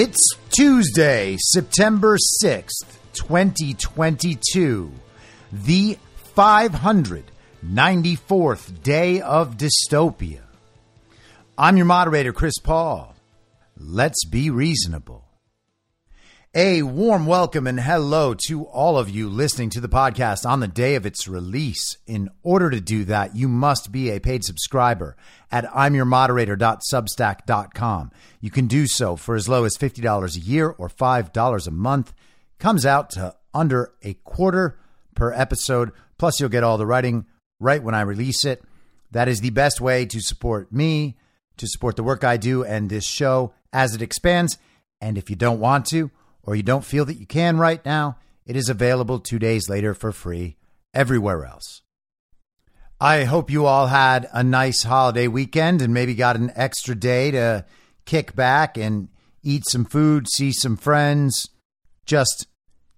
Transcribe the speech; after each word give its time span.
It's 0.00 0.22
Tuesday, 0.50 1.36
September 1.40 2.16
6th, 2.44 2.86
2022, 3.14 4.92
the 5.52 5.98
594th 6.36 8.82
day 8.84 9.20
of 9.20 9.56
dystopia. 9.56 10.42
I'm 11.58 11.76
your 11.76 11.86
moderator, 11.86 12.32
Chris 12.32 12.60
Paul. 12.60 13.16
Let's 13.76 14.24
be 14.24 14.50
reasonable. 14.50 15.27
A 16.54 16.82
warm 16.82 17.26
welcome 17.26 17.66
and 17.66 17.78
hello 17.78 18.32
to 18.46 18.64
all 18.64 18.96
of 18.96 19.10
you 19.10 19.28
listening 19.28 19.68
to 19.68 19.82
the 19.82 19.88
podcast 19.88 20.48
on 20.48 20.60
the 20.60 20.66
day 20.66 20.94
of 20.94 21.04
its 21.04 21.28
release. 21.28 21.98
In 22.06 22.30
order 22.42 22.70
to 22.70 22.80
do 22.80 23.04
that, 23.04 23.36
you 23.36 23.48
must 23.48 23.92
be 23.92 24.08
a 24.08 24.18
paid 24.18 24.44
subscriber 24.44 25.14
at 25.52 25.66
imyourmoderator.substack.com. 25.66 28.12
You 28.40 28.50
can 28.50 28.66
do 28.66 28.86
so 28.86 29.16
for 29.16 29.34
as 29.34 29.46
low 29.46 29.64
as 29.64 29.76
$50 29.76 30.36
a 30.36 30.40
year 30.40 30.70
or 30.70 30.88
$5 30.88 31.66
a 31.66 31.70
month. 31.70 32.14
Comes 32.58 32.86
out 32.86 33.10
to 33.10 33.36
under 33.52 33.92
a 34.02 34.14
quarter 34.14 34.78
per 35.14 35.34
episode. 35.34 35.92
Plus, 36.16 36.40
you'll 36.40 36.48
get 36.48 36.64
all 36.64 36.78
the 36.78 36.86
writing 36.86 37.26
right 37.60 37.82
when 37.82 37.94
I 37.94 38.00
release 38.00 38.46
it. 38.46 38.64
That 39.10 39.28
is 39.28 39.42
the 39.42 39.50
best 39.50 39.82
way 39.82 40.06
to 40.06 40.20
support 40.20 40.72
me, 40.72 41.18
to 41.58 41.66
support 41.66 41.96
the 41.96 42.02
work 42.02 42.24
I 42.24 42.38
do 42.38 42.64
and 42.64 42.88
this 42.88 43.04
show 43.04 43.52
as 43.70 43.94
it 43.94 44.00
expands. 44.00 44.56
And 44.98 45.18
if 45.18 45.28
you 45.28 45.36
don't 45.36 45.60
want 45.60 45.84
to, 45.88 46.10
or 46.48 46.56
you 46.56 46.62
don't 46.62 46.84
feel 46.84 47.04
that 47.04 47.18
you 47.18 47.26
can 47.26 47.58
right 47.58 47.84
now, 47.84 48.16
it 48.46 48.56
is 48.56 48.70
available 48.70 49.18
two 49.18 49.38
days 49.38 49.68
later 49.68 49.92
for 49.92 50.12
free 50.12 50.56
everywhere 50.94 51.44
else. 51.44 51.82
I 52.98 53.24
hope 53.24 53.50
you 53.50 53.66
all 53.66 53.88
had 53.88 54.26
a 54.32 54.42
nice 54.42 54.82
holiday 54.82 55.28
weekend 55.28 55.82
and 55.82 55.92
maybe 55.92 56.14
got 56.14 56.36
an 56.36 56.50
extra 56.54 56.94
day 56.94 57.32
to 57.32 57.66
kick 58.06 58.34
back 58.34 58.78
and 58.78 59.08
eat 59.42 59.68
some 59.68 59.84
food, 59.84 60.26
see 60.26 60.50
some 60.50 60.78
friends, 60.78 61.50
just 62.06 62.46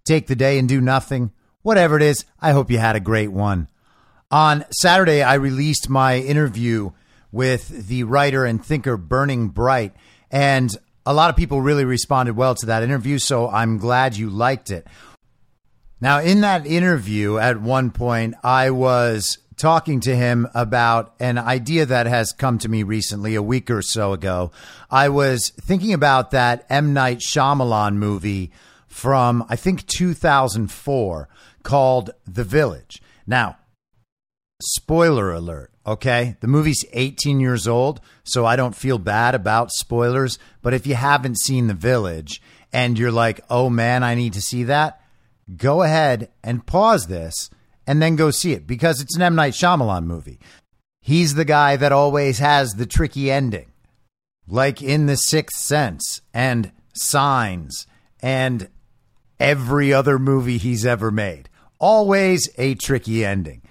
take 0.04 0.28
the 0.28 0.36
day 0.36 0.56
and 0.56 0.68
do 0.68 0.80
nothing. 0.80 1.32
Whatever 1.62 1.96
it 1.96 2.02
is, 2.02 2.24
I 2.38 2.52
hope 2.52 2.70
you 2.70 2.78
had 2.78 2.94
a 2.94 3.00
great 3.00 3.32
one. 3.32 3.68
On 4.30 4.64
Saturday, 4.80 5.24
I 5.24 5.34
released 5.34 5.88
my 5.88 6.18
interview 6.18 6.92
with 7.32 7.88
the 7.88 8.04
writer 8.04 8.44
and 8.44 8.64
thinker 8.64 8.96
Burning 8.96 9.48
Bright, 9.48 9.92
and 10.30 10.70
a 11.06 11.14
lot 11.14 11.30
of 11.30 11.36
people 11.36 11.60
really 11.60 11.84
responded 11.84 12.36
well 12.36 12.54
to 12.56 12.66
that 12.66 12.82
interview, 12.82 13.18
so 13.18 13.48
I'm 13.48 13.78
glad 13.78 14.16
you 14.16 14.30
liked 14.30 14.70
it. 14.70 14.86
Now, 16.00 16.20
in 16.20 16.40
that 16.40 16.66
interview, 16.66 17.38
at 17.38 17.60
one 17.60 17.90
point, 17.90 18.34
I 18.42 18.70
was 18.70 19.38
talking 19.56 20.00
to 20.00 20.16
him 20.16 20.48
about 20.54 21.14
an 21.20 21.36
idea 21.36 21.84
that 21.84 22.06
has 22.06 22.32
come 22.32 22.58
to 22.58 22.68
me 22.68 22.82
recently, 22.82 23.34
a 23.34 23.42
week 23.42 23.70
or 23.70 23.82
so 23.82 24.14
ago. 24.14 24.50
I 24.90 25.10
was 25.10 25.50
thinking 25.60 25.92
about 25.92 26.30
that 26.30 26.64
M. 26.70 26.94
Night 26.94 27.18
Shyamalan 27.18 27.96
movie 27.96 28.50
from, 28.86 29.44
I 29.50 29.56
think, 29.56 29.86
2004 29.86 31.28
called 31.62 32.10
The 32.26 32.44
Village. 32.44 33.02
Now, 33.26 33.58
spoiler 34.62 35.30
alert, 35.30 35.69
okay? 35.86 36.36
The 36.40 36.46
movie's 36.46 36.84
18 36.92 37.40
years 37.40 37.66
old, 37.66 38.00
so 38.24 38.44
I 38.44 38.56
don't 38.56 38.76
feel 38.76 38.98
bad 38.98 39.34
about 39.34 39.70
spoilers. 39.70 40.38
But 40.62 40.74
if 40.74 40.86
you 40.86 40.94
haven't 40.94 41.40
seen 41.40 41.66
The 41.66 41.74
Village 41.74 42.40
and 42.72 42.98
you're 42.98 43.12
like, 43.12 43.40
oh 43.50 43.70
man, 43.70 44.02
I 44.02 44.14
need 44.14 44.32
to 44.34 44.42
see 44.42 44.64
that, 44.64 45.02
go 45.56 45.82
ahead 45.82 46.30
and 46.42 46.66
pause 46.66 47.06
this 47.06 47.50
and 47.86 48.00
then 48.00 48.16
go 48.16 48.30
see 48.30 48.52
it 48.52 48.66
because 48.66 49.00
it's 49.00 49.16
an 49.16 49.22
M. 49.22 49.34
Night 49.34 49.54
Shyamalan 49.54 50.04
movie. 50.04 50.38
He's 51.00 51.34
the 51.34 51.44
guy 51.44 51.76
that 51.76 51.92
always 51.92 52.38
has 52.38 52.72
the 52.72 52.86
tricky 52.86 53.30
ending, 53.30 53.72
like 54.46 54.82
in 54.82 55.06
The 55.06 55.16
Sixth 55.16 55.58
Sense 55.58 56.20
and 56.32 56.72
Signs 56.92 57.86
and 58.22 58.68
every 59.38 59.92
other 59.92 60.18
movie 60.18 60.58
he's 60.58 60.84
ever 60.84 61.10
made. 61.10 61.48
Always 61.78 62.50
a 62.58 62.74
tricky 62.74 63.24
ending. 63.24 63.62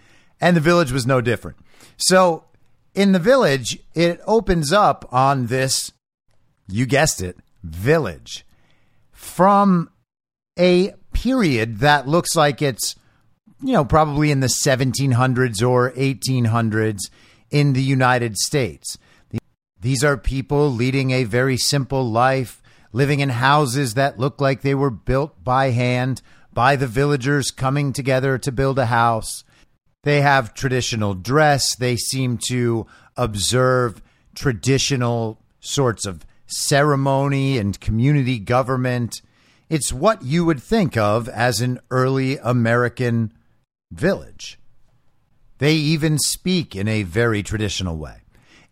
And 0.42 0.58
The 0.58 0.62
Village 0.62 0.92
was 0.92 1.06
no 1.06 1.22
different. 1.22 1.58
So, 1.98 2.46
in 2.94 3.12
The 3.12 3.20
Village, 3.20 3.80
it 3.94 4.20
opens 4.26 4.74
up 4.74 5.08
on 5.12 5.48
this, 5.48 5.92
you 6.68 6.86
guessed 6.86 7.22
it, 7.22 7.38
village 7.64 8.46
from 9.12 9.90
a 10.58 10.94
period 11.14 11.80
that 11.80 12.08
looks 12.08 12.36
like 12.36 12.62
it's 12.62 12.96
you 13.62 13.74
know, 13.74 13.86
probably 13.86 14.32
in 14.32 14.40
the 14.40 14.48
1700s 14.48 15.68
or 15.68 15.92
1800s 15.92 17.10
in 17.52 17.74
the 17.74 17.84
United 17.84 18.38
States. 18.38 18.98
These 19.82 20.04
are 20.04 20.18
people 20.18 20.72
leading 20.72 21.12
a 21.12 21.24
very 21.24 21.58
simple 21.58 22.10
life, 22.10 22.62
living 22.92 23.20
in 23.20 23.30
houses 23.30 23.94
that 23.94 24.20
look 24.20 24.42
like 24.42 24.62
they 24.62 24.76
were 24.76 24.90
built 24.90 25.44
by 25.44 25.72
hand 25.72 26.22
by 26.54 26.76
the 26.76 26.88
villagers 26.88 27.52
coming 27.52 27.94
together 27.94 28.38
to 28.38 28.52
build 28.52 28.80
a 28.80 28.88
house. 28.88 29.44
They 30.04 30.22
have 30.22 30.54
traditional 30.54 31.14
dress. 31.14 31.76
They 31.76 31.98
seem 31.98 32.40
to 32.48 32.88
observe 33.18 34.02
traditional 34.36 35.42
sorts 35.60 36.06
of 36.06 36.26
ceremony 36.46 37.58
and 37.58 37.80
community 37.80 38.40
government. 38.40 39.22
It's 39.70 39.94
what 39.94 40.24
you 40.24 40.46
would 40.46 40.62
think 40.62 40.98
of 40.98 41.28
as 41.30 41.62
an 41.62 41.80
early 41.92 42.38
American 42.38 43.34
village. 43.92 44.60
They 45.60 45.74
even 45.74 46.18
speak 46.18 46.76
in 46.76 46.88
a 46.88 47.04
very 47.04 47.44
traditional 47.44 47.98
way. 47.98 48.22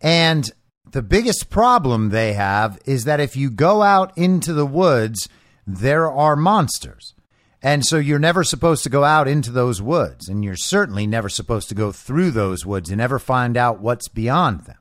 And 0.02 0.50
the 0.90 1.02
biggest 1.02 1.50
problem 1.50 2.10
they 2.10 2.34
have 2.34 2.80
is 2.86 3.04
that 3.04 3.20
if 3.20 3.36
you 3.36 3.50
go 3.50 3.82
out 3.82 4.18
into 4.18 4.54
the 4.54 4.66
woods, 4.66 5.28
there 5.66 6.10
are 6.10 6.36
monsters. 6.36 7.14
And 7.62 7.86
so 7.86 7.98
you're 7.98 8.20
never 8.20 8.44
supposed 8.44 8.84
to 8.84 8.90
go 8.90 9.04
out 9.04 9.28
into 9.28 9.52
those 9.52 9.82
woods. 9.82 10.28
And 10.30 10.44
you're 10.44 10.56
certainly 10.56 11.08
never 11.08 11.30
supposed 11.30 11.70
to 11.70 11.76
go 11.76 11.92
through 11.92 12.32
those 12.32 12.66
woods 12.66 12.90
and 12.90 13.02
ever 13.02 13.20
find 13.20 13.58
out 13.58 13.82
what's 13.82 14.08
beyond 14.08 14.62
them. 14.62 14.78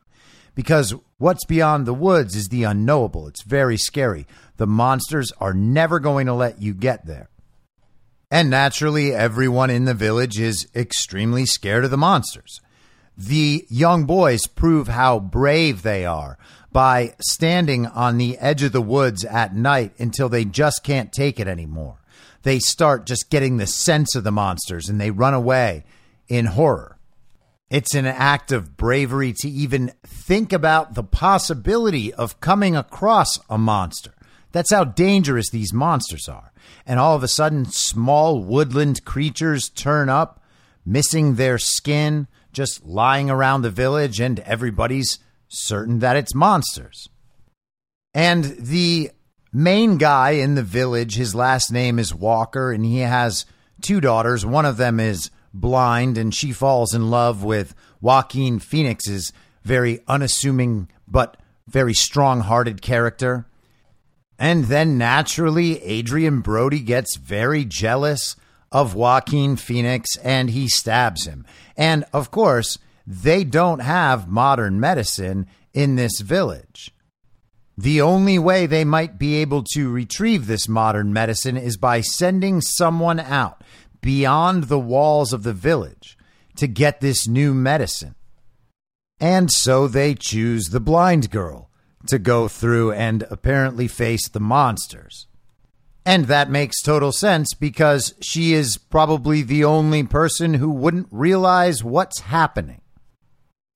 Because 0.55 0.95
what's 1.19 1.45
beyond 1.45 1.87
the 1.87 1.95
woods 1.95 2.35
is 2.35 2.49
the 2.49 2.65
unknowable. 2.65 3.29
It's 3.29 3.43
very 3.43 3.77
scary. 3.77 4.27
The 4.57 4.67
monsters 4.67 5.33
are 5.39 5.55
never 5.55 6.01
going 6.01 6.27
to 6.27 6.35
let 6.35 6.61
you 6.61 6.75
get 6.75 7.07
there. 7.07 7.29
And 8.31 8.51
naturally, 8.51 9.15
everyone 9.15 9.71
in 9.71 9.85
the 9.85 9.95
village 9.95 10.39
is 10.39 10.67
extremely 10.75 11.47
scared 11.47 11.85
of 11.85 11.91
the 11.91 11.97
monsters. 11.97 12.61
The 13.17 13.65
young 13.71 14.05
boys 14.05 14.47
prove 14.47 14.89
how 14.89 15.21
brave 15.21 15.83
they 15.83 16.05
are 16.05 16.37
by 16.73 17.15
standing 17.21 17.87
on 17.87 18.19
the 18.19 18.37
edge 18.39 18.63
of 18.63 18.73
the 18.73 18.83
woods 18.83 19.25
at 19.25 19.55
night 19.55 19.93
until 19.99 20.29
they 20.29 20.45
just 20.45 20.83
can't 20.85 21.13
take 21.13 21.41
it 21.41 21.49
anymore. 21.49 21.99
They 22.47 22.61
start 22.61 23.07
just 23.07 23.29
getting 23.29 23.57
the 23.57 23.67
sense 23.67 24.15
of 24.15 24.23
the 24.23 24.31
monsters 24.31 24.89
and 24.89 25.01
they 25.01 25.11
run 25.11 25.35
away 25.35 25.83
in 26.29 26.47
horror. 26.47 26.97
It's 27.71 27.93
an 27.93 28.07
act 28.07 28.53
of 28.53 28.77
bravery 28.77 29.35
to 29.39 29.49
even 29.49 29.93
think 30.05 30.53
about 30.53 30.95
the 30.95 31.03
possibility 31.03 32.15
of 32.15 32.39
coming 32.39 32.77
across 32.77 33.41
a 33.51 33.59
monster. 33.59 34.15
That's 34.53 34.71
how 34.71 34.85
dangerous 34.85 35.51
these 35.51 35.73
monsters 35.73 36.29
are. 36.29 36.53
And 36.87 37.01
all 37.01 37.17
of 37.17 37.25
a 37.25 37.29
sudden, 37.29 37.65
small 37.65 38.45
woodland 38.45 39.05
creatures 39.05 39.69
turn 39.69 40.09
up, 40.09 40.41
missing 40.85 41.35
their 41.35 41.59
skin, 41.59 42.29
just 42.53 42.85
lying 42.85 43.29
around 43.29 43.63
the 43.63 43.71
village, 43.71 44.21
and 44.21 44.39
everybody's 44.39 45.19
certain 45.49 45.99
that 45.99 46.17
it's 46.17 46.33
monsters. 46.33 47.09
And 48.15 48.45
the 48.45 49.11
main 49.57 49.97
guy 49.97 50.33
in 50.33 50.55
the 50.55 50.63
village, 50.63 51.17
his 51.17 51.35
last 51.35 51.73
name 51.73 51.99
is 51.99 52.15
Walker, 52.15 52.71
and 52.73 52.85
he 52.85 52.99
has 52.99 53.47
two 53.81 54.01
daughters. 54.01 54.45
One 54.45 54.67
of 54.67 54.77
them 54.77 55.01
is 55.01 55.31
blind, 55.55 56.19
and 56.19 56.35
she 56.35 56.53
falls 56.53 56.95
in 56.95 57.11
love 57.11 57.43
with 57.43 57.75
Joaquin 58.01 58.59
Phoenix's 58.59 59.33
very 59.65 60.01
unassuming 60.07 60.89
but 61.09 61.39
very 61.67 61.95
strong 61.95 62.41
hearted 62.41 62.83
character. 62.83 63.47
And 64.39 64.67
then 64.67 64.99
naturally, 64.99 65.83
Adrien 65.83 66.41
Brody 66.41 66.81
gets 66.81 67.17
very 67.17 67.65
jealous 67.65 68.37
of 68.71 68.95
Joaquin 68.95 69.57
Phoenix 69.57 70.17
and 70.19 70.51
he 70.51 70.69
stabs 70.69 71.27
him. 71.27 71.47
And 71.77 72.05
of 72.13 72.31
course, 72.31 72.79
they 73.07 73.43
don't 73.45 73.79
have 73.79 74.29
modern 74.29 74.79
medicine 74.79 75.47
in 75.73 75.97
this 75.97 76.21
village. 76.21 76.93
The 77.79 78.01
only 78.01 78.39
way 78.39 78.67
they 78.67 78.85
might 78.85 79.19
be 79.19 79.37
able 79.37 79.63
to 79.75 79.91
retrieve 79.91 80.47
this 80.47 80.69
modern 80.69 81.13
medicine 81.13 81.57
is 81.57 81.77
by 81.77 82.01
sending 82.01 82.61
someone 82.61 83.21
out 83.21 83.63
beyond 84.01 84.65
the 84.65 84.79
walls 84.79 85.33
of 85.33 85.43
the 85.43 85.53
village 85.53 86.17
to 86.57 86.67
get 86.67 87.01
this 87.01 87.29
new 87.29 87.53
medicine. 87.53 88.15
And 89.21 89.51
so 89.51 89.89
they 89.89 90.15
choose 90.15 90.67
the 90.67 90.81
blind 90.81 91.31
girl 91.31 91.71
to 92.07 92.19
go 92.19 92.49
through 92.49 92.93
and 92.93 93.27
apparently 93.31 93.89
face 93.89 94.29
the 94.29 94.41
monsters. 94.41 95.27
And 96.05 96.27
that 96.27 96.51
makes 96.51 96.81
total 96.81 97.11
sense 97.13 97.53
because 97.53 98.15
she 98.23 98.53
is 98.53 98.79
probably 98.79 99.43
the 99.43 99.65
only 99.65 100.05
person 100.05 100.55
who 100.55 100.71
wouldn't 100.71 101.09
realize 101.11 101.83
what's 101.83 102.21
happening. 102.21 102.81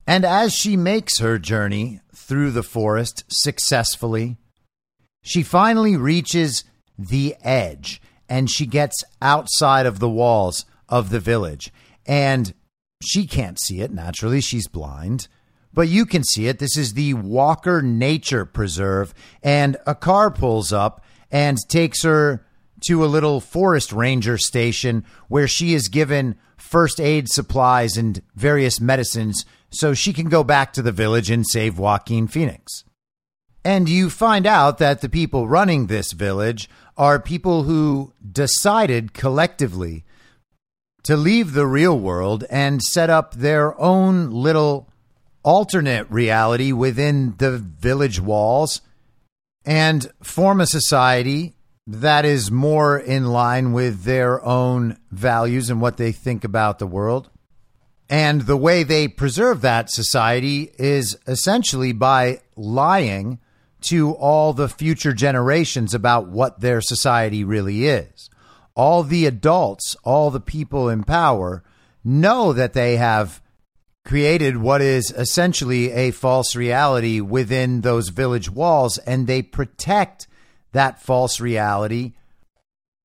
And 0.06 0.24
as 0.24 0.54
she 0.54 0.76
makes 0.76 1.18
her 1.18 1.38
journey 1.38 2.00
through 2.20 2.50
the 2.52 2.62
forest 2.62 3.24
successfully, 3.28 4.36
she 5.22 5.42
finally 5.42 5.96
reaches 5.96 6.64
the 6.98 7.34
edge 7.42 8.00
and 8.28 8.50
she 8.50 8.66
gets 8.66 9.02
outside 9.20 9.86
of 9.86 9.98
the 9.98 10.08
walls 10.08 10.64
of 10.88 11.10
the 11.10 11.20
village. 11.20 11.72
And 12.06 12.54
she 13.02 13.26
can't 13.26 13.60
see 13.60 13.80
it, 13.80 13.90
naturally, 13.90 14.40
she's 14.40 14.68
blind 14.68 15.28
but 15.72 15.88
you 15.88 16.06
can 16.06 16.24
see 16.24 16.46
it. 16.46 16.58
This 16.58 16.76
is 16.76 16.94
the 16.94 17.14
Walker 17.14 17.82
Nature 17.82 18.44
Preserve, 18.44 19.14
and 19.42 19.76
a 19.86 19.94
car 19.94 20.30
pulls 20.30 20.72
up 20.72 21.04
and 21.30 21.56
takes 21.68 22.02
her 22.02 22.44
to 22.86 23.04
a 23.04 23.06
little 23.06 23.40
forest 23.40 23.92
ranger 23.92 24.38
station 24.38 25.04
where 25.28 25.46
she 25.46 25.74
is 25.74 25.88
given 25.88 26.36
first 26.56 27.00
aid 27.00 27.28
supplies 27.28 27.96
and 27.96 28.22
various 28.34 28.80
medicines 28.80 29.44
so 29.70 29.94
she 29.94 30.12
can 30.12 30.28
go 30.28 30.44
back 30.44 30.72
to 30.72 30.82
the 30.82 30.92
village 30.92 31.30
and 31.30 31.46
save 31.46 31.78
Joaquin 31.78 32.26
Phoenix. 32.26 32.84
And 33.64 33.88
you 33.88 34.10
find 34.10 34.46
out 34.46 34.78
that 34.78 35.00
the 35.00 35.08
people 35.08 35.48
running 35.48 35.86
this 35.86 36.12
village 36.12 36.68
are 36.96 37.20
people 37.20 37.64
who 37.64 38.12
decided 38.30 39.12
collectively 39.12 40.04
to 41.04 41.16
leave 41.16 41.52
the 41.52 41.66
real 41.66 41.98
world 41.98 42.44
and 42.50 42.82
set 42.82 43.10
up 43.10 43.34
their 43.34 43.78
own 43.80 44.30
little 44.30 44.88
alternate 45.42 46.10
reality 46.10 46.72
within 46.72 47.34
the 47.38 47.58
village 47.58 48.20
walls 48.20 48.82
and 49.64 50.10
form 50.22 50.60
a 50.60 50.66
society 50.66 51.54
that 51.86 52.24
is 52.24 52.50
more 52.50 52.98
in 52.98 53.26
line 53.26 53.72
with 53.72 54.04
their 54.04 54.44
own 54.44 54.98
values 55.10 55.70
and 55.70 55.80
what 55.80 55.96
they 55.96 56.12
think 56.12 56.44
about 56.44 56.78
the 56.78 56.86
world. 56.86 57.29
And 58.10 58.42
the 58.42 58.56
way 58.56 58.82
they 58.82 59.06
preserve 59.06 59.60
that 59.60 59.88
society 59.88 60.72
is 60.78 61.16
essentially 61.28 61.92
by 61.92 62.40
lying 62.56 63.38
to 63.82 64.12
all 64.14 64.52
the 64.52 64.68
future 64.68 65.12
generations 65.12 65.94
about 65.94 66.26
what 66.26 66.60
their 66.60 66.80
society 66.80 67.44
really 67.44 67.86
is. 67.86 68.28
All 68.74 69.04
the 69.04 69.26
adults, 69.26 69.94
all 70.02 70.32
the 70.32 70.40
people 70.40 70.88
in 70.88 71.04
power 71.04 71.62
know 72.02 72.52
that 72.52 72.72
they 72.72 72.96
have 72.96 73.40
created 74.04 74.56
what 74.56 74.82
is 74.82 75.12
essentially 75.12 75.92
a 75.92 76.10
false 76.10 76.56
reality 76.56 77.20
within 77.20 77.82
those 77.82 78.08
village 78.08 78.50
walls, 78.50 78.98
and 78.98 79.28
they 79.28 79.40
protect 79.40 80.26
that 80.72 81.00
false 81.00 81.38
reality 81.38 82.14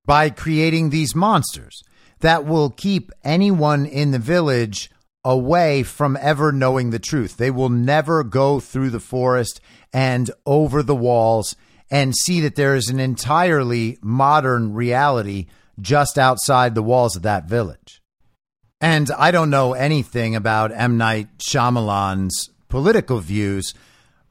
by 0.04 0.32
creating 0.32 0.90
these 0.90 1.14
monsters 1.14 1.84
that 2.22 2.46
will 2.46 2.72
keep 2.72 3.12
anyone 3.24 3.86
in 3.86 4.10
the 4.10 4.20
village 4.20 4.90
away 5.26 5.82
from 5.82 6.18
ever 6.22 6.52
knowing 6.52 6.92
the 6.92 7.00
truth. 7.00 7.36
They 7.36 7.52
will 7.52 7.70
never 7.70 8.24
go 8.24 8.60
through 8.60 8.92
the 8.92 9.00
forest 9.00 9.60
and 9.92 10.30
over 10.46 10.84
the 10.84 10.96
walls 10.96 11.56
and 11.90 12.16
see 12.16 12.42
that 12.42 12.56
there 12.56 12.76
is 12.76 12.90
an 12.90 13.00
entirely 13.00 13.98
modern 14.02 14.74
reality 14.74 15.48
just 15.82 16.18
outside 16.18 16.76
the 16.76 16.84
walls 16.84 17.16
of 17.16 17.24
that 17.24 17.50
village. 17.50 18.02
And 18.80 19.10
I 19.12 19.32
don't 19.32 19.50
know 19.50 19.74
anything 19.74 20.36
about 20.36 20.72
M. 20.72 20.98
Night 20.98 21.40
Shyamalan's 21.40 22.50
political 22.70 23.20
views, 23.20 23.74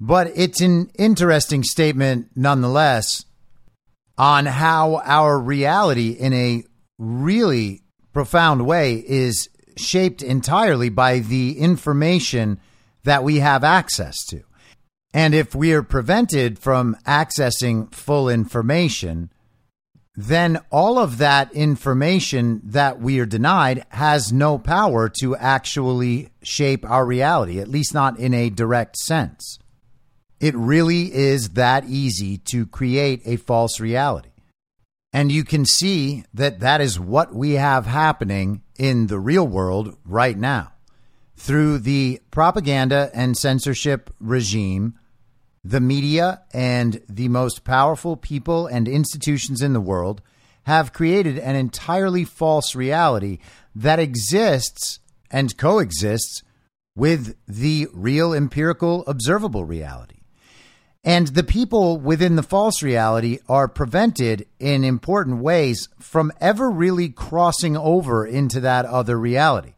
but 0.00 0.30
it's 0.36 0.60
an 0.60 0.90
interesting 0.98 1.64
statement 1.64 2.28
nonetheless 2.36 3.24
on 4.16 4.46
how 4.46 5.02
our 5.04 5.38
reality, 5.38 6.10
in 6.10 6.32
a 6.32 6.62
really 6.98 7.82
profound 8.12 8.64
way, 8.64 9.02
is 9.06 9.48
shaped 9.76 10.22
entirely 10.22 10.88
by 10.88 11.18
the 11.18 11.58
information 11.58 12.60
that 13.04 13.24
we 13.24 13.38
have 13.38 13.64
access 13.64 14.16
to. 14.26 14.42
And 15.12 15.34
if 15.34 15.54
we 15.54 15.72
are 15.72 15.82
prevented 15.82 16.58
from 16.58 16.96
accessing 17.06 17.94
full 17.94 18.28
information, 18.28 19.30
then 20.16 20.60
all 20.70 20.98
of 20.98 21.18
that 21.18 21.52
information 21.52 22.60
that 22.64 23.00
we 23.00 23.18
are 23.20 23.26
denied 23.26 23.84
has 23.90 24.32
no 24.32 24.58
power 24.58 25.08
to 25.20 25.36
actually 25.36 26.30
shape 26.42 26.88
our 26.88 27.04
reality, 27.04 27.58
at 27.60 27.68
least 27.68 27.94
not 27.94 28.18
in 28.18 28.34
a 28.34 28.50
direct 28.50 28.96
sense. 28.96 29.58
It 30.40 30.54
really 30.54 31.12
is 31.14 31.50
that 31.50 31.84
easy 31.86 32.38
to 32.38 32.66
create 32.66 33.22
a 33.24 33.36
false 33.36 33.80
reality. 33.80 34.30
And 35.14 35.30
you 35.30 35.44
can 35.44 35.64
see 35.64 36.24
that 36.34 36.58
that 36.58 36.80
is 36.80 36.98
what 36.98 37.32
we 37.32 37.52
have 37.52 37.86
happening 37.86 38.62
in 38.76 39.06
the 39.06 39.20
real 39.20 39.46
world 39.46 39.96
right 40.04 40.36
now. 40.36 40.72
Through 41.36 41.78
the 41.78 42.20
propaganda 42.32 43.12
and 43.14 43.36
censorship 43.36 44.12
regime, 44.18 44.98
the 45.62 45.80
media 45.80 46.42
and 46.52 47.00
the 47.08 47.28
most 47.28 47.62
powerful 47.62 48.16
people 48.16 48.66
and 48.66 48.88
institutions 48.88 49.62
in 49.62 49.72
the 49.72 49.80
world 49.80 50.20
have 50.64 50.92
created 50.92 51.38
an 51.38 51.54
entirely 51.54 52.24
false 52.24 52.74
reality 52.74 53.38
that 53.72 54.00
exists 54.00 54.98
and 55.30 55.56
coexists 55.56 56.42
with 56.96 57.36
the 57.46 57.86
real 57.92 58.34
empirical 58.34 59.04
observable 59.06 59.64
reality. 59.64 60.23
And 61.04 61.28
the 61.28 61.44
people 61.44 61.98
within 61.98 62.36
the 62.36 62.42
false 62.42 62.82
reality 62.82 63.38
are 63.46 63.68
prevented 63.68 64.46
in 64.58 64.84
important 64.84 65.42
ways 65.42 65.88
from 66.00 66.32
ever 66.40 66.70
really 66.70 67.10
crossing 67.10 67.76
over 67.76 68.26
into 68.26 68.60
that 68.60 68.86
other 68.86 69.18
reality. 69.18 69.74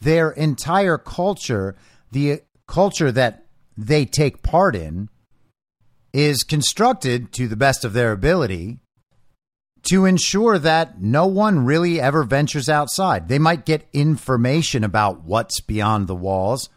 Their 0.00 0.30
entire 0.30 0.96
culture, 0.96 1.76
the 2.10 2.40
culture 2.66 3.12
that 3.12 3.44
they 3.76 4.06
take 4.06 4.42
part 4.42 4.74
in, 4.74 5.10
is 6.14 6.42
constructed 6.42 7.30
to 7.32 7.46
the 7.46 7.56
best 7.56 7.84
of 7.84 7.92
their 7.92 8.12
ability 8.12 8.78
to 9.82 10.04
ensure 10.04 10.58
that 10.58 11.00
no 11.00 11.26
one 11.26 11.64
really 11.64 12.00
ever 12.00 12.22
ventures 12.22 12.68
outside. 12.68 13.28
They 13.28 13.38
might 13.38 13.64
get 13.64 13.88
information 13.92 14.82
about 14.82 15.24
what's 15.24 15.60
beyond 15.60 16.06
the 16.06 16.14
walls, 16.14 16.68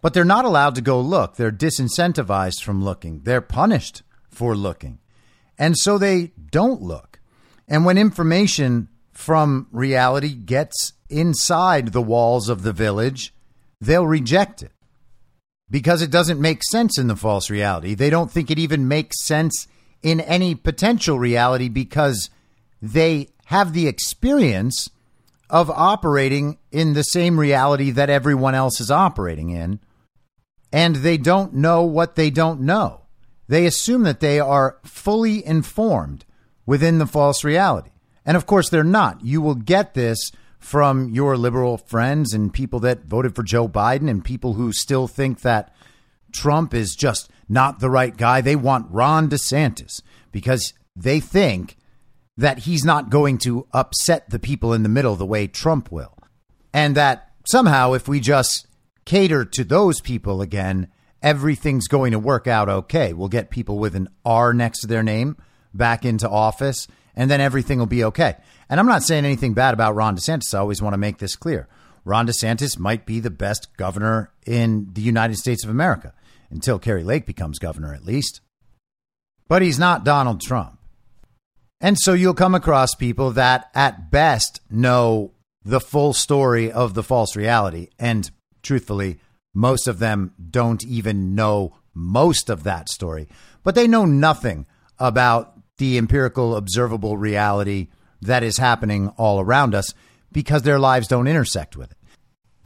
but 0.00 0.14
they're 0.14 0.24
not 0.24 0.44
allowed 0.44 0.74
to 0.76 0.80
go 0.80 1.00
look. 1.00 1.36
They're 1.36 1.52
disincentivized 1.52 2.62
from 2.62 2.84
looking, 2.84 3.22
they're 3.24 3.40
punished 3.40 4.02
for 4.28 4.54
looking. 4.54 4.98
And 5.58 5.76
so 5.76 5.98
they 5.98 6.32
don't 6.50 6.80
look. 6.80 7.18
And 7.66 7.84
when 7.84 7.98
information 7.98 8.88
from 9.12 9.66
reality 9.72 10.32
gets 10.34 10.92
inside 11.10 11.88
the 11.88 12.02
walls 12.02 12.48
of 12.48 12.62
the 12.62 12.72
village, 12.72 13.34
they'll 13.80 14.06
reject 14.06 14.62
it 14.62 14.72
because 15.70 16.00
it 16.00 16.10
doesn't 16.10 16.40
make 16.40 16.62
sense 16.64 16.98
in 16.98 17.08
the 17.08 17.16
false 17.16 17.50
reality. 17.50 17.94
They 17.94 18.10
don't 18.10 18.30
think 18.30 18.50
it 18.50 18.58
even 18.58 18.88
makes 18.88 19.24
sense 19.24 19.66
in 20.02 20.20
any 20.20 20.54
potential 20.54 21.18
reality 21.18 21.68
because 21.68 22.30
they 22.80 23.28
have 23.46 23.72
the 23.72 23.88
experience 23.88 24.88
of 25.50 25.70
operating 25.70 26.58
in 26.70 26.92
the 26.92 27.02
same 27.02 27.40
reality 27.40 27.90
that 27.90 28.10
everyone 28.10 28.54
else 28.54 28.80
is 28.80 28.90
operating 28.90 29.50
in, 29.50 29.80
and 30.72 30.96
they 30.96 31.16
don't 31.16 31.54
know 31.54 31.82
what 31.82 32.14
they 32.14 32.30
don't 32.30 32.60
know. 32.60 33.02
They 33.48 33.66
assume 33.66 34.02
that 34.02 34.20
they 34.20 34.38
are 34.38 34.78
fully 34.84 35.44
informed 35.44 36.24
within 36.66 36.98
the 36.98 37.06
false 37.06 37.44
reality. 37.44 37.90
And 38.26 38.36
of 38.36 38.46
course, 38.46 38.68
they're 38.68 38.84
not. 38.84 39.24
You 39.24 39.40
will 39.40 39.54
get 39.54 39.94
this 39.94 40.30
from 40.58 41.08
your 41.08 41.36
liberal 41.36 41.78
friends 41.78 42.34
and 42.34 42.52
people 42.52 42.80
that 42.80 43.04
voted 43.04 43.34
for 43.34 43.42
Joe 43.42 43.68
Biden 43.68 44.10
and 44.10 44.24
people 44.24 44.54
who 44.54 44.72
still 44.72 45.08
think 45.08 45.40
that 45.40 45.74
Trump 46.32 46.74
is 46.74 46.94
just 46.94 47.30
not 47.48 47.80
the 47.80 47.88
right 47.88 48.14
guy. 48.14 48.40
They 48.40 48.56
want 48.56 48.90
Ron 48.90 49.30
DeSantis 49.30 50.02
because 50.30 50.74
they 50.94 51.20
think 51.20 51.76
that 52.36 52.60
he's 52.60 52.84
not 52.84 53.10
going 53.10 53.38
to 53.38 53.66
upset 53.72 54.30
the 54.30 54.38
people 54.38 54.72
in 54.72 54.82
the 54.82 54.88
middle 54.88 55.16
the 55.16 55.26
way 55.26 55.46
Trump 55.46 55.90
will. 55.90 56.16
And 56.72 56.94
that 56.96 57.32
somehow, 57.46 57.94
if 57.94 58.06
we 58.06 58.20
just 58.20 58.67
cater 59.08 59.42
to 59.42 59.64
those 59.64 60.02
people 60.02 60.42
again, 60.42 60.86
everything's 61.22 61.88
going 61.88 62.12
to 62.12 62.18
work 62.18 62.46
out 62.46 62.68
okay. 62.68 63.14
We'll 63.14 63.28
get 63.28 63.48
people 63.48 63.78
with 63.78 63.96
an 63.96 64.10
R 64.22 64.52
next 64.52 64.80
to 64.80 64.86
their 64.86 65.02
name 65.02 65.38
back 65.72 66.04
into 66.04 66.28
office, 66.28 66.86
and 67.16 67.30
then 67.30 67.40
everything 67.40 67.78
will 67.78 67.86
be 67.86 68.04
okay. 68.04 68.36
And 68.68 68.78
I'm 68.78 68.86
not 68.86 69.02
saying 69.02 69.24
anything 69.24 69.54
bad 69.54 69.72
about 69.72 69.94
Ron 69.94 70.14
DeSantis. 70.14 70.54
I 70.54 70.58
always 70.58 70.82
want 70.82 70.92
to 70.92 70.98
make 70.98 71.18
this 71.18 71.36
clear. 71.36 71.68
Ron 72.04 72.26
DeSantis 72.26 72.78
might 72.78 73.06
be 73.06 73.18
the 73.18 73.30
best 73.30 73.74
governor 73.78 74.30
in 74.44 74.90
the 74.92 75.00
United 75.00 75.38
States 75.38 75.64
of 75.64 75.70
America 75.70 76.12
until 76.50 76.78
Kari 76.78 77.02
Lake 77.02 77.24
becomes 77.24 77.58
governor, 77.58 77.94
at 77.94 78.04
least. 78.04 78.42
But 79.48 79.62
he's 79.62 79.78
not 79.78 80.04
Donald 80.04 80.42
Trump. 80.42 80.78
And 81.80 81.96
so 81.98 82.12
you'll 82.12 82.34
come 82.34 82.54
across 82.54 82.94
people 82.94 83.30
that 83.32 83.70
at 83.74 84.10
best 84.10 84.60
know 84.70 85.32
the 85.64 85.80
full 85.80 86.12
story 86.12 86.70
of 86.70 86.92
the 86.92 87.02
false 87.02 87.36
reality. 87.36 87.88
And 87.98 88.30
truthfully, 88.68 89.18
most 89.54 89.88
of 89.88 89.98
them 89.98 90.32
don't 90.50 90.84
even 90.84 91.34
know 91.34 91.74
most 91.94 92.50
of 92.50 92.64
that 92.64 92.88
story, 92.90 93.26
but 93.64 93.74
they 93.74 93.88
know 93.88 94.04
nothing 94.04 94.66
about 94.98 95.54
the 95.78 95.96
empirical, 95.96 96.54
observable 96.54 97.16
reality 97.16 97.88
that 98.20 98.42
is 98.42 98.58
happening 98.58 99.08
all 99.16 99.40
around 99.40 99.74
us 99.74 99.94
because 100.30 100.62
their 100.62 100.78
lives 100.78 101.08
don't 101.08 101.26
intersect 101.26 101.76
with 101.76 101.90
it. 101.90 101.96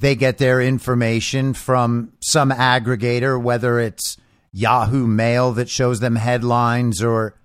They 0.00 0.16
get 0.16 0.38
their 0.38 0.60
information 0.60 1.54
from 1.54 2.14
some 2.20 2.50
aggregator, 2.50 3.40
whether 3.40 3.78
it's 3.78 4.16
Yahoo 4.50 5.06
Mail 5.06 5.52
that 5.52 5.70
shows 5.70 6.00
them 6.00 6.16
headlines 6.16 7.00
or 7.00 7.38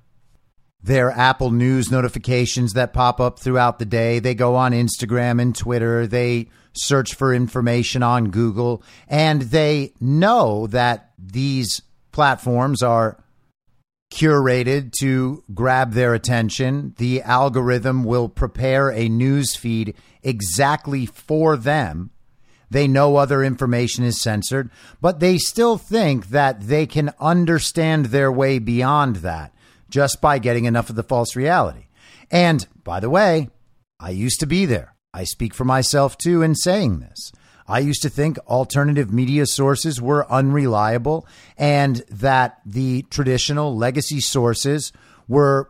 their 0.82 1.12
Apple 1.12 1.52
News 1.52 1.92
notifications 1.92 2.74
that 2.74 2.94
pop 2.94 3.20
up 3.20 3.40
throughout 3.40 3.80
the 3.80 3.86
day. 3.86 4.20
They 4.20 4.36
go 4.36 4.56
on 4.56 4.72
Instagram 4.72 5.42
and 5.42 5.56
Twitter. 5.56 6.08
They 6.08 6.50
search 6.74 7.16
for 7.16 7.34
information 7.34 8.04
on 8.04 8.30
Google 8.30 8.84
and 9.08 9.44
they 9.44 9.94
know 10.00 10.68
that 10.68 11.12
these 11.18 11.82
platforms 12.12 12.84
are 12.84 13.24
curated 14.12 14.94
to 15.00 15.44
grab 15.54 15.94
their 15.94 16.14
attention. 16.14 16.94
The 16.98 17.22
algorithm 17.24 18.04
will 18.04 18.30
prepare 18.30 18.92
a 18.92 19.10
news 19.10 19.56
feed 19.56 19.96
exactly 20.24 21.06
for 21.06 21.58
them. 21.58 22.12
They 22.70 22.88
know 22.88 23.16
other 23.16 23.44
information 23.44 24.04
is 24.04 24.22
censored, 24.22 24.70
but 25.02 25.20
they 25.20 25.38
still 25.38 25.78
think 25.78 26.28
that 26.30 26.68
they 26.68 26.86
can 26.86 27.14
understand 27.20 28.08
their 28.08 28.32
way 28.32 28.60
beyond 28.60 29.18
that 29.18 29.54
just 29.90 30.22
by 30.22 30.40
getting 30.40 30.66
enough 30.66 30.90
of 30.90 30.96
the 30.96 31.04
false 31.04 31.36
reality. 31.36 31.88
And 32.32 32.68
by 32.84 33.00
the 33.00 33.10
way, 33.10 33.50
I 34.00 34.12
used 34.12 34.40
to 34.42 34.46
be 34.46 34.66
there. 34.66 34.96
I 35.14 35.24
speak 35.24 35.54
for 35.54 35.66
myself 35.66 36.18
too 36.18 36.42
in 36.42 36.56
saying 36.56 37.00
this. 37.00 37.32
I 37.68 37.80
used 37.80 38.02
to 38.04 38.10
think 38.10 38.38
alternative 38.48 39.12
media 39.12 39.46
sources 39.46 40.02
were 40.02 40.32
unreliable 40.32 41.28
and 41.58 41.98
that 42.10 42.60
the 42.66 43.06
traditional 43.10 43.76
legacy 43.76 44.22
sources 44.22 44.94
were 45.28 45.70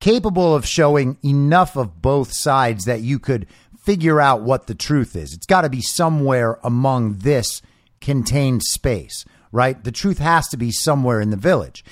capable 0.00 0.54
of 0.54 0.66
showing 0.66 1.18
enough 1.24 1.76
of 1.76 2.00
both 2.00 2.32
sides 2.32 2.84
that 2.84 3.00
you 3.00 3.18
could 3.18 3.46
figure 3.80 4.20
out 4.20 4.42
what 4.42 4.66
the 4.66 4.74
truth 4.74 5.16
is. 5.16 5.32
It's 5.32 5.46
got 5.46 5.62
to 5.62 5.70
be 5.70 5.80
somewhere 5.80 6.58
among 6.62 7.18
this 7.18 7.62
contained 8.00 8.62
space, 8.62 9.24
right? 9.50 9.82
The 9.82 9.90
truth 9.90 10.18
has 10.18 10.46
to 10.48 10.56
be 10.56 10.70
somewhere 10.70 11.20
in 11.20 11.30
the 11.30 11.36
village. 11.36 11.84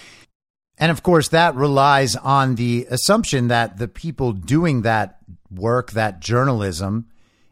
And 0.78 0.90
of 0.90 1.02
course, 1.02 1.28
that 1.28 1.54
relies 1.54 2.16
on 2.16 2.56
the 2.56 2.86
assumption 2.90 3.48
that 3.48 3.78
the 3.78 3.88
people 3.88 4.32
doing 4.32 4.82
that 4.82 5.18
work, 5.50 5.92
that 5.92 6.20
journalism, 6.20 7.06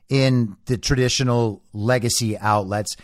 in 0.08 0.56
the 0.66 0.76
traditional 0.76 1.62
legacy 1.72 2.36
outlets 2.38 2.96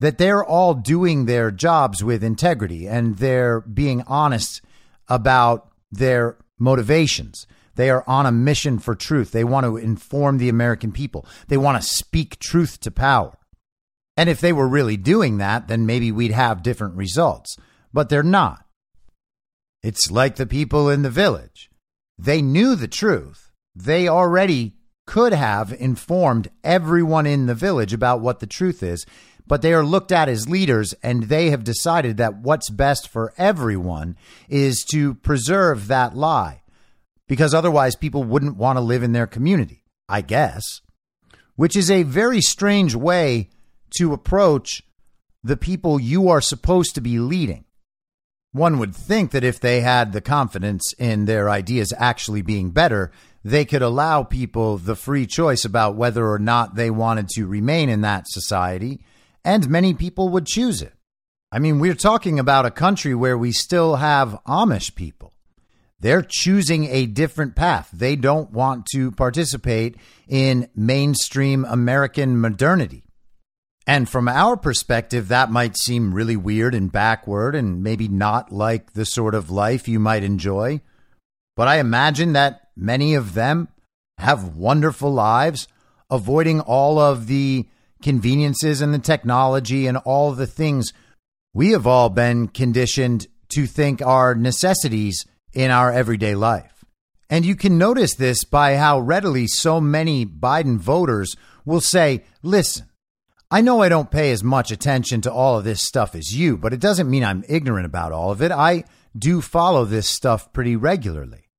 that 0.00 0.18
they're 0.18 0.44
all 0.44 0.74
doing 0.74 1.26
their 1.26 1.52
jobs 1.52 2.02
with 2.02 2.24
integrity 2.24 2.88
and 2.88 3.18
they're 3.18 3.60
being 3.60 4.02
honest 4.08 4.60
about 5.08 5.70
their 5.92 6.36
motivations. 6.58 7.46
They 7.76 7.88
are 7.88 8.02
on 8.08 8.26
a 8.26 8.32
mission 8.32 8.80
for 8.80 8.96
truth. 8.96 9.30
They 9.30 9.44
want 9.44 9.64
to 9.64 9.76
inform 9.76 10.38
the 10.38 10.48
American 10.48 10.90
people. 10.90 11.24
They 11.46 11.56
want 11.56 11.80
to 11.80 11.88
speak 11.88 12.40
truth 12.40 12.80
to 12.80 12.90
power. 12.90 13.38
And 14.16 14.28
if 14.28 14.40
they 14.40 14.52
were 14.52 14.68
really 14.68 14.96
doing 14.96 15.38
that, 15.38 15.68
then 15.68 15.86
maybe 15.86 16.10
we'd 16.10 16.32
have 16.32 16.64
different 16.64 16.96
results. 16.96 17.56
But 17.92 18.08
they're 18.08 18.24
not. 18.24 18.66
It's 19.82 20.10
like 20.10 20.36
the 20.36 20.46
people 20.46 20.88
in 20.88 21.02
the 21.02 21.10
village. 21.10 21.70
They 22.18 22.40
knew 22.40 22.76
the 22.76 22.88
truth. 22.88 23.50
They 23.74 24.06
already 24.06 24.76
could 25.06 25.32
have 25.32 25.72
informed 25.72 26.48
everyone 26.62 27.26
in 27.26 27.46
the 27.46 27.54
village 27.54 27.92
about 27.92 28.20
what 28.20 28.40
the 28.40 28.46
truth 28.46 28.82
is, 28.82 29.04
but 29.46 29.60
they 29.60 29.74
are 29.74 29.84
looked 29.84 30.12
at 30.12 30.28
as 30.28 30.48
leaders 30.48 30.94
and 31.02 31.24
they 31.24 31.50
have 31.50 31.64
decided 31.64 32.16
that 32.16 32.36
what's 32.36 32.70
best 32.70 33.08
for 33.08 33.34
everyone 33.36 34.16
is 34.48 34.84
to 34.92 35.14
preserve 35.14 35.88
that 35.88 36.16
lie 36.16 36.62
because 37.26 37.54
otherwise 37.54 37.96
people 37.96 38.22
wouldn't 38.22 38.56
want 38.56 38.76
to 38.76 38.80
live 38.80 39.02
in 39.02 39.12
their 39.12 39.26
community, 39.26 39.84
I 40.08 40.20
guess, 40.20 40.80
which 41.56 41.76
is 41.76 41.90
a 41.90 42.04
very 42.04 42.40
strange 42.40 42.94
way 42.94 43.50
to 43.98 44.12
approach 44.12 44.82
the 45.42 45.56
people 45.56 45.98
you 45.98 46.28
are 46.28 46.40
supposed 46.40 46.94
to 46.94 47.00
be 47.00 47.18
leading. 47.18 47.64
One 48.52 48.78
would 48.78 48.94
think 48.94 49.30
that 49.30 49.44
if 49.44 49.58
they 49.60 49.80
had 49.80 50.12
the 50.12 50.20
confidence 50.20 50.92
in 50.98 51.24
their 51.24 51.48
ideas 51.48 51.92
actually 51.96 52.42
being 52.42 52.70
better, 52.70 53.10
they 53.42 53.64
could 53.64 53.80
allow 53.82 54.22
people 54.22 54.76
the 54.76 54.94
free 54.94 55.26
choice 55.26 55.64
about 55.64 55.96
whether 55.96 56.28
or 56.28 56.38
not 56.38 56.74
they 56.74 56.90
wanted 56.90 57.28
to 57.30 57.46
remain 57.46 57.88
in 57.88 58.02
that 58.02 58.28
society, 58.28 59.00
and 59.42 59.70
many 59.70 59.94
people 59.94 60.28
would 60.28 60.46
choose 60.46 60.82
it. 60.82 60.92
I 61.50 61.58
mean, 61.58 61.80
we're 61.80 61.94
talking 61.94 62.38
about 62.38 62.66
a 62.66 62.70
country 62.70 63.14
where 63.14 63.38
we 63.38 63.52
still 63.52 63.96
have 63.96 64.38
Amish 64.46 64.94
people. 64.94 65.32
they're 66.02 66.26
choosing 66.28 66.84
a 66.86 67.06
different 67.06 67.54
path. 67.54 67.88
They 67.92 68.16
don't 68.16 68.50
want 68.50 68.86
to 68.86 69.12
participate 69.12 69.96
in 70.28 70.68
mainstream 70.74 71.64
American 71.64 72.40
modernity. 72.40 73.04
And 73.86 74.08
from 74.08 74.28
our 74.28 74.56
perspective, 74.56 75.28
that 75.28 75.50
might 75.50 75.76
seem 75.76 76.14
really 76.14 76.36
weird 76.36 76.74
and 76.74 76.90
backward 76.90 77.54
and 77.54 77.82
maybe 77.82 78.08
not 78.08 78.52
like 78.52 78.92
the 78.92 79.04
sort 79.04 79.34
of 79.34 79.50
life 79.50 79.88
you 79.88 79.98
might 79.98 80.22
enjoy. 80.22 80.80
But 81.56 81.68
I 81.68 81.78
imagine 81.78 82.32
that 82.34 82.68
many 82.76 83.14
of 83.14 83.34
them 83.34 83.68
have 84.18 84.56
wonderful 84.56 85.12
lives, 85.12 85.66
avoiding 86.10 86.60
all 86.60 86.98
of 86.98 87.26
the 87.26 87.66
conveniences 88.02 88.80
and 88.80 88.94
the 88.94 88.98
technology 88.98 89.86
and 89.86 89.96
all 89.98 90.32
the 90.32 90.46
things 90.46 90.92
we 91.54 91.70
have 91.72 91.86
all 91.86 92.08
been 92.08 92.48
conditioned 92.48 93.26
to 93.50 93.66
think 93.66 94.00
are 94.00 94.34
necessities 94.34 95.26
in 95.52 95.70
our 95.70 95.92
everyday 95.92 96.34
life. 96.34 96.84
And 97.28 97.44
you 97.44 97.56
can 97.56 97.78
notice 97.78 98.14
this 98.14 98.44
by 98.44 98.76
how 98.76 99.00
readily 99.00 99.46
so 99.46 99.80
many 99.80 100.24
Biden 100.24 100.78
voters 100.78 101.34
will 101.64 101.80
say, 101.80 102.24
listen, 102.42 102.86
I 103.52 103.60
know 103.60 103.82
I 103.82 103.90
don't 103.90 104.10
pay 104.10 104.32
as 104.32 104.42
much 104.42 104.70
attention 104.70 105.20
to 105.20 105.32
all 105.32 105.58
of 105.58 105.64
this 105.64 105.82
stuff 105.82 106.14
as 106.14 106.34
you, 106.34 106.56
but 106.56 106.72
it 106.72 106.80
doesn't 106.80 107.10
mean 107.10 107.22
I'm 107.22 107.44
ignorant 107.50 107.84
about 107.84 108.10
all 108.10 108.32
of 108.32 108.40
it. 108.40 108.50
I 108.50 108.84
do 109.16 109.42
follow 109.42 109.84
this 109.84 110.08
stuff 110.08 110.50
pretty 110.54 110.74
regularly. 110.74 111.50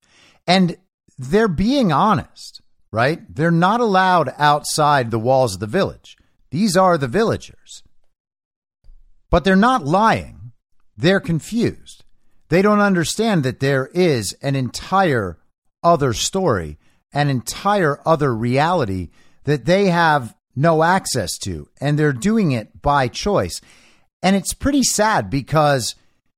And 0.44 0.76
they're 1.16 1.46
being 1.46 1.92
honest, 1.92 2.60
right? 2.90 3.20
They're 3.32 3.52
not 3.52 3.78
allowed 3.78 4.34
outside 4.38 5.12
the 5.12 5.20
walls 5.20 5.54
of 5.54 5.60
the 5.60 5.68
village. 5.68 6.16
These 6.50 6.76
are 6.76 6.98
the 6.98 7.06
villagers. 7.06 7.84
But 9.30 9.44
they're 9.44 9.54
not 9.54 9.84
lying. 9.84 10.50
They're 10.96 11.20
confused. 11.20 12.02
They 12.48 12.60
don't 12.60 12.80
understand 12.80 13.44
that 13.44 13.60
there 13.60 13.86
is 13.94 14.36
an 14.42 14.56
entire 14.56 15.38
other 15.84 16.12
story, 16.12 16.76
an 17.12 17.30
entire 17.30 18.00
other 18.04 18.34
reality 18.34 19.10
that 19.44 19.64
they 19.64 19.86
have 19.90 20.34
no 20.56 20.82
access 20.82 21.38
to, 21.38 21.68
and 21.80 21.98
they're 21.98 22.12
doing 22.12 22.52
it 22.52 22.80
by 22.82 23.08
choice. 23.08 23.60
And 24.22 24.36
it's 24.36 24.54
pretty 24.54 24.82
sad 24.82 25.30
because 25.30 25.94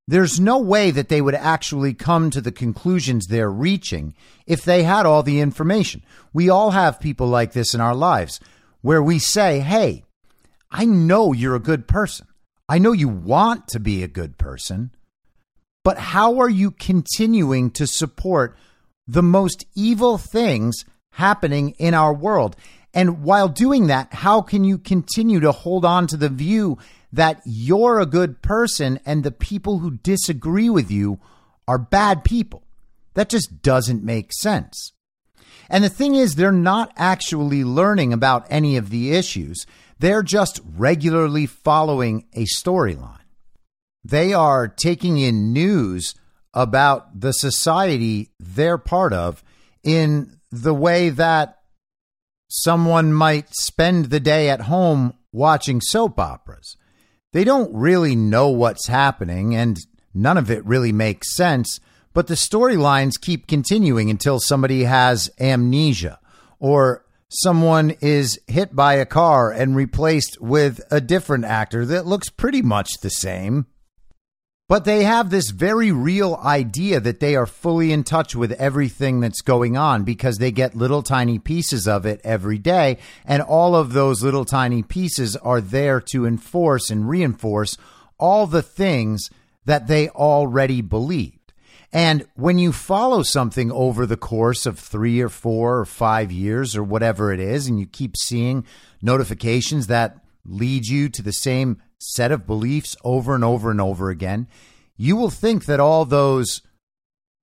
there's 0.09 0.39
no 0.39 0.59
way 0.59 0.91
that 0.91 1.09
they 1.09 1.21
would 1.21 1.35
actually 1.35 1.93
come 1.93 2.31
to 2.31 2.41
the 2.41 2.53
conclusions 2.53 3.27
they're 3.27 3.51
reaching 3.51 4.15
if 4.47 4.63
they 4.63 4.85
had 4.85 5.07
all 5.07 5.23
the 5.23 5.41
information. 5.41 6.03
We 6.33 6.49
all 6.49 6.71
have 6.71 7.01
people 7.01 7.27
like 7.27 7.53
this 7.53 7.75
in 7.75 7.81
our 7.81 7.95
lives 7.95 8.41
where 8.83 9.03
we 9.03 9.19
say, 9.19 9.61
Hey, 9.61 10.05
I 10.71 10.85
know 10.85 11.33
you're 11.33 11.57
a 11.57 11.61
good 11.61 11.89
person. 11.89 12.27
I 12.69 12.79
know 12.79 12.93
you 12.93 13.09
want 13.09 13.69
to 13.69 13.81
be 13.81 14.03
a 14.03 14.09
good 14.09 14.39
person, 14.39 14.91
but 15.85 15.99
how 15.99 16.41
are 16.41 16.49
you 16.49 16.73
continuing 16.73 17.71
to 17.73 17.87
support 17.87 18.57
the 19.07 19.23
most 19.23 19.65
evil 19.77 20.19
things 20.19 20.85
happening 21.13 21.71
in 21.79 21.95
our 21.95 22.13
world? 22.13 22.57
And 22.97 23.23
while 23.23 23.49
doing 23.49 23.87
that, 23.87 24.13
how 24.13 24.41
can 24.43 24.65
you 24.65 24.79
continue 24.79 25.39
to 25.41 25.53
hold 25.53 25.85
on 25.85 26.09
to 26.09 26.17
the 26.17 26.31
view 26.31 26.79
that 27.13 27.41
you're 27.45 27.99
a 27.99 28.07
good 28.07 28.43
person 28.43 29.01
and 29.05 29.23
the 29.23 29.31
people 29.31 29.79
who 29.79 29.99
disagree 29.99 30.71
with 30.71 30.91
you 30.91 31.19
are 31.67 31.79
bad 31.79 32.25
people. 32.25 32.63
That 33.15 33.29
just 33.29 33.63
doesn't 33.63 34.05
make 34.05 34.33
sense. 34.33 34.93
And 35.69 35.83
the 35.83 35.89
thing 35.89 36.15
is, 36.15 36.35
they're 36.35 36.53
not 36.53 36.93
actually 36.97 37.65
learning 37.65 38.13
about 38.13 38.47
any 38.51 38.77
of 38.77 38.91
the 38.91 39.13
issues. 39.13 39.67
They're 39.99 40.23
just 40.23 40.61
regularly 40.77 41.47
following 41.47 42.27
a 42.35 42.45
storyline. 42.45 43.19
They 44.05 44.33
are 44.33 44.69
taking 44.69 45.19
in 45.19 45.53
news 45.53 46.15
about 46.55 47.21
the 47.21 47.33
society 47.33 48.31
they're 48.39 48.79
part 48.79 49.13
of 49.13 49.43
in 49.83 50.39
the 50.53 50.75
way 50.75 51.11
that 51.11 51.59
someone 52.49 53.13
might 53.13 53.55
spend 53.55 54.07
the 54.07 54.21
day 54.21 54.49
at 54.49 54.63
home 54.63 55.15
watching 55.33 55.81
soap 55.81 56.19
operas. 56.19 56.77
They 57.33 57.45
don't 57.45 57.75
really 57.75 58.17
know 58.17 58.49
what's 58.49 58.87
happening, 58.87 59.55
and 59.55 59.79
none 60.15 60.39
of 60.39 60.51
it 60.51 60.65
really 60.65 60.93
makes 60.93 61.35
sense. 61.35 61.81
But 62.15 62.29
the 62.29 62.35
storylines 62.35 63.21
keep 63.21 63.47
continuing 63.47 64.09
until 64.09 64.41
somebody 64.41 64.85
has 64.85 65.31
amnesia 65.39 66.19
or 66.59 67.05
someone 67.29 67.91
is 68.01 68.39
hit 68.47 68.75
by 68.75 68.95
a 68.95 69.07
car 69.07 69.53
and 69.53 69.77
replaced 69.77 70.41
with 70.41 70.81
a 70.91 71.01
different 71.01 71.45
actor 71.45 71.85
that 71.85 72.07
looks 72.07 72.31
pretty 72.31 72.63
much 72.63 72.89
the 73.03 73.11
same. 73.11 73.67
But 74.69 74.85
they 74.85 75.05
have 75.05 75.31
this 75.31 75.51
very 75.51 75.93
real 75.93 76.41
idea 76.43 76.99
that 76.99 77.21
they 77.21 77.37
are 77.37 77.47
fully 77.47 77.93
in 77.93 78.03
touch 78.03 78.35
with 78.35 78.51
everything 78.53 79.21
that's 79.21 79.41
going 79.41 79.77
on 79.77 80.03
because 80.03 80.39
they 80.39 80.51
get 80.51 80.75
little 80.75 81.05
tiny 81.05 81.39
pieces 81.39 81.87
of 81.87 82.05
it 82.05 82.21
every 82.25 82.59
day. 82.59 82.99
And 83.25 83.43
all 83.43 83.77
of 83.77 83.93
those 83.93 84.25
little 84.25 84.45
tiny 84.45 84.83
pieces 84.83 85.37
are 85.37 85.61
there 85.61 86.01
to 86.13 86.27
enforce 86.27 86.91
and 86.91 87.09
reinforce 87.09 87.77
all 88.19 88.49
the 88.49 88.63
things 88.63 89.31
that 89.67 89.87
they 89.87 90.09
already 90.09 90.81
believed. 90.81 91.53
And 91.93 92.27
when 92.35 92.59
you 92.59 92.73
follow 92.73 93.23
something 93.23 93.71
over 93.71 94.05
the 94.05 94.17
course 94.17 94.67
of 94.67 94.81
three 94.81 95.21
or 95.21 95.29
four 95.29 95.79
or 95.79 95.85
five 95.85 96.33
years 96.33 96.77
or 96.77 96.83
whatever 96.83 97.33
it 97.33 97.39
is, 97.39 97.69
and 97.69 97.79
you 97.79 97.87
keep 97.87 98.17
seeing 98.17 98.67
notifications 99.01 99.87
that 99.87 100.19
lead 100.45 100.87
you 100.87 101.09
to 101.11 101.23
the 101.23 101.33
same 101.33 101.81
set 101.99 102.33
of 102.33 102.47
beliefs 102.47 102.97
over 103.05 103.35
and 103.35 103.45
over 103.45 103.71
and 103.71 103.81
over 103.81 104.11
again, 104.11 104.47
you 104.97 105.17
will 105.17 105.31
think 105.31 105.67
that 105.67 105.81
all 105.81 106.05
those 106.05 106.63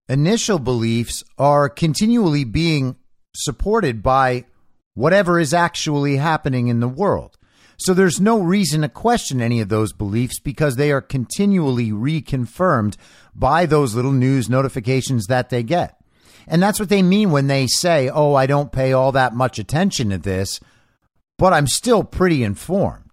initial 0.09 0.59
beliefs 0.59 1.23
are 1.37 1.69
continually 1.69 2.45
being 2.45 2.97
supported 3.35 4.03
by 4.03 4.45
whatever 4.95 5.39
is 5.39 5.55
actually 5.55 6.17
happening 6.17 6.69
in 6.69 6.81
the 6.81 6.89
world. 6.89 7.37
So 7.79 7.95
there's 7.95 8.21
no 8.21 8.41
reason 8.41 8.81
to 8.81 8.89
question 8.89 9.41
any 9.41 9.61
of 9.61 9.69
those 9.69 9.93
beliefs 9.93 10.41
because 10.41 10.75
they 10.75 10.91
are 10.91 11.01
continually 11.01 11.91
reconfirmed 11.91 12.97
by 13.35 13.67
those 13.67 13.95
little 13.95 14.13
news 14.13 14.51
notifications 14.51 15.27
that 15.27 15.51
they 15.51 15.63
get. 15.63 15.97
And 16.49 16.61
that's 16.61 16.81
what 16.81 16.89
they 16.89 17.03
mean 17.03 17.31
when 17.31 17.47
they 17.47 17.69
say, 17.69 18.09
oh, 18.09 18.35
I 18.35 18.47
don't 18.47 18.73
pay 18.73 18.93
all 18.93 19.13
that 19.13 19.35
much 19.35 19.61
attention 19.61 20.11
to 20.11 20.19
this, 20.19 20.59
but 21.37 21.53
I'm 21.53 21.69
still 21.69 22.03
pretty 22.03 22.43
informed. 22.43 23.08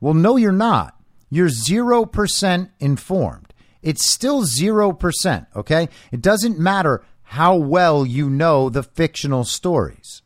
Well, 0.00 0.14
no, 0.14 0.36
you're 0.36 0.52
not. 0.52 0.96
You're 1.30 1.48
0% 1.48 2.70
informed. 2.80 3.54
It's 3.82 4.10
still 4.10 4.42
0%, 4.42 5.46
okay? 5.56 5.88
It 6.10 6.20
doesn't 6.20 6.58
matter 6.58 7.02
how 7.22 7.54
well 7.54 8.04
you 8.04 8.28
know 8.28 8.68
the 8.68 8.82
fictional 8.82 9.44
stories. 9.44 10.22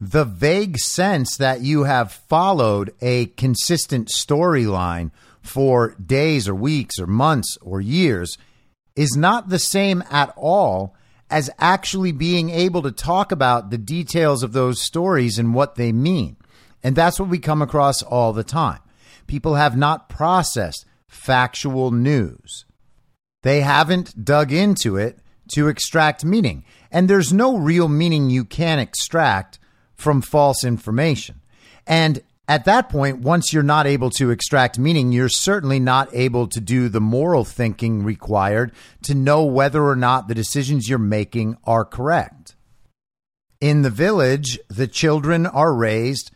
The 0.00 0.24
vague 0.24 0.78
sense 0.78 1.36
that 1.36 1.60
you 1.60 1.84
have 1.84 2.12
followed 2.12 2.94
a 3.00 3.26
consistent 3.26 4.08
storyline 4.08 5.10
for 5.42 5.94
days 5.94 6.48
or 6.48 6.54
weeks 6.54 6.98
or 6.98 7.06
months 7.06 7.58
or 7.60 7.80
years 7.80 8.38
is 8.96 9.16
not 9.16 9.48
the 9.48 9.58
same 9.58 10.02
at 10.10 10.32
all 10.36 10.94
as 11.30 11.50
actually 11.58 12.12
being 12.12 12.50
able 12.50 12.82
to 12.82 12.92
talk 12.92 13.32
about 13.32 13.70
the 13.70 13.78
details 13.78 14.42
of 14.42 14.52
those 14.52 14.80
stories 14.80 15.38
and 15.38 15.54
what 15.54 15.74
they 15.74 15.92
mean. 15.92 16.36
And 16.82 16.94
that's 16.94 17.18
what 17.18 17.28
we 17.28 17.38
come 17.38 17.62
across 17.62 18.02
all 18.02 18.32
the 18.32 18.44
time. 18.44 18.80
People 19.26 19.54
have 19.54 19.76
not 19.76 20.08
processed 20.08 20.84
factual 21.08 21.90
news. 21.90 22.64
They 23.42 23.60
haven't 23.60 24.24
dug 24.24 24.52
into 24.52 24.96
it 24.96 25.18
to 25.54 25.68
extract 25.68 26.24
meaning. 26.24 26.64
And 26.90 27.08
there's 27.08 27.32
no 27.32 27.56
real 27.56 27.88
meaning 27.88 28.30
you 28.30 28.44
can 28.44 28.78
extract 28.78 29.58
from 29.94 30.22
false 30.22 30.64
information. 30.64 31.40
And 31.86 32.22
at 32.46 32.66
that 32.66 32.88
point, 32.88 33.20
once 33.20 33.52
you're 33.52 33.62
not 33.62 33.86
able 33.86 34.10
to 34.10 34.30
extract 34.30 34.78
meaning, 34.78 35.12
you're 35.12 35.28
certainly 35.28 35.80
not 35.80 36.08
able 36.14 36.46
to 36.48 36.60
do 36.60 36.88
the 36.88 37.00
moral 37.00 37.44
thinking 37.44 38.02
required 38.02 38.72
to 39.02 39.14
know 39.14 39.44
whether 39.44 39.82
or 39.82 39.96
not 39.96 40.28
the 40.28 40.34
decisions 40.34 40.88
you're 40.88 40.98
making 40.98 41.56
are 41.64 41.84
correct. 41.84 42.54
In 43.60 43.82
the 43.82 43.90
village, 43.90 44.58
the 44.68 44.86
children 44.86 45.46
are 45.46 45.72
raised 45.72 46.30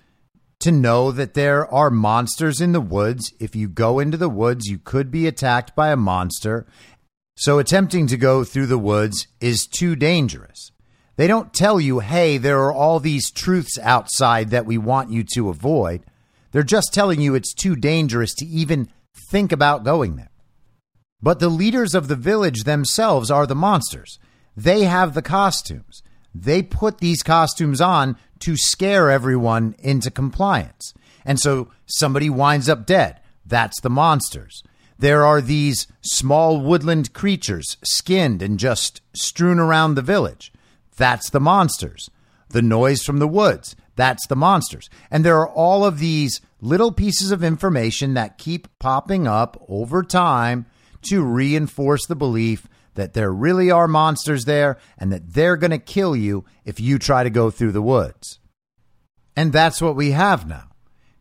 to 0.60 0.72
know 0.72 1.12
that 1.12 1.34
there 1.34 1.72
are 1.72 1.90
monsters 1.90 2.60
in 2.60 2.72
the 2.72 2.80
woods. 2.80 3.32
If 3.38 3.54
you 3.54 3.68
go 3.68 3.98
into 3.98 4.16
the 4.16 4.28
woods, 4.28 4.66
you 4.66 4.78
could 4.78 5.10
be 5.10 5.26
attacked 5.26 5.76
by 5.76 5.90
a 5.90 5.96
monster. 5.96 6.66
So 7.36 7.58
attempting 7.58 8.08
to 8.08 8.16
go 8.16 8.42
through 8.42 8.66
the 8.66 8.78
woods 8.78 9.28
is 9.40 9.66
too 9.66 9.94
dangerous. 9.94 10.72
They 11.16 11.26
don't 11.26 11.54
tell 11.54 11.80
you, 11.80 12.00
hey, 12.00 12.38
there 12.38 12.60
are 12.60 12.72
all 12.72 13.00
these 13.00 13.30
truths 13.30 13.78
outside 13.82 14.50
that 14.50 14.66
we 14.66 14.78
want 14.78 15.10
you 15.10 15.24
to 15.34 15.48
avoid. 15.48 16.04
They're 16.50 16.62
just 16.62 16.92
telling 16.92 17.20
you 17.20 17.34
it's 17.34 17.54
too 17.54 17.76
dangerous 17.76 18.34
to 18.36 18.46
even 18.46 18.88
think 19.30 19.52
about 19.52 19.84
going 19.84 20.16
there. 20.16 20.30
But 21.20 21.40
the 21.40 21.48
leaders 21.48 21.94
of 21.94 22.08
the 22.08 22.16
village 22.16 22.64
themselves 22.64 23.30
are 23.30 23.46
the 23.46 23.54
monsters. 23.54 24.18
They 24.56 24.84
have 24.84 25.14
the 25.14 25.22
costumes. 25.22 26.02
They 26.42 26.62
put 26.62 26.98
these 26.98 27.22
costumes 27.22 27.80
on 27.80 28.16
to 28.40 28.56
scare 28.56 29.10
everyone 29.10 29.74
into 29.80 30.10
compliance. 30.10 30.94
And 31.24 31.40
so 31.40 31.70
somebody 31.86 32.30
winds 32.30 32.68
up 32.68 32.86
dead. 32.86 33.20
That's 33.44 33.80
the 33.80 33.90
monsters. 33.90 34.62
There 34.98 35.24
are 35.24 35.40
these 35.40 35.86
small 36.00 36.60
woodland 36.60 37.12
creatures, 37.12 37.76
skinned 37.82 38.42
and 38.42 38.58
just 38.58 39.00
strewn 39.12 39.58
around 39.58 39.94
the 39.94 40.02
village. 40.02 40.52
That's 40.96 41.30
the 41.30 41.40
monsters. 41.40 42.08
The 42.50 42.62
noise 42.62 43.02
from 43.02 43.18
the 43.18 43.28
woods. 43.28 43.76
That's 43.96 44.26
the 44.28 44.36
monsters. 44.36 44.88
And 45.10 45.24
there 45.24 45.38
are 45.38 45.48
all 45.48 45.84
of 45.84 45.98
these 45.98 46.40
little 46.60 46.92
pieces 46.92 47.30
of 47.30 47.44
information 47.44 48.14
that 48.14 48.38
keep 48.38 48.68
popping 48.78 49.26
up 49.26 49.62
over 49.68 50.02
time 50.02 50.66
to 51.02 51.22
reinforce 51.22 52.06
the 52.06 52.16
belief 52.16 52.68
that 52.98 53.14
there 53.14 53.32
really 53.32 53.70
are 53.70 53.86
monsters 53.86 54.44
there 54.44 54.76
and 54.98 55.12
that 55.12 55.32
they're 55.32 55.56
going 55.56 55.70
to 55.70 55.78
kill 55.78 56.16
you 56.16 56.44
if 56.64 56.80
you 56.80 56.98
try 56.98 57.22
to 57.22 57.30
go 57.30 57.48
through 57.48 57.70
the 57.70 57.80
woods. 57.80 58.40
And 59.36 59.52
that's 59.52 59.80
what 59.80 59.94
we 59.94 60.10
have 60.10 60.48
now. 60.48 60.64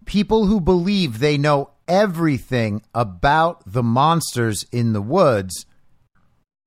People 0.05 0.47
who 0.47 0.59
believe 0.59 1.19
they 1.19 1.37
know 1.37 1.69
everything 1.87 2.81
about 2.95 3.61
the 3.71 3.83
monsters 3.83 4.65
in 4.71 4.93
the 4.93 5.03
woods, 5.03 5.67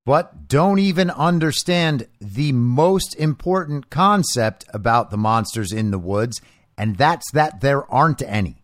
but 0.06 0.46
don't 0.46 0.78
even 0.78 1.10
understand 1.10 2.06
the 2.20 2.52
most 2.52 3.16
important 3.16 3.90
concept 3.90 4.64
about 4.72 5.10
the 5.10 5.18
monsters 5.18 5.72
in 5.72 5.90
the 5.90 5.98
woods, 5.98 6.40
and 6.78 6.94
that's 6.94 7.28
that 7.32 7.60
there 7.60 7.84
aren't 7.92 8.22
any. 8.22 8.62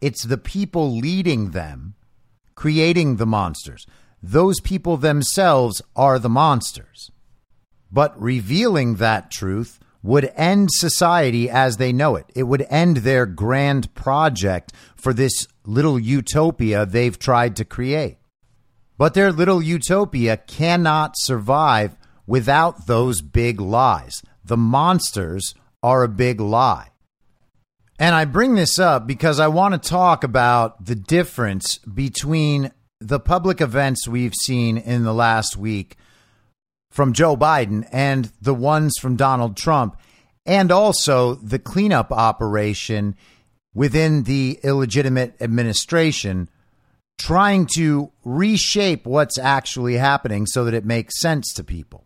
It's 0.00 0.24
the 0.24 0.38
people 0.38 0.96
leading 0.96 1.52
them, 1.52 1.94
creating 2.56 3.16
the 3.16 3.26
monsters. 3.26 3.86
Those 4.22 4.60
people 4.60 4.96
themselves 4.96 5.80
are 5.94 6.18
the 6.18 6.28
monsters. 6.28 7.10
But 7.90 8.20
revealing 8.20 8.96
that 8.96 9.30
truth 9.30 9.78
would 10.02 10.30
end 10.36 10.68
society 10.72 11.50
as 11.50 11.76
they 11.76 11.92
know 11.92 12.16
it. 12.16 12.26
It 12.34 12.44
would 12.44 12.66
end 12.70 12.98
their 12.98 13.26
grand 13.26 13.92
project 13.94 14.72
for 14.96 15.12
this 15.12 15.46
little 15.64 15.98
utopia 15.98 16.86
they've 16.86 17.18
tried 17.18 17.56
to 17.56 17.64
create. 17.64 18.18
But 18.96 19.14
their 19.14 19.32
little 19.32 19.62
utopia 19.62 20.36
cannot 20.36 21.14
survive 21.16 21.96
without 22.26 22.86
those 22.86 23.22
big 23.22 23.60
lies. 23.60 24.22
The 24.44 24.56
monsters 24.56 25.54
are 25.82 26.02
a 26.02 26.08
big 26.08 26.40
lie. 26.40 26.90
And 27.98 28.14
I 28.14 28.24
bring 28.24 28.54
this 28.54 28.78
up 28.78 29.06
because 29.06 29.40
I 29.40 29.48
want 29.48 29.74
to 29.74 29.88
talk 29.88 30.22
about 30.22 30.84
the 30.84 30.94
difference 30.94 31.78
between 31.78 32.70
the 33.00 33.20
public 33.20 33.60
events 33.60 34.08
we've 34.08 34.34
seen 34.34 34.76
in 34.76 35.04
the 35.04 35.14
last 35.14 35.56
week 35.56 35.96
from 36.90 37.12
Joe 37.12 37.36
Biden 37.36 37.86
and 37.92 38.32
the 38.40 38.54
ones 38.54 38.94
from 38.98 39.16
Donald 39.16 39.56
Trump, 39.56 39.96
and 40.46 40.72
also 40.72 41.34
the 41.34 41.58
cleanup 41.58 42.10
operation 42.10 43.14
within 43.74 44.24
the 44.24 44.58
illegitimate 44.64 45.34
administration, 45.40 46.48
trying 47.18 47.66
to 47.74 48.10
reshape 48.24 49.06
what's 49.06 49.38
actually 49.38 49.94
happening 49.94 50.46
so 50.46 50.64
that 50.64 50.74
it 50.74 50.84
makes 50.84 51.20
sense 51.20 51.52
to 51.52 51.62
people. 51.62 52.04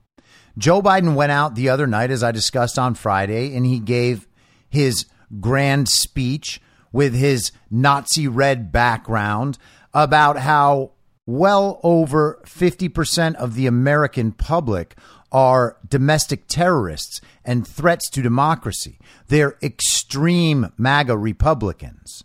Joe 0.58 0.82
Biden 0.82 1.14
went 1.14 1.32
out 1.32 1.54
the 1.54 1.70
other 1.70 1.86
night, 1.86 2.10
as 2.10 2.22
I 2.22 2.32
discussed 2.32 2.78
on 2.78 2.94
Friday, 2.94 3.54
and 3.56 3.64
he 3.64 3.78
gave 3.78 4.26
his 4.68 5.06
grand 5.40 5.88
speech 5.88 6.60
with 6.92 7.14
his 7.14 7.52
Nazi 7.70 8.28
red 8.28 8.70
background 8.70 9.56
about 9.94 10.38
how 10.38 10.92
well 11.26 11.80
over 11.82 12.40
50% 12.44 13.34
of 13.36 13.54
the 13.54 13.66
American 13.66 14.32
public 14.32 14.96
are 15.30 15.78
domestic 15.88 16.46
terrorists 16.46 17.20
and 17.44 17.66
threats 17.66 18.10
to 18.10 18.22
democracy. 18.22 18.98
They're 19.28 19.56
extreme 19.62 20.72
MAGA 20.76 21.16
Republicans. 21.16 22.22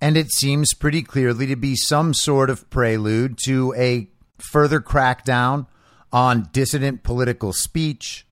And 0.00 0.16
it 0.16 0.32
seems 0.32 0.74
pretty 0.74 1.02
clearly 1.02 1.46
to 1.46 1.56
be 1.56 1.76
some 1.76 2.14
sort 2.14 2.50
of 2.50 2.68
prelude 2.70 3.38
to 3.44 3.74
a 3.76 4.08
further 4.38 4.80
crackdown 4.80 5.66
on 6.12 6.48
dissident 6.52 7.02
political 7.02 7.52
speech, 7.52 8.26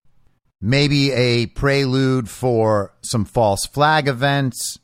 maybe 0.61 1.12
a 1.12 1.46
prelude 1.46 2.29
for 2.29 2.94
some 3.03 3.24
false 3.24 3.66
flag 3.66 4.09
events, 4.09 4.79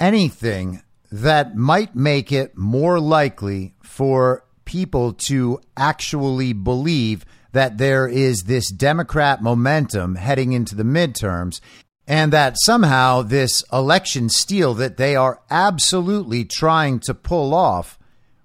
anything 0.00 0.82
that 1.12 1.54
might 1.54 1.94
make 1.94 2.32
it 2.32 2.56
more 2.56 2.98
likely 2.98 3.74
for 3.82 4.44
people 4.64 5.12
to 5.12 5.60
actually 5.76 6.54
believe 6.54 7.26
that 7.52 7.76
there 7.76 8.08
is 8.08 8.44
this 8.44 8.72
Democrat 8.72 9.42
momentum 9.42 10.14
heading 10.14 10.52
into 10.52 10.74
the 10.74 10.82
midterms 10.82 11.60
and 12.06 12.32
that 12.32 12.56
somehow 12.58 13.20
this 13.20 13.62
election 13.70 14.30
steal 14.30 14.72
that 14.74 14.96
they 14.96 15.14
are 15.14 15.42
absolutely 15.50 16.46
trying 16.46 16.98
to 16.98 17.12
pull 17.12 17.52
off 17.52 17.98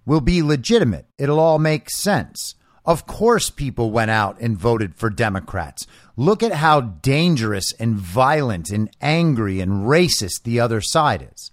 will 0.05 0.21
be 0.21 0.43
legitimate. 0.43 1.05
It'll 1.17 1.39
all 1.39 1.59
make 1.59 1.89
sense. 1.89 2.55
Of 2.85 3.07
course, 3.07 3.49
people 3.49 3.91
went 3.91 4.11
out 4.11 4.39
and 4.41 4.57
voted 4.57 4.95
for 4.95 5.09
Democrats. 5.09 5.87
Look 6.17 6.43
at 6.43 6.53
how 6.53 6.81
dangerous 6.81 7.73
and 7.79 7.95
violent 7.95 8.69
and 8.69 8.89
angry 9.01 9.61
and 9.61 9.87
racist 9.87 10.43
the 10.43 10.59
other 10.59 10.81
side 10.81 11.29
is. 11.33 11.51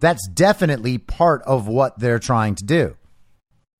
That's 0.00 0.26
definitely 0.28 0.98
part 0.98 1.42
of 1.42 1.66
what 1.66 1.98
they're 1.98 2.18
trying 2.18 2.54
to 2.56 2.64
do. 2.64 2.96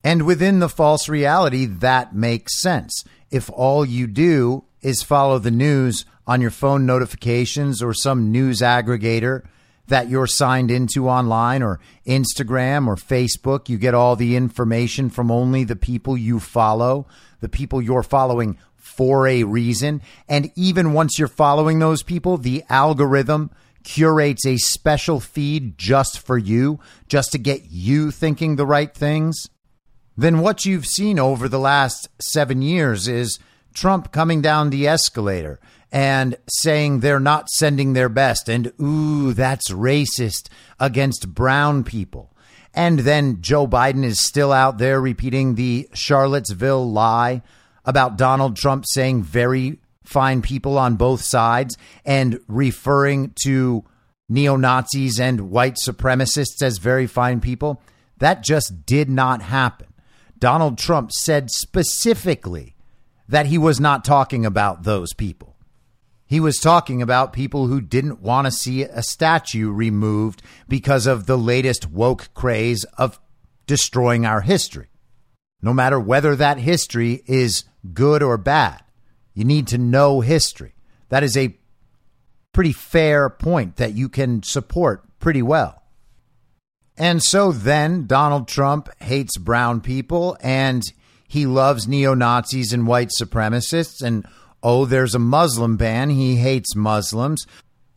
And 0.03 0.25
within 0.25 0.61
the 0.61 0.69
false 0.69 1.09
reality, 1.09 1.67
that 1.67 2.15
makes 2.15 2.61
sense. 2.61 3.05
If 3.31 3.51
all 3.51 3.85
you 3.85 4.07
do 4.07 4.65
is 4.81 5.03
follow 5.03 5.39
the 5.39 5.51
news 5.51 6.05
on 6.27 6.41
your 6.41 6.51
phone 6.51 6.87
notifications 6.87 7.83
or 7.83 7.93
some 7.93 8.31
news 8.31 8.61
aggregator 8.61 9.45
that 9.89 10.09
you're 10.09 10.27
signed 10.27 10.71
into 10.71 11.09
online 11.09 11.63
or 11.63 11.81
Instagram 12.07 12.87
or 12.87 12.97
Facebook, 12.97 13.69
you 13.69 13.79
get 13.79 13.95
all 13.95 14.17
the 14.17 14.37
information 14.37 15.11
from 15.11 15.31
only 15.31 15.65
the 15.65 15.77
people 15.77 16.17
you 16.17 16.41
follow, 16.41 17.07
the 17.41 17.49
people 17.49 17.81
you're 17.83 18.03
following 18.03 18.59
for 18.77 19.27
a 19.27 19.45
reason. 19.45 20.01
And 20.29 20.51
even 20.55 20.93
once 20.93 21.19
you're 21.19 21.29
following 21.29 21.79
those 21.79 22.03
people, 22.03 22.39
the 22.39 22.65
algorithm 22.69 23.51
curates 23.87 24.45
a 24.45 24.57
special 24.57 25.21
feed 25.21 25.79
just 25.79 26.19
for 26.19 26.37
you, 26.37 26.81
just 27.07 27.31
to 27.31 27.39
get 27.39 27.71
you 27.71 28.11
thinking 28.11 28.57
the 28.57 28.67
right 28.67 28.93
things, 28.93 29.49
then 30.17 30.41
what 30.41 30.65
you've 30.65 30.87
seen 30.87 31.21
over 31.21 31.49
the 31.49 31.59
last 31.59 32.09
seven 32.21 32.63
years 32.63 33.07
is 33.07 33.39
Trump 33.75 34.11
coming 34.11 34.43
down 34.43 34.71
the 34.71 34.89
escalator 34.89 35.61
and 35.93 36.37
saying 36.51 36.99
they're 36.99 37.21
not 37.21 37.49
sending 37.49 37.93
their 37.93 38.09
best, 38.09 38.49
and 38.49 38.73
ooh, 38.83 39.33
that's 39.33 39.71
racist 39.71 40.49
against 40.81 41.33
brown 41.33 41.85
people. 41.85 42.35
And 42.75 42.99
then 43.01 43.41
Joe 43.41 43.69
Biden 43.69 44.05
is 44.05 44.27
still 44.27 44.53
out 44.53 44.79
there 44.79 45.01
repeating 45.01 45.55
the 45.55 45.89
Charlottesville 45.95 46.91
lie 46.91 47.41
about 47.85 48.19
Donald 48.19 48.57
Trump 48.57 48.85
saying 48.89 49.23
very 49.23 49.79
fine 50.07 50.43
people 50.43 50.79
on 50.79 50.97
both 50.97 51.23
sides 51.23 51.77
and 52.05 52.41
referring 52.49 53.33
to 53.45 53.85
neo 54.29 54.57
Nazis 54.57 55.21
and 55.21 55.51
white 55.51 55.77
supremacists 55.77 56.63
as 56.63 56.79
very 56.79 57.07
fine 57.07 57.41
people. 57.41 57.83
That 58.19 58.43
just 58.43 58.87
did 58.87 59.11
not 59.11 59.43
happen. 59.43 59.89
Donald 60.39 60.79
Trump 60.79 61.13
said 61.13 61.51
specifically 61.51 62.77
that 63.29 63.47
he 63.47 63.59
was 63.59 63.81
not 63.81 64.05
talking 64.05 64.47
about 64.47 64.85
those 64.85 65.13
people. 65.13 65.57
He 66.27 66.41
was 66.41 66.59
talking 66.59 67.03
about 67.03 67.33
people 67.33 67.69
who 67.69 67.81
didn't 67.81 68.21
want 68.21 68.47
to 68.47 68.51
see 68.51 68.83
a 68.83 69.03
statue 69.03 69.71
removed 69.71 70.43
because 70.69 71.07
of 71.07 71.27
the 71.27 71.39
latest 71.39 71.89
woke 71.89 72.35
craze 72.35 72.85
of 72.99 73.21
destroying 73.67 74.27
our 74.27 74.41
history. 74.41 74.89
No 75.63 75.73
matter 75.73 76.01
whether 76.01 76.35
that 76.37 76.59
history 76.59 77.23
is 77.27 77.65
good 77.93 78.23
or 78.23 78.37
bad, 78.37 78.83
you 79.37 79.45
need 79.45 79.69
to 79.69 79.79
know 79.79 80.23
history. 80.23 80.75
That 81.11 81.23
is 81.23 81.37
a 81.37 81.57
pretty 82.53 82.73
fair 82.73 83.29
point 83.29 83.77
that 83.77 83.95
you 83.95 84.09
can 84.09 84.43
support 84.43 85.05
pretty 85.21 85.43
well. 85.43 85.83
And 86.97 87.23
so 87.23 87.53
then 87.53 88.07
Donald 88.07 88.49
Trump 88.49 88.89
hates 88.99 89.37
brown 89.37 89.83
people 89.83 90.39
and 90.41 90.83
he 91.29 91.45
loves 91.45 91.87
neo 91.87 92.15
Nazis 92.15 92.73
and 92.73 92.87
white 92.87 93.11
supremacists. 93.21 94.01
And 94.03 94.27
oh, 94.63 94.87
there's 94.87 95.15
a 95.15 95.19
Muslim 95.19 95.77
ban. 95.77 96.09
He 96.09 96.37
hates 96.37 96.75
Muslims. 96.75 97.47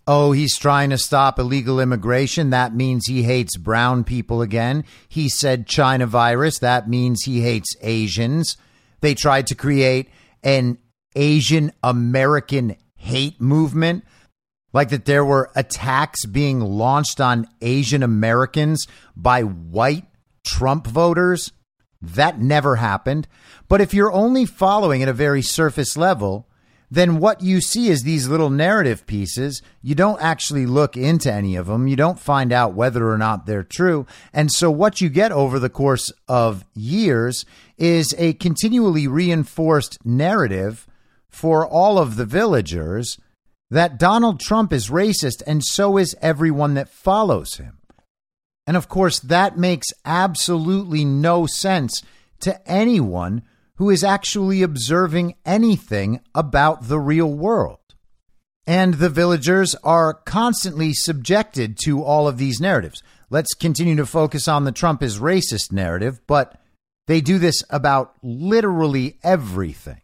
Oh, 0.05 0.33
he's 0.33 0.57
trying 0.57 0.89
to 0.89 0.97
stop 0.97 1.39
illegal 1.39 1.79
immigration. 1.79 2.49
That 2.49 2.75
means 2.75 3.05
he 3.05 3.23
hates 3.23 3.55
brown 3.55 4.03
people 4.03 4.41
again. 4.41 4.83
He 5.07 5.29
said 5.29 5.67
China 5.67 6.05
virus. 6.05 6.59
That 6.59 6.89
means 6.89 7.23
he 7.23 7.39
hates 7.41 7.75
Asians. 7.81 8.57
They 8.99 9.15
tried 9.15 9.47
to 9.47 9.55
create 9.55 10.09
an 10.43 10.79
Asian 11.15 11.71
American 11.83 12.75
hate 12.95 13.39
movement, 13.41 14.03
like 14.73 14.89
that 14.89 15.05
there 15.05 15.25
were 15.25 15.51
attacks 15.55 16.25
being 16.25 16.59
launched 16.59 17.19
on 17.19 17.47
Asian 17.61 18.03
Americans 18.03 18.87
by 19.15 19.41
white 19.41 20.05
Trump 20.45 20.85
voters. 20.85 21.51
That 22.01 22.39
never 22.39 22.77
happened. 22.77 23.27
But 23.67 23.81
if 23.81 23.93
you're 23.93 24.11
only 24.11 24.45
following 24.45 25.03
at 25.03 25.09
a 25.09 25.13
very 25.13 25.41
surface 25.41 25.97
level, 25.97 26.47
then 26.91 27.19
what 27.19 27.41
you 27.41 27.61
see 27.61 27.89
is 27.89 28.01
these 28.01 28.27
little 28.27 28.49
narrative 28.49 29.05
pieces. 29.05 29.61
You 29.81 29.95
don't 29.95 30.21
actually 30.21 30.65
look 30.65 30.97
into 30.97 31.31
any 31.31 31.55
of 31.55 31.67
them. 31.67 31.87
You 31.87 31.95
don't 31.95 32.19
find 32.19 32.51
out 32.51 32.73
whether 32.73 33.09
or 33.09 33.17
not 33.17 33.45
they're 33.45 33.63
true. 33.63 34.07
And 34.33 34.51
so 34.51 34.71
what 34.71 35.01
you 35.01 35.09
get 35.09 35.31
over 35.31 35.59
the 35.59 35.69
course 35.69 36.11
of 36.27 36.65
years 36.73 37.45
is 37.77 38.15
a 38.17 38.33
continually 38.33 39.07
reinforced 39.07 40.03
narrative 40.03 40.87
for 41.29 41.65
all 41.65 41.97
of 41.97 42.15
the 42.15 42.25
villagers 42.25 43.17
that 43.69 43.99
Donald 43.99 44.39
Trump 44.39 44.73
is 44.73 44.89
racist 44.89 45.41
and 45.45 45.63
so 45.63 45.97
is 45.97 46.15
everyone 46.21 46.73
that 46.73 46.89
follows 46.89 47.55
him. 47.55 47.77
And 48.65 48.75
of 48.75 48.87
course, 48.87 49.19
that 49.19 49.57
makes 49.57 49.87
absolutely 50.05 51.05
no 51.05 51.45
sense 51.45 52.03
to 52.41 52.69
anyone 52.69 53.43
who 53.75 53.89
is 53.89 54.03
actually 54.03 54.61
observing 54.61 55.35
anything 55.45 56.19
about 56.35 56.87
the 56.87 56.99
real 56.99 57.31
world. 57.31 57.77
And 58.67 58.95
the 58.95 59.09
villagers 59.09 59.73
are 59.83 60.13
constantly 60.13 60.93
subjected 60.93 61.77
to 61.85 62.03
all 62.03 62.27
of 62.27 62.37
these 62.37 62.59
narratives. 62.59 63.01
Let's 63.31 63.53
continue 63.53 63.95
to 63.95 64.05
focus 64.05 64.47
on 64.47 64.63
the 64.63 64.71
Trump 64.71 65.01
is 65.01 65.17
racist 65.17 65.71
narrative, 65.71 66.19
but 66.27 66.61
they 67.07 67.21
do 67.21 67.39
this 67.39 67.63
about 67.69 68.13
literally 68.21 69.17
everything 69.23 70.01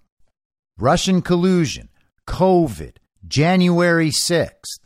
Russian 0.78 1.22
collusion, 1.22 1.90
COVID, 2.28 2.98
January 3.26 4.10
6th. 4.10 4.80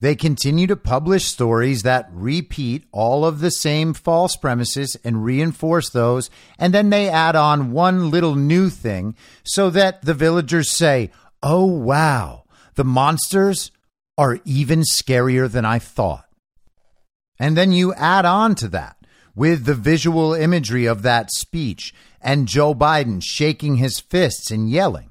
They 0.00 0.14
continue 0.14 0.66
to 0.66 0.76
publish 0.76 1.24
stories 1.24 1.82
that 1.82 2.08
repeat 2.12 2.84
all 2.92 3.24
of 3.24 3.40
the 3.40 3.50
same 3.50 3.94
false 3.94 4.36
premises 4.36 4.96
and 5.02 5.24
reinforce 5.24 5.88
those, 5.90 6.30
and 6.58 6.74
then 6.74 6.90
they 6.90 7.08
add 7.08 7.34
on 7.34 7.72
one 7.72 8.10
little 8.10 8.36
new 8.36 8.68
thing 8.68 9.16
so 9.44 9.70
that 9.70 10.02
the 10.02 10.14
villagers 10.14 10.70
say, 10.70 11.10
Oh, 11.42 11.64
wow, 11.64 12.44
the 12.74 12.84
monsters 12.84 13.70
are 14.16 14.40
even 14.44 14.82
scarier 14.82 15.50
than 15.50 15.64
I 15.64 15.78
thought. 15.78 16.26
And 17.40 17.56
then 17.56 17.72
you 17.72 17.94
add 17.94 18.24
on 18.24 18.54
to 18.56 18.68
that 18.68 18.97
with 19.38 19.64
the 19.64 19.74
visual 19.74 20.34
imagery 20.34 20.84
of 20.84 21.00
that 21.02 21.30
speech 21.30 21.94
and 22.20 22.48
Joe 22.48 22.74
Biden 22.74 23.22
shaking 23.24 23.76
his 23.76 24.00
fists 24.00 24.50
and 24.50 24.68
yelling 24.68 25.08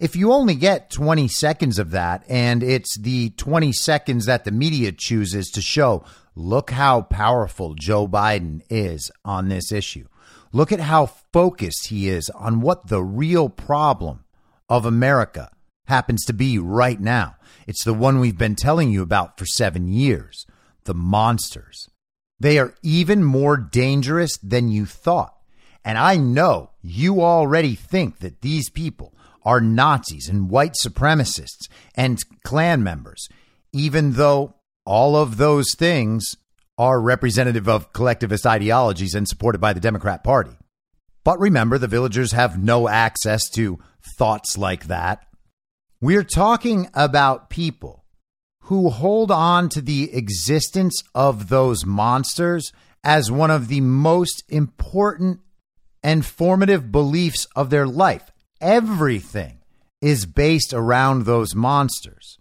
if 0.00 0.16
you 0.16 0.32
only 0.32 0.54
get 0.54 0.90
20 0.90 1.28
seconds 1.28 1.78
of 1.78 1.90
that, 1.90 2.24
and 2.26 2.62
it's 2.62 2.96
the 2.98 3.30
20 3.30 3.70
seconds 3.72 4.24
that 4.24 4.44
the 4.44 4.50
media 4.50 4.92
chooses 4.92 5.50
to 5.50 5.60
show, 5.60 6.02
look 6.34 6.70
how 6.70 7.02
powerful 7.02 7.74
Joe 7.74 8.08
Biden 8.08 8.62
is 8.70 9.10
on 9.26 9.50
this 9.50 9.70
issue. 9.70 10.08
Look 10.52 10.72
at 10.72 10.80
how 10.80 11.04
focused 11.04 11.88
he 11.88 12.08
is 12.08 12.30
on 12.30 12.62
what 12.62 12.86
the 12.86 13.04
real 13.04 13.50
problem 13.50 14.24
of 14.70 14.86
America 14.86 15.50
happens 15.86 16.24
to 16.24 16.32
be 16.32 16.58
right 16.58 16.98
now. 16.98 17.36
It's 17.66 17.84
the 17.84 17.92
one 17.92 18.20
we've 18.20 18.38
been 18.38 18.56
telling 18.56 18.90
you 18.90 19.02
about 19.02 19.38
for 19.38 19.44
seven 19.44 19.86
years 19.86 20.46
the 20.84 20.94
monsters. 20.94 21.90
They 22.40 22.58
are 22.58 22.74
even 22.82 23.22
more 23.22 23.56
dangerous 23.56 24.38
than 24.38 24.68
you 24.68 24.86
thought. 24.86 25.34
And 25.84 25.98
I 25.98 26.16
know 26.16 26.70
you 26.82 27.22
already 27.22 27.74
think 27.74 28.18
that 28.18 28.40
these 28.40 28.70
people 28.70 29.14
are 29.42 29.60
Nazis 29.60 30.28
and 30.28 30.50
white 30.50 30.74
supremacists 30.82 31.68
and 31.94 32.18
Klan 32.44 32.82
members, 32.82 33.28
even 33.72 34.12
though 34.12 34.56
all 34.84 35.16
of 35.16 35.36
those 35.36 35.74
things 35.76 36.36
are 36.76 37.00
representative 37.00 37.68
of 37.68 37.92
collectivist 37.92 38.46
ideologies 38.46 39.14
and 39.14 39.28
supported 39.28 39.60
by 39.60 39.72
the 39.72 39.80
Democrat 39.80 40.24
Party. 40.24 40.56
But 41.24 41.38
remember, 41.38 41.76
the 41.76 41.86
villagers 41.86 42.32
have 42.32 42.62
no 42.62 42.88
access 42.88 43.48
to 43.50 43.78
thoughts 44.18 44.56
like 44.56 44.86
that. 44.86 45.26
We're 46.00 46.24
talking 46.24 46.88
about 46.94 47.50
people 47.50 47.99
who 48.70 48.88
hold 48.88 49.32
on 49.32 49.68
to 49.68 49.80
the 49.80 50.14
existence 50.14 51.02
of 51.12 51.48
those 51.48 51.84
monsters 51.84 52.72
as 53.02 53.28
one 53.28 53.50
of 53.50 53.66
the 53.66 53.80
most 53.80 54.44
important 54.48 55.40
and 56.04 56.24
formative 56.24 56.92
beliefs 56.92 57.48
of 57.56 57.68
their 57.68 57.84
life 57.84 58.30
everything 58.60 59.58
is 60.00 60.24
based 60.24 60.72
around 60.72 61.24
those 61.24 61.52
monsters. 61.52 62.38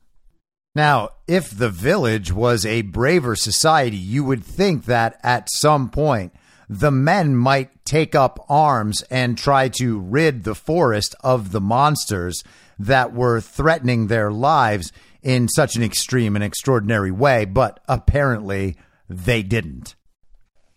Now, 0.76 1.10
if 1.28 1.50
the 1.50 1.72
village 1.72 2.32
was 2.32 2.64
a 2.64 2.84
braver 2.84 3.36
society, 3.36 3.98
you 3.98 4.24
would 4.24 4.44
think 4.44 4.86
that 4.86 5.20
at 5.24 5.50
some 5.52 5.90
point 5.90 6.32
the 6.70 6.92
men 6.92 7.36
might 7.36 7.84
take 7.86 8.14
up 8.14 8.46
arms 8.48 9.02
and 9.10 9.36
try 9.36 9.68
to 9.80 9.98
rid 9.98 10.44
the 10.44 10.54
forest 10.54 11.16
of 11.22 11.52
the 11.52 11.62
monsters 11.62 12.44
that 12.78 13.14
were 13.14 13.42
threatening 13.42 14.08
their 14.08 14.32
lives 14.32 14.92
in 15.22 15.48
such 15.48 15.76
an 15.76 15.84
extreme 15.84 16.36
and 16.36 16.44
extraordinary 16.44 17.12
way, 17.12 17.46
but 17.46 17.80
apparently 17.88 18.78
they 19.10 19.44
didn't 19.44 19.96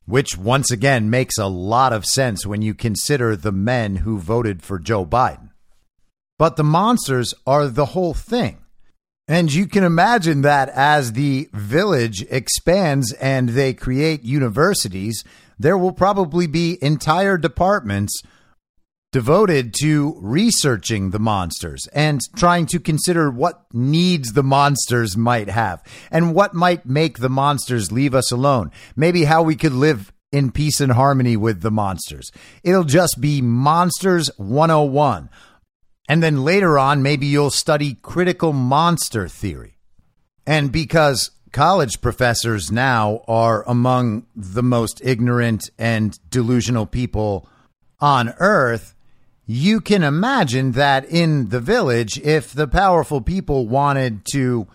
which 0.05 0.37
once 0.37 0.71
again 0.71 1.11
makes 1.11 1.39
a 1.39 1.47
lot 1.47 1.93
of 1.93 2.05
sense 2.05 2.47
when 2.47 2.63
you 2.63 2.75
consider 2.75 3.37
the 3.37 3.53
men 3.53 3.97
who 3.97 4.19
voted 4.19 4.63
for 4.63 4.79
Joe 4.79 5.07
Biden. 5.07 5.51
But 6.39 6.57
the 6.57 6.65
monsters 6.65 7.35
are 7.47 7.69
the 7.69 7.87
whole 7.87 8.15
thing. 8.15 8.59
And 9.29 9.53
you 9.53 9.67
can 9.67 9.85
imagine 9.85 10.43
that 10.43 10.69
as 10.71 11.13
the 11.13 11.49
village 11.53 12.23
expands 12.29 13.13
and 13.15 13.51
they 13.51 13.73
create 13.73 14.25
universities, 14.25 15.23
there 15.59 15.79
will 15.79 15.93
probably 15.93 16.49
be 16.49 16.77
entire 16.83 17.39
departments 17.39 18.23
devoted 19.13 19.75
to 19.81 20.17
researching 20.19 21.11
the 21.11 21.19
monsters 21.19 21.87
and 21.93 22.21
trying 22.35 22.67
to 22.67 22.81
consider 22.81 23.31
what 23.31 23.67
needs 23.73 24.33
the 24.33 24.43
monsters 24.43 25.17
might 25.17 25.49
have 25.49 25.83
and 26.11 26.35
what 26.35 26.55
might 26.55 26.87
make 26.87 27.19
the 27.19 27.29
monsters 27.29 27.93
leave 27.93 28.15
us 28.15 28.33
alone. 28.33 28.71
Maybe 28.97 29.25
how 29.25 29.43
we 29.43 29.55
could 29.55 29.75
live 29.75 30.13
in 30.33 30.51
peace 30.51 30.81
and 30.81 30.93
harmony 30.93 31.37
with 31.37 31.61
the 31.61 31.71
monsters. 31.71 32.33
It'll 32.65 32.85
just 32.85 33.19
be 33.21 33.43
Monsters 33.43 34.31
101. 34.39 35.29
And 36.09 36.23
then 36.23 36.43
later 36.43 36.79
on, 36.79 37.03
maybe 37.03 37.27
you'll 37.27 37.51
study 37.51 37.95
critical 37.95 38.55
monster 38.55 39.29
theory. 39.29 39.77
And 40.47 40.73
because 40.73 41.31
college 41.53 42.01
professors 42.01 42.73
now 42.73 43.23
are 43.29 43.63
among 43.69 44.27
the 44.35 44.63
most 44.63 45.03
ignorant 45.05 45.69
and 45.79 46.19
delusional 46.31 46.87
people 46.87 47.47
on 48.01 48.35
earth, 48.39 48.95
you 49.47 49.81
can 49.81 50.03
imagine 50.03 50.73
that 50.73 51.05
in 51.05 51.49
the 51.49 51.61
village, 51.61 52.19
if 52.19 52.53
the 52.53 52.69
powerful 52.69 53.21
people 53.21 53.67
wanted 53.67 54.25
to 54.33 54.67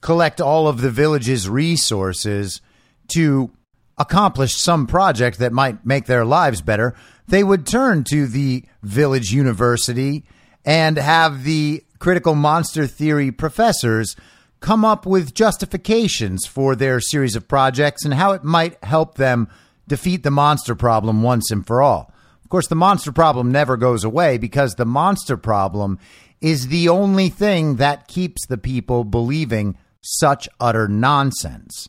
collect 0.00 0.40
all 0.40 0.68
of 0.68 0.80
the 0.80 0.90
village's 0.90 1.48
resources 1.48 2.60
to 3.08 3.50
accomplish 3.96 4.56
some 4.56 4.86
project 4.86 5.38
that 5.38 5.52
might 5.52 5.86
make 5.86 6.06
their 6.06 6.24
lives 6.24 6.60
better, 6.60 6.94
they 7.26 7.42
would 7.42 7.66
turn 7.66 8.04
to 8.04 8.26
the 8.26 8.64
village 8.82 9.32
university 9.32 10.24
and 10.64 10.98
have 10.98 11.44
the 11.44 11.82
critical 11.98 12.34
monster 12.34 12.86
theory 12.86 13.30
professors 13.32 14.16
come 14.60 14.84
up 14.84 15.06
with 15.06 15.34
justifications 15.34 16.46
for 16.46 16.74
their 16.74 17.00
series 17.00 17.36
of 17.36 17.48
projects 17.48 18.04
and 18.04 18.14
how 18.14 18.32
it 18.32 18.44
might 18.44 18.82
help 18.84 19.16
them 19.16 19.48
defeat 19.88 20.22
the 20.22 20.30
monster 20.30 20.74
problem 20.74 21.22
once 21.22 21.50
and 21.50 21.66
for 21.66 21.82
all. 21.82 22.13
Course, 22.54 22.68
the 22.68 22.76
monster 22.76 23.10
problem 23.10 23.50
never 23.50 23.76
goes 23.76 24.04
away 24.04 24.38
because 24.38 24.76
the 24.76 24.84
monster 24.84 25.36
problem 25.36 25.98
is 26.40 26.68
the 26.68 26.88
only 26.88 27.28
thing 27.28 27.78
that 27.78 28.06
keeps 28.06 28.46
the 28.46 28.56
people 28.56 29.02
believing 29.02 29.76
such 30.02 30.48
utter 30.60 30.86
nonsense. 30.86 31.88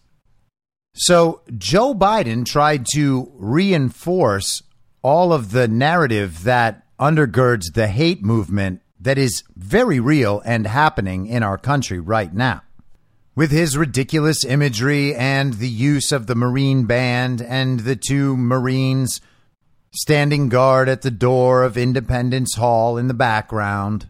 So, 0.96 1.44
Joe 1.56 1.94
Biden 1.94 2.48
tried 2.48 2.88
to 2.96 3.32
reinforce 3.36 4.64
all 5.04 5.34
of 5.34 5.52
the 5.52 5.68
narrative 5.68 6.42
that 6.46 6.88
undergirds 7.00 7.74
the 7.76 7.88
hate 7.88 8.24
movement 8.24 8.82
that 9.00 9.20
is 9.20 9.44
very 9.56 10.00
real 10.00 10.42
and 10.46 10.66
happening 10.66 11.28
in 11.28 11.44
our 11.44 11.60
country 11.60 12.00
right 12.00 12.34
now. 12.34 12.64
With 13.36 13.52
his 13.52 13.78
ridiculous 13.78 14.44
imagery 14.44 15.14
and 15.14 15.54
the 15.54 15.70
use 15.70 16.12
of 16.12 16.26
the 16.26 16.34
Marine 16.34 16.86
Band 16.86 17.40
and 17.40 17.82
the 17.82 17.96
two 17.96 18.36
Marines 18.36 19.22
standing 19.96 20.50
guard 20.50 20.90
at 20.90 21.04
the 21.04 21.12
door 21.12 21.64
of 21.64 21.78
Independence 21.78 22.56
Hall 22.56 22.98
in 22.98 23.08
the 23.08 23.14
background. 23.14 24.08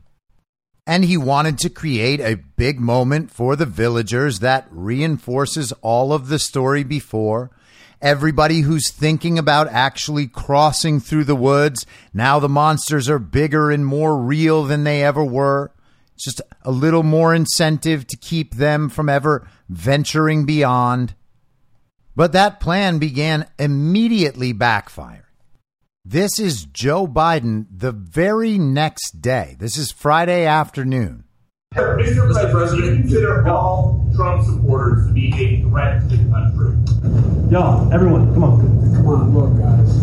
And 0.87 1.05
he 1.05 1.15
wanted 1.15 1.59
to 1.59 1.69
create 1.69 2.19
a 2.19 2.41
big 2.57 2.79
moment 2.79 3.31
for 3.31 3.55
the 3.55 3.67
villagers 3.67 4.39
that 4.39 4.67
reinforces 4.71 5.71
all 5.81 6.11
of 6.11 6.27
the 6.27 6.39
story 6.39 6.83
before. 6.83 7.51
Everybody 8.01 8.61
who's 8.61 8.91
thinking 8.91 9.37
about 9.37 9.67
actually 9.67 10.27
crossing 10.27 10.99
through 10.99 11.23
the 11.25 11.35
woods, 11.35 11.85
now 12.13 12.39
the 12.39 12.49
monsters 12.49 13.07
are 13.07 13.19
bigger 13.19 13.71
and 13.71 13.85
more 13.85 14.17
real 14.17 14.63
than 14.63 14.83
they 14.83 15.03
ever 15.03 15.23
were. 15.23 15.71
It's 16.15 16.25
just 16.25 16.41
a 16.63 16.71
little 16.71 17.03
more 17.03 17.33
incentive 17.33 18.07
to 18.07 18.17
keep 18.17 18.55
them 18.55 18.89
from 18.89 19.07
ever 19.07 19.47
venturing 19.69 20.45
beyond. 20.45 21.13
But 22.15 22.31
that 22.31 22.59
plan 22.59 22.97
began 22.99 23.47
immediately 23.59 24.51
backfire 24.51 25.24
This 26.07 26.39
is 26.39 26.67
Joe 26.67 27.07
Biden 27.07 27.65
the 27.75 27.91
very 27.91 28.59
next 28.59 29.21
day. 29.21 29.55
This 29.57 29.75
is 29.75 29.91
Friday 29.91 30.45
afternoon. 30.45 31.23
Mr. 31.73 32.29
Mr. 32.29 32.51
President, 32.51 33.01
consider 33.01 33.47
all 33.49 34.07
Trump 34.15 34.45
supporters 34.45 35.07
to 35.07 35.13
be 35.13 35.33
a 35.33 35.67
threat 35.67 36.07
to 36.07 36.15
the 36.15 36.29
country? 36.29 37.49
Y'all, 37.49 37.91
everyone, 37.91 38.31
come 38.35 38.43
on. 38.43 38.93
Come 38.93 39.07
on, 39.07 39.33
look, 39.33 39.57
guys. 39.57 39.97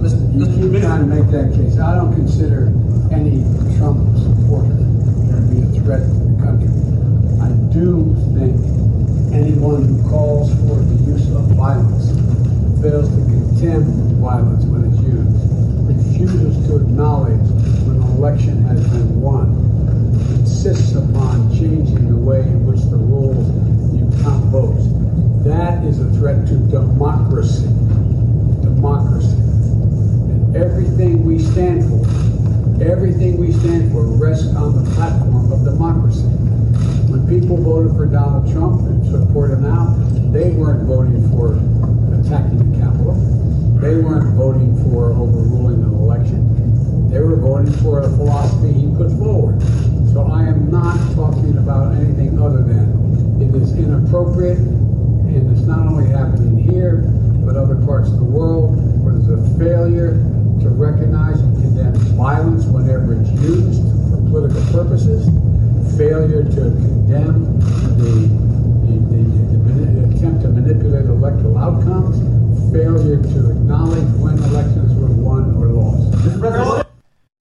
Listen, 0.00 0.40
you 0.40 0.46
keep 0.46 0.80
trying 0.80 1.06
to 1.06 1.14
make 1.14 1.28
that 1.30 1.52
case. 1.52 1.78
I 1.78 1.96
don't 1.96 2.14
consider 2.14 2.72
any 3.12 3.44
Trump 3.76 4.00
supporter 4.16 4.72
to 4.72 5.44
be 5.52 5.60
a 5.60 5.82
threat 5.84 6.08
to 6.08 6.24
the 6.24 6.40
country. 6.40 6.72
I 7.44 7.52
do 7.68 8.16
think 8.32 8.56
anyone 9.36 9.84
who 9.84 10.08
calls 10.08 10.48
for 10.64 10.80
the 10.80 10.96
use 11.04 11.28
of 11.36 11.52
violence, 11.52 12.05
fails 12.86 13.08
to 13.08 13.16
condemn 13.16 13.84
violence 14.22 14.64
when 14.66 14.86
it's 14.86 15.02
used, 15.02 15.42
refuses 15.90 16.54
to 16.68 16.76
acknowledge 16.76 17.42
when 17.82 17.96
an 17.96 18.02
election 18.14 18.62
has 18.62 18.80
been 18.90 19.20
won, 19.20 19.50
insists 20.38 20.94
upon 20.94 21.50
changing 21.50 22.08
the 22.08 22.16
way 22.16 22.42
in 22.42 22.64
which 22.64 22.78
the 22.82 22.96
rules 22.96 23.42
you 23.90 24.06
count 24.22 24.44
votes. 24.54 24.86
That 25.42 25.82
is 25.82 25.98
a 25.98 26.08
threat 26.12 26.46
to 26.46 26.54
democracy. 26.70 27.66
Democracy. 28.62 29.34
And 30.30 30.54
everything 30.54 31.24
we 31.24 31.40
stand 31.42 31.82
for, 31.90 32.06
everything 32.80 33.38
we 33.38 33.52
stand 33.52 33.90
for 33.92 34.04
rests 34.04 34.54
on 34.54 34.84
the 34.84 34.90
platform 34.94 35.50
of 35.50 35.64
democracy. 35.64 36.28
When 37.08 37.26
people 37.26 37.56
voted 37.56 37.96
for 37.96 38.04
Donald 38.04 38.52
Trump 38.52 38.82
and 38.82 39.00
support 39.08 39.50
him 39.50 39.62
now, 39.62 39.96
they 40.30 40.50
weren't 40.50 40.84
voting 40.84 41.24
for 41.32 41.56
attacking 42.20 42.60
the 42.60 42.78
Capitol. 42.78 43.14
They 43.80 43.96
weren't 43.96 44.36
voting 44.36 44.76
for 44.84 45.12
overruling 45.12 45.84
an 45.84 45.94
election. 45.94 47.08
They 47.08 47.20
were 47.20 47.36
voting 47.36 47.72
for 47.80 48.00
a 48.00 48.08
philosophy 48.10 48.72
he 48.72 48.86
put 48.92 49.10
forward. 49.16 49.62
So 50.12 50.28
I 50.28 50.44
am 50.44 50.70
not 50.70 50.96
talking 51.14 51.56
about 51.56 51.94
anything 51.94 52.38
other 52.38 52.62
than 52.62 53.40
it 53.40 53.54
is 53.54 53.72
inappropriate, 53.72 54.58
and 54.58 55.50
it's 55.56 55.66
not 55.66 55.86
only 55.86 56.10
happening 56.10 56.58
here, 56.58 57.04
but 57.44 57.56
other 57.56 57.76
parts 57.86 58.10
of 58.10 58.18
the 58.18 58.24
world 58.24 58.76
where 59.02 59.14
there's 59.14 59.32
a 59.32 59.58
failure 59.58 60.20
recognize 60.76 61.40
and 61.40 61.56
condemn 61.56 61.94
violence 62.16 62.64
whenever 62.66 63.18
it's 63.18 63.30
used 63.40 63.82
for 64.10 64.20
political 64.28 64.62
purposes, 64.72 65.24
failure 65.96 66.44
to 66.44 66.60
condemn 66.76 67.58
the, 67.96 68.28
the, 68.84 68.94
the, 69.08 69.22
the 69.72 70.16
attempt 70.16 70.42
to 70.42 70.48
manipulate 70.48 71.06
electoral 71.06 71.56
outcomes, 71.56 72.16
failure 72.72 73.22
to 73.22 73.50
acknowledge 73.50 74.08
when 74.20 74.36
elections 74.44 74.94
were 75.00 75.08
won 75.08 75.56
or 75.56 75.68
lost. 75.68 76.86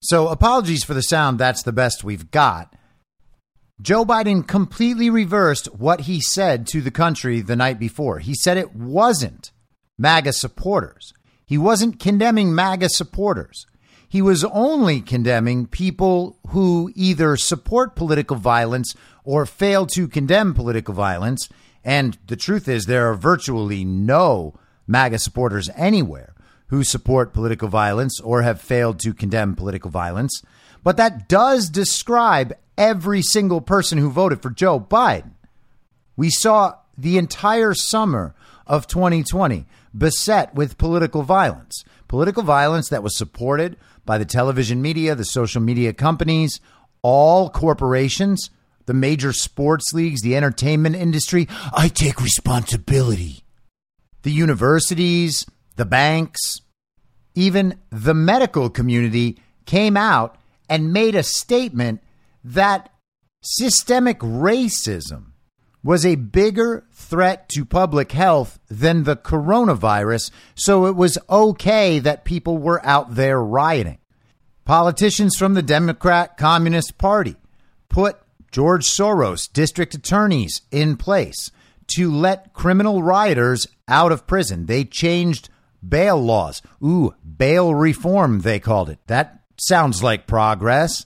So, 0.02 0.28
apologies 0.30 0.84
for 0.84 0.94
the 0.94 1.02
sound. 1.02 1.40
That's 1.40 1.64
the 1.64 1.74
best 1.74 2.04
we've 2.04 2.30
got. 2.32 2.74
Joe 3.82 4.06
Biden 4.06 4.48
completely 4.48 5.10
reversed 5.10 5.66
what 5.74 6.02
he 6.02 6.22
said 6.22 6.68
to 6.68 6.80
the 6.80 6.92
country 6.92 7.42
the 7.42 7.58
night 7.58 7.80
before. 7.80 8.20
He 8.20 8.34
said 8.34 8.58
it 8.58 8.74
wasn't 8.74 9.52
MAGA 9.98 10.32
supporters. 10.34 11.14
He 11.46 11.58
wasn't 11.58 12.00
condemning 12.00 12.56
MAGA 12.56 12.90
supporters. 12.90 13.66
He 14.08 14.22
was 14.22 14.44
only 14.46 15.02
condemning 15.02 15.68
people 15.68 16.38
who 16.48 16.92
either 16.96 17.36
support 17.38 17.96
political 17.96 18.38
violence 18.38 18.96
or 19.24 19.46
fail 19.46 19.86
to 19.88 20.08
condemn 20.08 20.54
political 20.54 20.94
violence. 20.94 21.50
And 21.84 22.18
the 22.28 22.36
truth 22.36 22.68
is, 22.68 22.86
there 22.86 23.10
are 23.10 23.16
virtually 23.16 23.84
no 23.84 24.56
MAGA 24.88 25.20
supporters 25.20 25.70
anywhere 25.76 26.34
who 26.68 26.84
support 26.84 27.34
political 27.34 27.68
violence 27.68 28.20
or 28.20 28.42
have 28.42 28.62
failed 28.62 29.00
to 29.00 29.14
condemn 29.14 29.56
political 29.56 29.92
violence. 29.92 30.42
But 30.84 30.98
that 30.98 31.28
does 31.28 31.70
describe 31.70 32.54
every 32.78 33.22
single 33.22 33.62
person 33.62 33.98
who 33.98 34.10
voted 34.12 34.42
for 34.42 34.50
Joe 34.50 34.80
Biden. 34.80 35.32
We 36.16 36.30
saw 36.30 36.76
the 36.98 37.18
entire 37.18 37.74
summer 37.74 38.34
of 38.66 38.88
2020 38.88 39.66
beset 39.98 40.54
with 40.56 40.78
political 40.78 41.24
violence, 41.24 41.84
political 42.08 42.44
violence 42.44 42.90
that 42.90 43.04
was 43.04 43.18
supported 43.18 43.78
by 44.06 44.18
the 44.18 44.26
television 44.26 44.82
media, 44.82 45.16
the 45.16 45.26
social 45.26 45.62
media 45.62 45.94
companies, 45.94 46.60
all 47.02 47.50
corporations, 47.50 48.50
the 48.86 48.94
major 48.94 49.34
sports 49.34 49.94
leagues, 49.94 50.22
the 50.22 50.36
entertainment 50.36 50.96
industry. 50.96 51.48
I 51.74 51.88
take 51.88 52.22
responsibility. 52.22 53.44
The 54.24 54.32
universities, 54.32 55.46
the 55.76 55.86
banks, 55.86 56.62
even 57.36 57.80
the 57.90 58.14
medical 58.14 58.70
community 58.70 59.40
came 59.66 59.98
out 59.98 60.38
and 60.70 60.94
made 60.94 61.16
a 61.16 61.24
statement 61.24 62.02
that 62.44 62.90
systemic 63.42 64.20
racism 64.20 65.32
was 65.86 66.04
a 66.04 66.16
bigger 66.16 66.84
threat 66.92 67.48
to 67.48 67.64
public 67.64 68.12
health 68.12 68.60
than 68.68 69.04
the 69.04 69.16
coronavirus, 69.16 70.32
so 70.56 70.88
it 70.88 70.96
was 70.96 71.16
okay 71.30 72.00
that 72.00 72.26
people 72.26 72.58
were 72.58 72.84
out 72.84 73.14
there 73.14 73.40
rioting. 73.40 74.00
Politicians 74.66 75.38
from 75.38 75.54
the 75.54 75.62
Democrat 75.62 76.38
Communist 76.38 76.98
Party 76.98 77.36
put 77.88 78.18
George 78.52 78.86
Soros 78.86 79.52
district 79.54 79.94
attorneys 79.94 80.64
in 80.72 80.98
place 80.98 81.52
to 81.96 82.12
let 82.12 82.52
criminal 82.54 83.04
rioters 83.04 83.68
out 83.88 84.12
of 84.12 84.26
prison. 84.26 84.66
They 84.66 84.86
changed 84.86 85.50
bail 85.88 86.18
laws. 86.18 86.64
Ooh, 86.84 87.14
bail 87.38 87.76
reform, 87.76 88.40
they 88.42 88.60
called 88.60 88.90
it. 88.90 88.98
That 89.06 89.40
sounds 89.58 90.02
like 90.02 90.26
progress, 90.26 91.06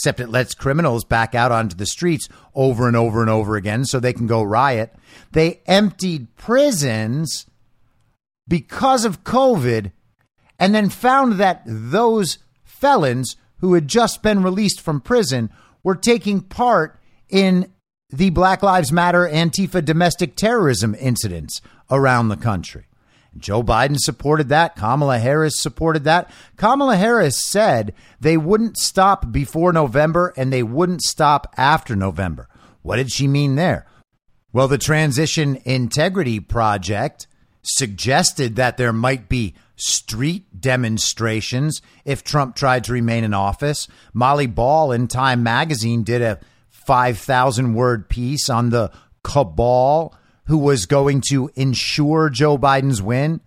except 0.00 0.18
it 0.18 0.30
lets 0.30 0.54
criminals 0.54 1.04
back 1.04 1.34
out 1.34 1.52
onto 1.52 1.76
the 1.76 1.84
streets 1.84 2.26
over 2.54 2.88
and 2.88 2.96
over 2.96 3.20
and 3.20 3.28
over 3.28 3.56
again 3.56 3.84
so 3.84 4.00
they 4.00 4.14
can 4.14 4.26
go 4.26 4.42
riot. 4.42 4.94
They 5.32 5.60
emptied 5.66 6.34
prisons 6.36 7.44
because 8.48 9.04
of 9.04 9.24
COVID 9.24 9.92
and 10.58 10.74
then 10.74 10.88
found 10.88 11.34
that 11.34 11.60
those 11.66 12.38
felons 12.64 13.36
who 13.58 13.74
had 13.74 13.88
just 13.88 14.22
been 14.22 14.42
released 14.42 14.80
from 14.80 15.02
prison 15.02 15.50
were 15.82 15.96
taking 15.96 16.40
part 16.40 16.98
in 17.28 17.70
the 18.08 18.30
Black 18.30 18.62
Lives 18.62 18.90
Matter 18.90 19.28
Antifa 19.28 19.84
domestic 19.84 20.34
terrorism 20.34 20.96
incidents 20.98 21.60
around 21.90 22.28
the 22.28 22.38
country. 22.38 22.86
Joe 23.36 23.62
Biden 23.62 23.96
supported 23.98 24.48
that. 24.48 24.76
Kamala 24.76 25.18
Harris 25.18 25.60
supported 25.60 26.04
that. 26.04 26.30
Kamala 26.56 26.96
Harris 26.96 27.40
said 27.40 27.94
they 28.20 28.36
wouldn't 28.36 28.76
stop 28.76 29.30
before 29.32 29.72
November 29.72 30.32
and 30.36 30.52
they 30.52 30.62
wouldn't 30.62 31.02
stop 31.02 31.52
after 31.56 31.94
November. 31.94 32.48
What 32.82 32.96
did 32.96 33.12
she 33.12 33.28
mean 33.28 33.54
there? 33.54 33.86
Well, 34.52 34.68
the 34.68 34.78
Transition 34.78 35.60
Integrity 35.64 36.40
Project 36.40 37.28
suggested 37.62 38.56
that 38.56 38.76
there 38.76 38.92
might 38.92 39.28
be 39.28 39.54
street 39.76 40.60
demonstrations 40.60 41.80
if 42.04 42.24
Trump 42.24 42.56
tried 42.56 42.84
to 42.84 42.92
remain 42.92 43.22
in 43.22 43.32
office. 43.32 43.86
Molly 44.12 44.46
Ball 44.46 44.92
in 44.92 45.08
Time 45.08 45.42
magazine 45.42 46.02
did 46.02 46.20
a 46.20 46.40
5,000 46.70 47.74
word 47.74 48.08
piece 48.08 48.50
on 48.50 48.70
the 48.70 48.90
cabal 49.22 50.14
who 50.46 50.58
was 50.58 50.86
going 50.86 51.22
to 51.30 51.50
ensure 51.54 52.30
Joe 52.30 52.58
Biden's 52.58 53.02
win. 53.02 53.40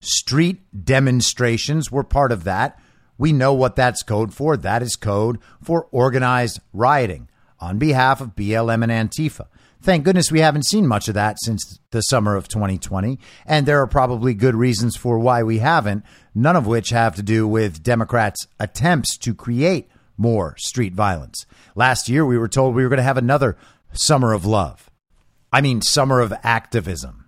Street 0.00 0.60
demonstrations 0.84 1.90
were 1.90 2.04
part 2.04 2.32
of 2.32 2.44
that. 2.44 2.78
We 3.16 3.32
know 3.32 3.52
what 3.52 3.76
that's 3.76 4.02
code 4.02 4.32
for. 4.32 4.56
That 4.56 4.82
is 4.82 4.96
code 4.96 5.38
for 5.62 5.88
organized 5.90 6.60
rioting 6.72 7.28
on 7.60 7.78
behalf 7.78 8.20
of 8.20 8.36
BLM 8.36 8.88
and 8.88 9.10
Antifa. 9.10 9.46
Thank 9.80 10.04
goodness 10.04 10.32
we 10.32 10.40
haven't 10.40 10.66
seen 10.66 10.86
much 10.86 11.08
of 11.08 11.14
that 11.14 11.36
since 11.44 11.78
the 11.90 12.00
summer 12.02 12.34
of 12.34 12.48
2020. 12.48 13.18
And 13.46 13.64
there 13.64 13.80
are 13.80 13.86
probably 13.86 14.34
good 14.34 14.54
reasons 14.54 14.96
for 14.96 15.18
why 15.18 15.42
we 15.42 15.58
haven't, 15.58 16.04
none 16.34 16.56
of 16.56 16.66
which 16.66 16.90
have 16.90 17.14
to 17.16 17.22
do 17.22 17.46
with 17.46 17.82
Democrats' 17.82 18.46
attempts 18.58 19.16
to 19.18 19.34
create 19.34 19.88
more 20.16 20.56
street 20.58 20.94
violence. 20.94 21.46
Last 21.76 22.08
year, 22.08 22.26
we 22.26 22.38
were 22.38 22.48
told 22.48 22.74
we 22.74 22.82
were 22.82 22.88
going 22.88 22.98
to 22.98 23.04
have 23.04 23.18
another 23.18 23.56
summer 23.92 24.32
of 24.32 24.44
love. 24.44 24.87
I 25.52 25.60
mean, 25.60 25.80
summer 25.82 26.20
of 26.20 26.32
activism. 26.42 27.24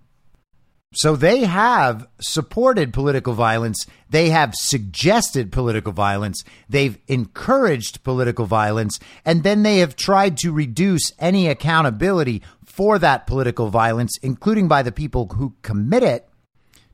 So 0.93 1.15
they 1.15 1.45
have 1.45 2.05
supported 2.19 2.93
political 2.93 3.33
violence. 3.33 3.87
They 4.09 4.29
have 4.29 4.53
suggested 4.53 5.51
political 5.51 5.93
violence. 5.93 6.43
They've 6.67 6.97
encouraged 7.07 8.03
political 8.03 8.45
violence. 8.45 8.99
And 9.23 9.43
then 9.43 9.63
they 9.63 9.79
have 9.79 9.95
tried 9.95 10.35
to 10.39 10.51
reduce 10.51 11.13
any 11.17 11.47
accountability 11.47 12.43
for 12.65 12.99
that 12.99 13.25
political 13.25 13.69
violence, 13.69 14.17
including 14.21 14.67
by 14.67 14.83
the 14.83 14.91
people 14.91 15.27
who 15.27 15.55
commit 15.61 16.03
it, 16.03 16.27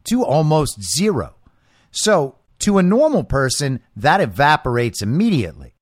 to 0.10 0.24
almost 0.24 0.82
zero. 0.96 1.36
So 1.90 2.36
to 2.60 2.78
a 2.78 2.84
normal 2.84 3.24
person, 3.24 3.82
that 3.96 4.22
evaporates 4.22 5.02
immediately. 5.02 5.74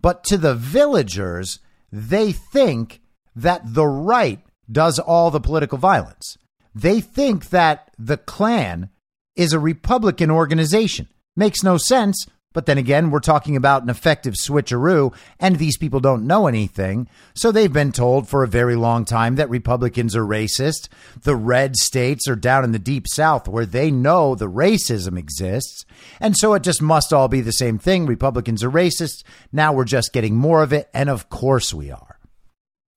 But 0.00 0.24
to 0.24 0.38
the 0.38 0.54
villagers, 0.54 1.58
they 1.92 2.32
think 2.32 3.02
that 3.36 3.74
the 3.74 3.86
right 3.86 4.40
does 4.70 4.98
all 4.98 5.30
the 5.30 5.40
political 5.40 5.78
violence. 5.78 6.36
They 6.74 7.00
think 7.00 7.50
that 7.50 7.90
the 7.98 8.16
Klan 8.16 8.90
is 9.36 9.52
a 9.52 9.58
Republican 9.58 10.30
organization. 10.30 11.08
Makes 11.36 11.62
no 11.62 11.76
sense. 11.76 12.26
But 12.54 12.66
then 12.66 12.78
again, 12.78 13.10
we're 13.10 13.20
talking 13.20 13.56
about 13.56 13.82
an 13.82 13.90
effective 13.90 14.34
switcheroo, 14.34 15.14
and 15.38 15.56
these 15.56 15.76
people 15.76 16.00
don't 16.00 16.26
know 16.26 16.46
anything. 16.46 17.06
So 17.34 17.52
they've 17.52 17.72
been 17.72 17.92
told 17.92 18.26
for 18.26 18.42
a 18.42 18.48
very 18.48 18.74
long 18.74 19.04
time 19.04 19.36
that 19.36 19.50
Republicans 19.50 20.16
are 20.16 20.24
racist. 20.24 20.88
The 21.22 21.36
red 21.36 21.76
states 21.76 22.26
are 22.26 22.34
down 22.34 22.64
in 22.64 22.72
the 22.72 22.78
deep 22.78 23.06
south 23.06 23.46
where 23.46 23.66
they 23.66 23.90
know 23.90 24.34
the 24.34 24.50
racism 24.50 25.18
exists. 25.18 25.84
And 26.20 26.36
so 26.36 26.54
it 26.54 26.62
just 26.62 26.80
must 26.80 27.12
all 27.12 27.28
be 27.28 27.42
the 27.42 27.52
same 27.52 27.78
thing. 27.78 28.06
Republicans 28.06 28.64
are 28.64 28.70
racist. 28.70 29.24
Now 29.52 29.72
we're 29.72 29.84
just 29.84 30.12
getting 30.12 30.34
more 30.34 30.62
of 30.62 30.72
it. 30.72 30.88
And 30.94 31.10
of 31.10 31.28
course 31.28 31.74
we 31.74 31.90
are. 31.90 32.18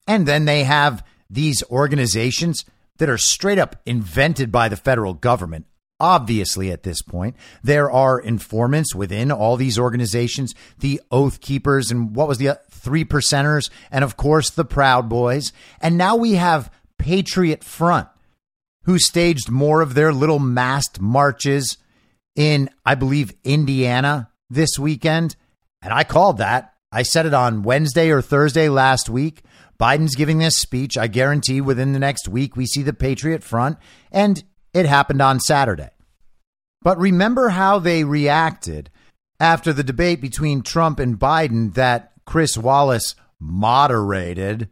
And 0.08 0.28
then 0.28 0.46
they 0.46 0.64
have 0.64 1.06
these 1.32 1.64
organizations 1.72 2.66
that 2.98 3.10
are 3.10 3.18
straight 3.18 3.58
up 3.58 3.78
invented 3.86 4.52
by 4.52 4.70
the 4.70 4.76
federal 4.76 5.14
government. 5.14 5.66
Obviously, 6.00 6.72
at 6.72 6.84
this 6.84 7.02
point, 7.02 7.36
there 7.64 7.90
are 7.90 8.20
informants 8.20 8.96
within 8.96 9.32
all 9.32 9.56
these 9.56 9.80
organizations, 9.80 10.54
the 10.80 11.00
Oath 11.12 11.42
Keepers, 11.42 11.92
and 11.92 12.16
what 12.16 12.28
was 12.28 12.40
the 12.40 12.50
uh, 12.50 12.56
three 12.70 13.06
percenters, 13.06 13.70
and 13.92 14.04
of 14.04 14.18
course, 14.18 14.50
the 14.50 14.66
Proud 14.66 15.08
Boys. 15.08 15.54
And 15.80 15.98
now 15.98 16.16
we 16.16 16.34
have 16.34 16.72
Patriot 16.98 17.64
Front, 17.64 18.08
who 18.86 18.98
staged 18.98 19.50
more 19.50 19.82
of 19.82 19.94
their 19.94 20.12
little 20.12 20.40
masked 20.40 21.00
marches 21.00 21.78
in, 22.36 22.70
I 22.86 22.96
believe, 22.96 23.34
Indiana 23.44 24.32
this 24.50 24.80
weekend. 24.80 25.36
And 25.84 25.94
I 25.94 26.04
called 26.04 26.40
that. 26.40 26.74
I 26.92 27.04
said 27.04 27.26
it 27.26 27.34
on 27.34 27.64
Wednesday 27.64 28.10
or 28.10 28.22
Thursday 28.22 28.70
last 28.70 29.08
week. 29.08 29.44
Biden's 29.82 30.16
giving 30.16 30.38
this 30.38 30.58
speech. 30.58 30.96
I 30.96 31.08
guarantee 31.08 31.60
within 31.60 31.94
the 31.94 32.00
next 32.00 32.28
week 32.28 32.56
we 32.56 32.68
see 32.68 32.84
the 32.84 32.94
Patriot 32.94 33.44
Front. 33.44 33.80
And 34.12 34.44
it 34.74 34.86
happened 34.86 35.22
on 35.22 35.40
Saturday. 35.40 35.90
But 36.84 37.00
remember 37.00 37.50
how 37.50 37.80
they 37.80 38.04
reacted 38.04 38.92
after 39.40 39.74
the 39.74 39.84
debate 39.84 40.22
between 40.22 40.62
Trump 40.62 41.00
and 41.00 41.18
Biden 41.18 41.74
that 41.74 42.12
Chris 42.26 42.58
Wallace 42.58 43.16
moderated, 43.40 44.70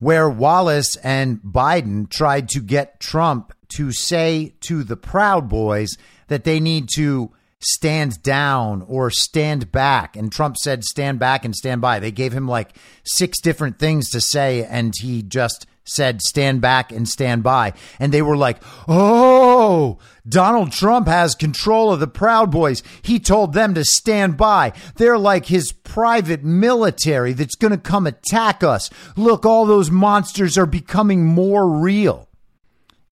where 0.00 0.28
Wallace 0.28 0.96
and 0.96 1.40
Biden 1.40 2.10
tried 2.10 2.48
to 2.50 2.60
get 2.60 2.98
Trump 2.98 3.52
to 3.76 3.92
say 3.92 4.54
to 4.62 4.82
the 4.82 4.96
Proud 4.96 5.48
Boys 5.48 5.96
that 6.26 6.42
they 6.42 6.58
need 6.58 6.88
to 6.96 7.32
stand 7.62 8.22
down 8.22 8.84
or 8.88 9.10
stand 9.10 9.72
back. 9.72 10.16
And 10.16 10.30
Trump 10.30 10.56
said, 10.56 10.84
stand 10.84 11.18
back 11.18 11.44
and 11.44 11.54
stand 11.54 11.80
by. 11.80 11.98
They 11.98 12.12
gave 12.12 12.32
him 12.32 12.48
like 12.48 12.76
six 13.04 13.40
different 13.40 13.78
things 13.78 14.10
to 14.10 14.20
say, 14.20 14.64
and 14.64 14.94
he 14.98 15.22
just 15.22 15.66
said, 15.84 16.20
stand 16.22 16.60
back 16.60 16.92
and 16.92 17.08
stand 17.08 17.42
by. 17.42 17.72
And 17.98 18.12
they 18.12 18.22
were 18.22 18.36
like, 18.36 18.58
oh, 18.86 19.98
Donald 20.28 20.72
Trump 20.72 21.08
has 21.08 21.34
control 21.34 21.92
of 21.92 22.00
the 22.00 22.06
Proud 22.06 22.50
Boys. 22.50 22.82
He 23.02 23.18
told 23.18 23.52
them 23.52 23.74
to 23.74 23.84
stand 23.84 24.36
by. 24.36 24.72
They're 24.96 25.18
like 25.18 25.46
his 25.46 25.72
private 25.72 26.44
military 26.44 27.32
that's 27.32 27.56
going 27.56 27.72
to 27.72 27.78
come 27.78 28.06
attack 28.06 28.62
us. 28.62 28.90
Look, 29.16 29.44
all 29.44 29.66
those 29.66 29.90
monsters 29.90 30.56
are 30.56 30.66
becoming 30.66 31.24
more 31.24 31.68
real. 31.68 32.28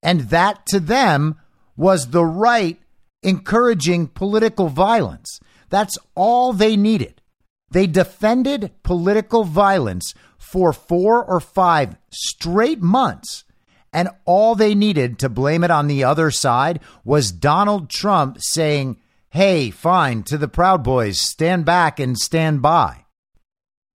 And 0.02 0.22
that 0.30 0.64
to 0.66 0.80
them 0.80 1.38
was 1.76 2.10
the 2.10 2.24
right 2.24 2.80
encouraging 3.22 4.08
political 4.08 4.68
violence. 4.68 5.40
That's 5.68 5.98
all 6.14 6.52
they 6.52 6.76
needed. 6.76 7.20
They 7.70 7.86
defended 7.86 8.72
political 8.82 9.44
violence 9.44 10.12
for 10.38 10.72
four 10.72 11.24
or 11.24 11.38
five 11.40 11.96
straight 12.10 12.82
months. 12.82 13.44
And 13.92 14.08
all 14.24 14.54
they 14.54 14.74
needed 14.74 15.18
to 15.18 15.28
blame 15.28 15.64
it 15.64 15.70
on 15.70 15.86
the 15.86 16.04
other 16.04 16.30
side 16.30 16.80
was 17.04 17.32
Donald 17.32 17.90
Trump 17.90 18.38
saying, 18.40 18.96
Hey, 19.30 19.70
fine, 19.70 20.24
to 20.24 20.36
the 20.36 20.48
Proud 20.48 20.82
Boys, 20.82 21.20
stand 21.20 21.64
back 21.64 22.00
and 22.00 22.18
stand 22.18 22.62
by. 22.62 23.04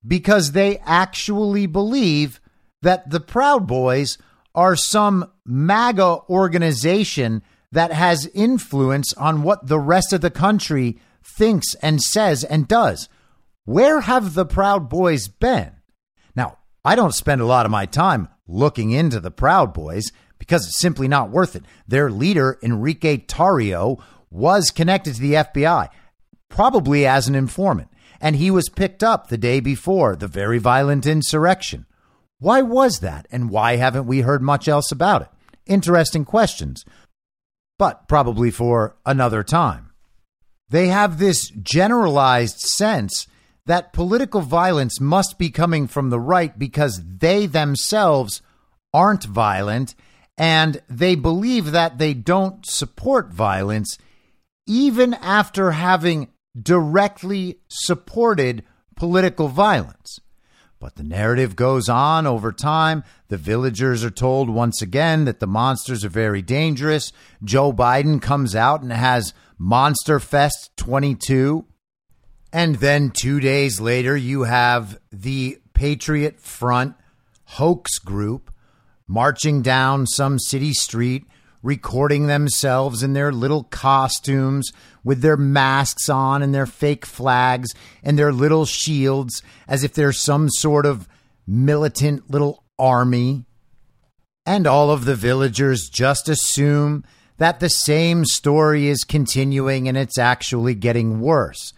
Because 0.06 0.52
they 0.52 0.78
actually 0.86 1.66
believe 1.66 2.40
that 2.82 3.10
the 3.10 3.20
Proud 3.20 3.68
Boys 3.68 4.18
are 4.54 4.76
some 4.78 5.30
MAGA 5.46 6.20
organization 6.30 7.44
that 7.76 7.92
has 7.92 8.30
influence 8.34 9.14
on 9.14 9.44
what 9.44 9.68
the 9.68 9.80
rest 9.80 10.14
of 10.14 10.22
the 10.22 10.32
country 10.32 10.98
thinks 11.22 11.76
and 11.82 12.02
says 12.02 12.44
and 12.44 12.68
does. 12.68 13.10
Where 13.66 14.02
have 14.02 14.34
the 14.34 14.46
Proud 14.46 14.90
Boys 14.90 15.28
been? 15.28 15.72
Now, 16.36 16.60
I 16.86 16.96
don't 16.96 17.14
spend 17.14 17.42
a 17.42 17.46
lot 17.46 17.66
of 17.66 17.72
my 17.72 17.86
time 17.86 18.30
looking 18.48 18.92
into 18.92 19.20
the 19.20 19.32
Proud 19.32 19.74
Boys 19.74 20.12
because 20.40 20.66
it's 20.66 20.80
simply 20.80 21.08
not 21.08 21.32
worth 21.32 21.56
it. 21.56 21.64
Their 21.88 22.10
leader, 22.10 22.58
Enrique 22.64 23.18
Tarrio, 23.18 24.02
was 24.30 24.72
connected 24.72 25.16
to 25.16 25.22
the 25.22 25.34
FBI, 25.34 25.90
probably 26.48 27.06
as 27.06 27.28
an 27.28 27.36
informant, 27.36 27.90
and 28.22 28.38
he 28.38 28.52
was 28.52 28.70
picked 28.70 29.04
up 29.04 29.28
the 29.28 29.38
day 29.38 29.60
before 29.60 30.16
the 30.16 30.28
very 30.28 30.60
violent 30.60 31.06
insurrection. 31.06 31.86
Why 32.40 32.62
was 32.62 33.00
that, 33.00 33.28
and 33.32 33.50
why 33.50 33.76
haven't 33.76 34.08
we 34.08 34.22
heard 34.22 34.42
much 34.42 34.68
else 34.68 34.92
about 34.92 35.24
it? 35.24 35.30
Interesting 35.66 36.26
questions, 36.26 36.86
but 37.78 38.08
probably 38.08 38.52
for 38.52 38.96
another 39.06 39.44
time. 39.44 39.92
They 40.70 40.88
have 40.88 41.20
this 41.20 41.50
generalized 41.62 42.60
sense 42.60 43.28
that 43.66 43.94
political 43.94 44.42
violence 44.42 45.00
must 45.00 45.38
be 45.38 45.50
coming 45.50 45.88
from 45.88 46.10
the 46.10 46.20
right 46.20 46.58
because 46.58 47.02
they 47.04 47.46
themselves 47.46 48.42
aren't 48.94 49.24
violent 49.26 49.96
and 50.38 50.82
they 50.90 51.16
believe 51.16 51.72
that 51.72 51.98
they 51.98 52.14
don't 52.14 52.66
support 52.66 53.32
violence 53.32 53.98
even 54.68 55.14
after 55.16 55.72
having 55.72 56.30
directly 56.60 57.60
supported 57.68 58.64
political 58.96 59.48
violence. 59.48 60.20
But 60.86 60.98
the 60.98 61.04
narrative 61.04 61.56
goes 61.56 61.90
on 61.90 62.28
over 62.28 62.52
time. 62.52 63.04
The 63.30 63.38
villagers 63.38 64.04
are 64.04 64.12
told 64.12 64.52
once 64.52 64.84
again 64.84 65.26
that 65.26 65.40
the 65.40 65.48
monsters 65.48 66.06
are 66.06 66.10
very 66.10 66.44
dangerous. 66.44 67.12
Joe 67.44 67.74
Biden 67.74 68.22
comes 68.22 68.56
out 68.56 68.84
and 68.84 68.94
has 68.94 69.34
Monster 69.58 70.20
Fest 70.20 70.70
22 70.78 71.66
and 72.54 72.76
then 72.76 73.10
two 73.10 73.40
days 73.40 73.82
later, 73.82 74.16
you 74.16 74.44
have 74.44 75.00
the 75.12 75.58
Patriot 75.74 76.40
Front 76.40 76.94
hoax 77.46 77.98
group 77.98 78.52
marching 79.08 79.64
down 79.64 80.06
some 80.06 80.38
city 80.38 80.72
street, 80.72 81.26
recording 81.66 82.28
themselves 82.28 83.02
in 83.02 83.14
their 83.14 83.32
little 83.32 83.64
costumes 83.64 84.72
with 85.04 85.22
their 85.22 85.36
masks 85.36 86.08
on 86.08 86.42
and 86.44 86.54
their 86.54 86.66
fake 86.66 87.06
flags 87.06 87.74
and 88.04 88.18
their 88.18 88.32
little 88.32 88.66
shields 88.66 89.42
as 89.68 89.84
if 89.84 89.94
they're 89.94 90.14
some 90.14 90.48
sort 90.50 90.86
of 90.86 91.08
militant 91.48 92.30
little 92.30 92.64
army. 92.78 93.46
And 94.46 94.68
all 94.68 94.92
of 94.92 95.06
the 95.06 95.16
villagers 95.16 95.90
just 95.90 96.30
assume 96.30 97.04
that 97.38 97.60
the 97.60 97.70
same 97.70 98.26
story 98.26 98.88
is 98.88 99.04
continuing 99.04 99.88
and 99.88 99.98
it's 99.98 100.20
actually 100.20 100.76
getting 100.76 101.20
worse 101.20 101.74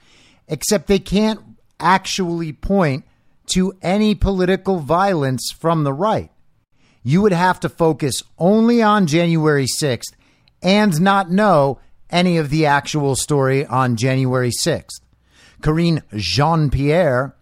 except 0.47 0.87
they 0.87 0.99
can't 0.99 1.39
actually 1.79 2.53
point 2.53 3.05
to 3.47 3.73
any 3.81 4.15
political 4.15 4.79
violence 4.79 5.51
from 5.51 5.83
the 5.83 5.93
right. 5.93 6.31
You 7.07 7.21
would 7.21 7.31
have 7.31 7.61
to 7.61 7.69
focus 7.69 8.21
only 8.37 8.81
on 8.81 9.07
January 9.07 9.65
6th 9.65 10.11
and 10.61 10.99
not 10.99 11.31
know 11.31 11.79
any 12.09 12.35
of 12.35 12.49
the 12.49 12.65
actual 12.65 13.15
story 13.15 13.65
on 13.65 13.95
January 13.95 14.51
6th. 14.51 14.99
Karine 15.61 16.03
Jean 16.17 16.69
Pierre 16.69 17.33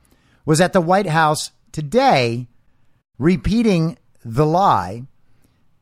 was 0.45 0.61
at 0.61 0.71
the 0.71 0.81
White 0.81 1.07
House 1.07 1.49
today 1.71 2.47
repeating 3.17 3.97
the 4.23 4.45
lie 4.45 5.01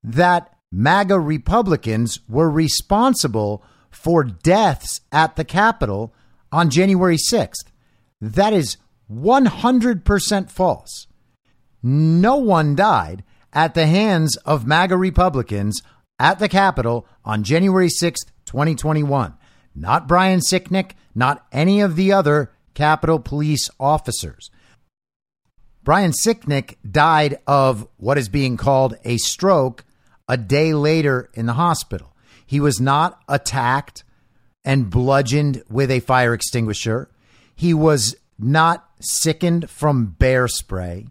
that 0.01 0.55
MAGA 0.71 1.19
Republicans 1.19 2.21
were 2.29 2.49
responsible 2.49 3.65
for 3.91 4.23
deaths 4.23 5.01
at 5.11 5.35
the 5.35 5.43
Capitol 5.43 6.13
on 6.53 6.69
January 6.69 7.17
6th. 7.17 7.65
That 8.21 8.53
is 8.53 8.77
100% 9.11 10.49
false. 10.49 11.07
No 11.83 12.37
one 12.37 12.77
died 12.77 13.25
at 13.53 13.73
the 13.73 13.87
hands 13.87 14.35
of 14.37 14.67
MAGA 14.67 14.97
Republicans 14.97 15.81
at 16.19 16.39
the 16.39 16.49
Capitol 16.49 17.07
on 17.23 17.43
January 17.43 17.89
6th, 17.89 18.25
2021. 18.45 19.35
Not 19.75 20.07
Brian 20.07 20.39
Sicknick, 20.39 20.91
not 21.15 21.45
any 21.51 21.81
of 21.81 21.95
the 21.95 22.11
other 22.11 22.51
Capitol 22.73 23.19
Police 23.19 23.69
officers. 23.79 24.49
Brian 25.83 26.11
Sicknick 26.11 26.75
died 26.89 27.39
of 27.45 27.87
what 27.97 28.17
is 28.17 28.29
being 28.29 28.57
called 28.57 28.95
a 29.03 29.17
stroke 29.17 29.83
a 30.27 30.37
day 30.37 30.73
later 30.73 31.29
in 31.33 31.45
the 31.45 31.53
hospital. 31.53 32.15
He 32.45 32.59
was 32.59 32.79
not 32.79 33.21
attacked 33.27 34.03
and 34.63 34.89
bludgeoned 34.89 35.63
with 35.69 35.91
a 35.91 35.99
fire 35.99 36.33
extinguisher. 36.33 37.09
He 37.55 37.73
was 37.73 38.15
not 38.39 38.89
sickened 39.01 39.69
from 39.69 40.05
bear 40.05 40.47
spray. 40.47 41.07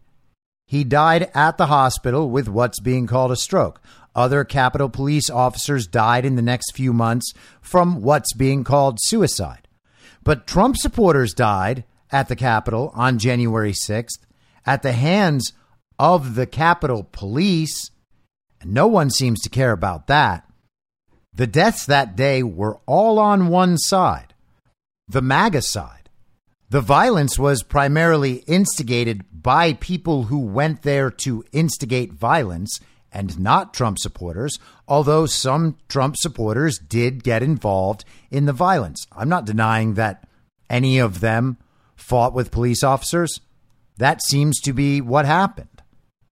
He 0.72 0.84
died 0.84 1.30
at 1.34 1.58
the 1.58 1.66
hospital 1.66 2.30
with 2.30 2.48
what's 2.48 2.80
being 2.80 3.06
called 3.06 3.30
a 3.30 3.36
stroke. 3.36 3.78
Other 4.14 4.42
Capitol 4.42 4.88
Police 4.88 5.28
officers 5.28 5.86
died 5.86 6.24
in 6.24 6.34
the 6.34 6.40
next 6.40 6.74
few 6.74 6.94
months 6.94 7.34
from 7.60 8.00
what's 8.00 8.32
being 8.32 8.64
called 8.64 8.96
suicide. 9.02 9.68
But 10.24 10.46
Trump 10.46 10.78
supporters 10.78 11.34
died 11.34 11.84
at 12.10 12.28
the 12.28 12.36
Capitol 12.36 12.90
on 12.94 13.18
January 13.18 13.74
6th 13.74 14.20
at 14.64 14.80
the 14.80 14.92
hands 14.92 15.52
of 15.98 16.36
the 16.36 16.46
Capitol 16.46 17.06
Police. 17.12 17.90
And 18.58 18.72
no 18.72 18.86
one 18.86 19.10
seems 19.10 19.42
to 19.42 19.50
care 19.50 19.72
about 19.72 20.06
that. 20.06 20.50
The 21.34 21.46
deaths 21.46 21.84
that 21.84 22.16
day 22.16 22.42
were 22.42 22.80
all 22.86 23.18
on 23.18 23.48
one 23.48 23.76
side, 23.76 24.32
the 25.06 25.20
MAGA 25.20 25.60
side. 25.60 26.01
The 26.72 26.80
violence 26.80 27.38
was 27.38 27.62
primarily 27.62 28.36
instigated 28.46 29.26
by 29.30 29.74
people 29.74 30.22
who 30.22 30.38
went 30.38 30.80
there 30.80 31.10
to 31.10 31.44
instigate 31.52 32.14
violence 32.14 32.80
and 33.12 33.38
not 33.38 33.74
Trump 33.74 33.98
supporters, 33.98 34.58
although 34.88 35.26
some 35.26 35.76
Trump 35.90 36.16
supporters 36.16 36.78
did 36.78 37.24
get 37.24 37.42
involved 37.42 38.06
in 38.30 38.46
the 38.46 38.54
violence. 38.54 39.06
I'm 39.12 39.28
not 39.28 39.44
denying 39.44 39.94
that 39.94 40.26
any 40.70 40.98
of 40.98 41.20
them 41.20 41.58
fought 41.94 42.32
with 42.32 42.50
police 42.50 42.82
officers. 42.82 43.40
That 43.98 44.22
seems 44.22 44.58
to 44.60 44.72
be 44.72 45.02
what 45.02 45.26
happened. 45.26 45.82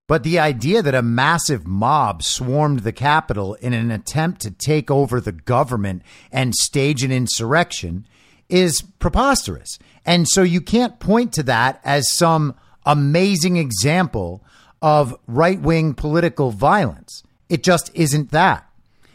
But 0.09 0.22
the 0.22 0.38
idea 0.38 0.80
that 0.80 0.95
a 0.95 1.03
massive 1.03 1.66
mob 1.66 2.22
swarmed 2.22 2.78
the 2.78 2.93
Capitol 2.93 3.57
in 3.57 3.74
an 3.74 3.91
attempt 3.91 4.41
to 4.41 4.51
take 4.51 4.91
over 4.91 5.20
the 5.20 5.32
government 5.32 6.01
and 6.32 6.55
stage 6.55 7.05
an 7.05 7.12
insurrection 7.12 8.07
is 8.51 8.82
preposterous. 8.99 9.78
And 10.05 10.28
so 10.28 10.42
you 10.42 10.61
can't 10.61 10.98
point 10.98 11.32
to 11.34 11.42
that 11.44 11.80
as 11.84 12.11
some 12.11 12.55
amazing 12.86 13.57
example 13.57 14.42
of 14.82 15.14
right 15.26 15.61
wing 15.61 15.94
political 15.94 16.51
violence. 16.51 17.22
It 17.48 17.62
just 17.62 17.90
isn't 17.94 18.30
that. 18.30 18.66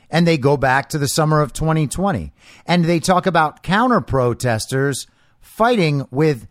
And 0.09 0.27
they 0.27 0.38
go 0.38 0.55
back 0.55 0.89
to 0.89 0.97
the 0.97 1.07
summer 1.07 1.41
of 1.41 1.51
2020 1.51 2.31
and 2.65 2.86
they 2.86 2.99
talk 2.99 3.25
about 3.25 3.63
counter 3.63 4.01
protesters 4.01 5.07
fighting 5.41 6.07
with 6.11 6.47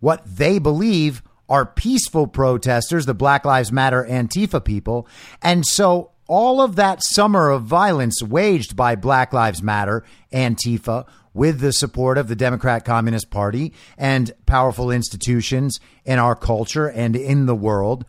what 0.00 0.22
they 0.24 0.58
believe 0.58 1.22
are 1.48 1.66
peaceful 1.66 2.26
protesters, 2.26 3.06
the 3.06 3.14
Black 3.14 3.44
Lives 3.44 3.70
Matter 3.70 4.06
Antifa 4.08 4.64
people. 4.64 5.06
And 5.42 5.66
so 5.66 6.12
all 6.26 6.60
of 6.60 6.76
that 6.76 7.04
summer 7.04 7.50
of 7.50 7.62
violence 7.64 8.22
waged 8.22 8.76
by 8.76 8.96
Black 8.96 9.32
Lives 9.32 9.62
Matter, 9.62 10.04
Antifa, 10.32 11.06
with 11.34 11.60
the 11.60 11.72
support 11.72 12.16
of 12.16 12.28
the 12.28 12.36
Democrat 12.36 12.84
Communist 12.84 13.30
Party 13.30 13.74
and 13.98 14.32
powerful 14.46 14.90
institutions 14.90 15.78
in 16.04 16.18
our 16.18 16.34
culture 16.34 16.86
and 16.86 17.14
in 17.14 17.44
the 17.46 17.54
world, 17.54 18.06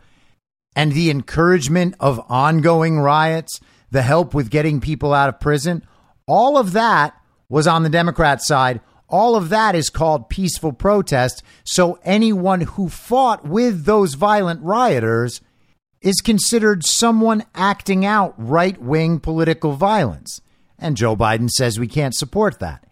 and 0.74 0.92
the 0.92 1.10
encouragement 1.10 1.94
of 2.00 2.24
ongoing 2.30 2.98
riots, 2.98 3.60
the 3.90 4.02
help 4.02 4.32
with 4.32 4.50
getting 4.50 4.80
people 4.80 5.12
out 5.12 5.28
of 5.28 5.40
prison, 5.40 5.82
all 6.26 6.56
of 6.56 6.72
that 6.72 7.14
was 7.48 7.66
on 7.66 7.82
the 7.82 7.90
Democrat 7.90 8.42
side 8.42 8.80
all 9.08 9.36
of 9.36 9.50
that 9.50 9.74
is 9.74 9.90
called 9.90 10.28
peaceful 10.28 10.72
protest. 10.72 11.42
So 11.64 11.98
anyone 12.04 12.62
who 12.62 12.88
fought 12.88 13.46
with 13.46 13.84
those 13.84 14.14
violent 14.14 14.62
rioters 14.62 15.40
is 16.00 16.20
considered 16.20 16.84
someone 16.84 17.44
acting 17.54 18.04
out 18.04 18.34
right 18.36 18.80
wing 18.80 19.20
political 19.20 19.72
violence. 19.72 20.40
And 20.78 20.96
Joe 20.96 21.16
Biden 21.16 21.48
says 21.48 21.78
we 21.78 21.88
can't 21.88 22.14
support 22.14 22.58
that. 22.58 22.85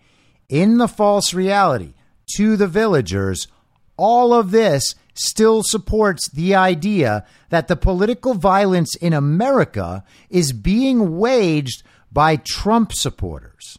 In 0.49 0.79
the 0.79 0.89
false 0.89 1.35
reality, 1.35 1.95
to 2.37 2.57
the 2.57 2.67
villagers, 2.67 3.49
all 3.97 4.33
of 4.33 4.51
this 4.51 4.95
still 5.15 5.63
supports 5.63 6.29
the 6.31 6.55
idea 6.55 7.25
that 7.51 7.69
the 7.69 7.77
political 7.77 8.35
violence 8.35 8.97
in 8.97 9.13
America 9.13 10.05
is 10.29 10.53
being 10.53 11.19
waged 11.19 11.83
by 12.13 12.37
Trump 12.37 12.93
supporters. 12.93 13.79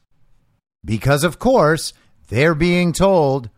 Because, 0.84 1.24
of 1.24 1.39
course, 1.39 1.93
they're 2.30 2.55
being 2.55 2.93
told 2.93 3.49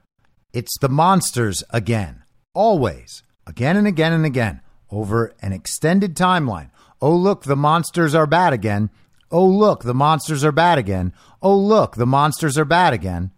it's 0.53 0.77
the 0.79 0.89
monsters 0.89 1.63
again, 1.69 2.23
always, 2.53 3.23
again 3.45 3.77
and 3.77 3.87
again 3.87 4.13
and 4.13 4.25
again, 4.25 4.61
over 4.89 5.33
an 5.41 5.53
extended 5.53 6.15
timeline. 6.15 6.71
Oh, 7.01 7.15
look, 7.15 7.43
the 7.43 7.55
monsters 7.55 8.15
are 8.15 8.25
bad 8.25 8.53
again. 8.53 8.89
Oh, 9.31 9.45
look, 9.45 9.83
the 9.83 9.93
monsters 9.93 10.43
are 10.43 10.51
bad 10.51 10.77
again. 10.77 11.13
Oh, 11.41 11.57
look, 11.57 11.95
the 11.95 12.05
monsters 12.05 12.57
are 12.57 12.65
bad 12.65 12.93
again. 12.93 13.31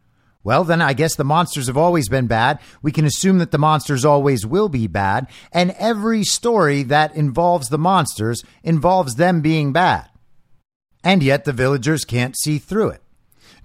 Well, 0.44 0.64
then 0.64 0.82
I 0.82 0.94
guess 0.94 1.16
the 1.16 1.24
monsters 1.24 1.68
have 1.68 1.78
always 1.78 2.08
been 2.08 2.28
bad. 2.28 2.60
We 2.82 2.92
can 2.92 3.06
assume 3.06 3.40
that 3.40 3.52
the 3.52 3.58
monsters 3.58 4.06
always 4.06 4.46
will 4.46 4.70
be 4.70 4.88
bad. 4.88 5.28
And 5.52 5.72
every 5.72 6.24
story 6.24 6.84
that 6.84 7.16
involves 7.16 7.68
the 7.68 7.78
monsters 7.78 8.44
involves 8.64 9.16
them 9.16 9.42
being 9.42 9.74
bad. 9.74 10.08
And 11.04 11.22
yet 11.22 11.46
the 11.46 11.54
villagers 11.54 12.06
can't 12.06 12.38
see 12.38 12.58
through 12.58 12.90
it. 12.90 13.04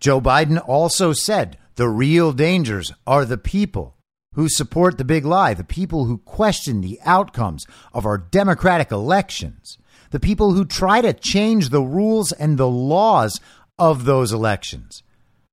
Joe 0.01 0.21
Biden 0.21 0.63
also 0.67 1.13
said 1.13 1.59
the 1.77 1.89
real 1.89 2.33
dangers 2.33 2.93
are 3.07 3.25
the 3.25 3.39
people 3.39 3.97
who 4.35 4.49
support 4.49 4.99
the 4.99 5.05
big 5.05 5.25
lie, 5.25 5.55
the 5.55 5.65
people 5.65 6.07
who 6.07 6.19
question 6.19 6.81
the 6.81 6.99
outcomes 7.05 7.67
of 7.93 8.05
our 8.05 8.19
democratic 8.19 8.91
elections, 8.91 9.79
the 10.15 10.21
people 10.21 10.53
who 10.53 10.65
try 10.65 11.01
to 11.01 11.13
change 11.13 11.71
the 11.71 11.83
rules 11.83 12.31
and 12.31 12.57
the 12.57 12.69
laws 12.69 13.41
of 13.81 14.05
those 14.05 14.33
elections. 14.33 15.03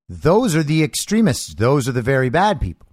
Those 0.07 0.55
are 0.55 0.61
the 0.61 0.83
extremists. 0.83 1.55
Those 1.55 1.89
are 1.89 1.93
the 1.93 2.03
very 2.03 2.29
bad 2.29 2.61
people. 2.61 2.85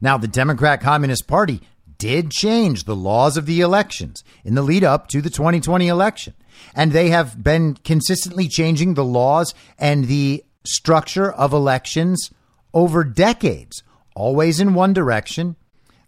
Now, 0.00 0.18
the 0.18 0.26
Democrat 0.26 0.80
Communist 0.80 1.28
Party 1.28 1.60
did 1.96 2.32
change 2.32 2.84
the 2.84 2.96
laws 2.96 3.36
of 3.36 3.46
the 3.46 3.60
elections 3.60 4.24
in 4.44 4.56
the 4.56 4.62
lead 4.62 4.82
up 4.82 5.06
to 5.10 5.22
the 5.22 5.30
2020 5.30 5.86
election. 5.86 6.34
And 6.74 6.90
they 6.90 7.10
have 7.10 7.40
been 7.40 7.74
consistently 7.74 8.48
changing 8.48 8.94
the 8.94 9.04
laws 9.04 9.54
and 9.78 10.06
the 10.06 10.44
structure 10.64 11.30
of 11.30 11.52
elections 11.52 12.32
over 12.74 13.04
decades, 13.04 13.84
always 14.16 14.58
in 14.58 14.74
one 14.74 14.92
direction, 14.92 15.54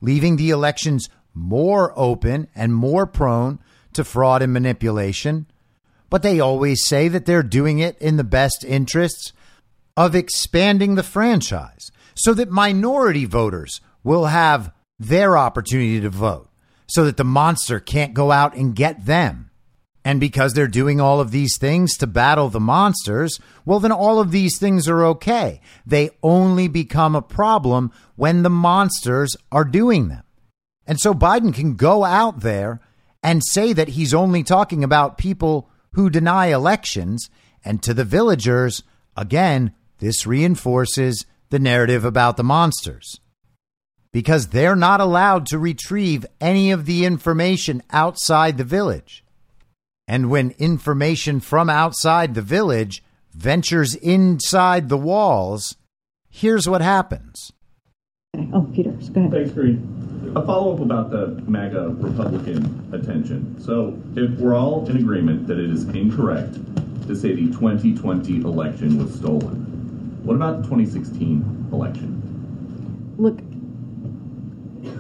leaving 0.01 0.35
the 0.35 0.51
elections 0.51 1.09
more 1.35 1.93
open 1.97 2.49
and 2.57 2.75
more 2.75 3.07
prone 3.07 3.61
to 3.99 4.05
fraud 4.05 4.41
and 4.41 4.53
manipulation. 4.53 5.47
But 6.09 6.23
they 6.23 6.41
always 6.41 6.87
say 6.87 7.09
that 7.09 7.27
they're 7.27 7.43
doing 7.43 7.81
it 7.81 7.99
in 7.99 8.17
the 8.17 8.25
best 8.25 8.65
interests 8.65 9.33
of 9.97 10.15
expanding 10.15 10.95
the 10.95 11.03
franchise 11.03 11.91
so 12.15 12.33
that 12.35 12.51
minority 12.51 13.25
voters 13.25 13.81
will 14.03 14.27
have 14.27 14.73
their 14.99 15.37
opportunity 15.37 16.01
to 16.01 16.11
vote, 16.11 16.49
so 16.87 17.05
that 17.05 17.17
the 17.17 17.25
monster 17.25 17.79
can't 17.79 18.15
go 18.15 18.33
out 18.33 18.55
and 18.55 18.75
get 18.75 19.05
them. 19.05 19.51
And 20.05 20.21
because 20.21 20.55
they're 20.55 20.69
doing 20.69 21.01
all 21.01 21.21
of 21.21 21.31
these 21.31 21.59
things 21.59 21.97
to 21.99 22.07
battle 22.07 22.49
the 22.49 22.61
monsters, 22.61 23.39
well, 23.67 23.81
then 23.81 23.93
all 23.93 24.21
of 24.21 24.31
these 24.31 24.59
things 24.59 24.89
are 24.89 25.05
okay. 25.05 25.61
They 25.85 26.11
only 26.23 26.69
become 26.69 27.15
a 27.15 27.23
problem 27.23 27.93
when 28.17 28.43
the 28.43 28.51
monsters 28.51 29.37
are 29.53 29.65
doing 29.65 30.09
them. 30.09 30.23
And 30.87 30.99
so 30.99 31.13
Biden 31.13 31.53
can 31.53 31.75
go 31.75 32.05
out 32.05 32.41
there 32.41 32.81
and 33.23 33.43
say 33.45 33.73
that 33.73 33.89
he's 33.89 34.15
only 34.15 34.43
talking 34.43 34.85
about 34.85 35.19
people 35.19 35.69
who 35.93 36.11
deny 36.11 36.47
elections. 36.47 37.29
And 37.65 37.83
to 37.83 37.93
the 37.95 38.05
villagers, 38.05 38.83
again, 39.17 39.73
this 39.99 40.27
reinforces 40.27 41.27
the 41.51 41.59
narrative 41.59 42.05
about 42.05 42.37
the 42.37 42.45
monsters 42.45 43.21
because 44.13 44.49
they're 44.49 44.77
not 44.77 45.01
allowed 45.01 45.47
to 45.47 45.59
retrieve 45.59 46.25
any 46.41 46.71
of 46.71 46.87
the 46.87 47.05
information 47.05 47.83
outside 47.91 48.57
the 48.57 48.65
village. 48.65 49.25
And 50.07 50.31
when 50.31 50.53
information 50.59 51.41
from 51.41 51.69
outside 51.69 52.35
the 52.35 52.43
village 52.43 53.03
ventures 53.33 53.95
inside 53.95 54.89
the 54.89 54.97
walls, 54.97 55.77
here's 56.31 56.69
what 56.69 56.81
happens. 56.81 57.53
Oh, 58.53 58.69
Peter, 58.75 58.91
go 58.91 59.21
ahead. 59.21 59.33
Thanks, 59.33 59.53
Karine. 59.53 59.98
A 60.37 60.45
follow 60.45 60.75
up 60.75 60.81
about 60.81 61.11
the 61.11 61.43
MAGA 61.51 61.89
Republican 62.01 62.91
attention. 62.93 63.59
So, 63.61 63.99
if 64.15 64.31
we're 64.39 64.55
all 64.55 64.87
in 64.89 64.99
agreement 64.99 65.47
that 65.47 65.59
it 65.59 65.71
is 65.71 65.85
incorrect 65.89 66.55
to 67.07 67.17
say 67.17 67.35
the 67.35 67.47
2020 67.47 68.43
election 68.43 69.03
was 69.03 69.15
stolen, 69.15 70.21
what 70.25 70.35
about 70.37 70.63
the 70.63 70.69
2016 70.69 71.69
election? 71.73 73.15
Look, 73.17 73.39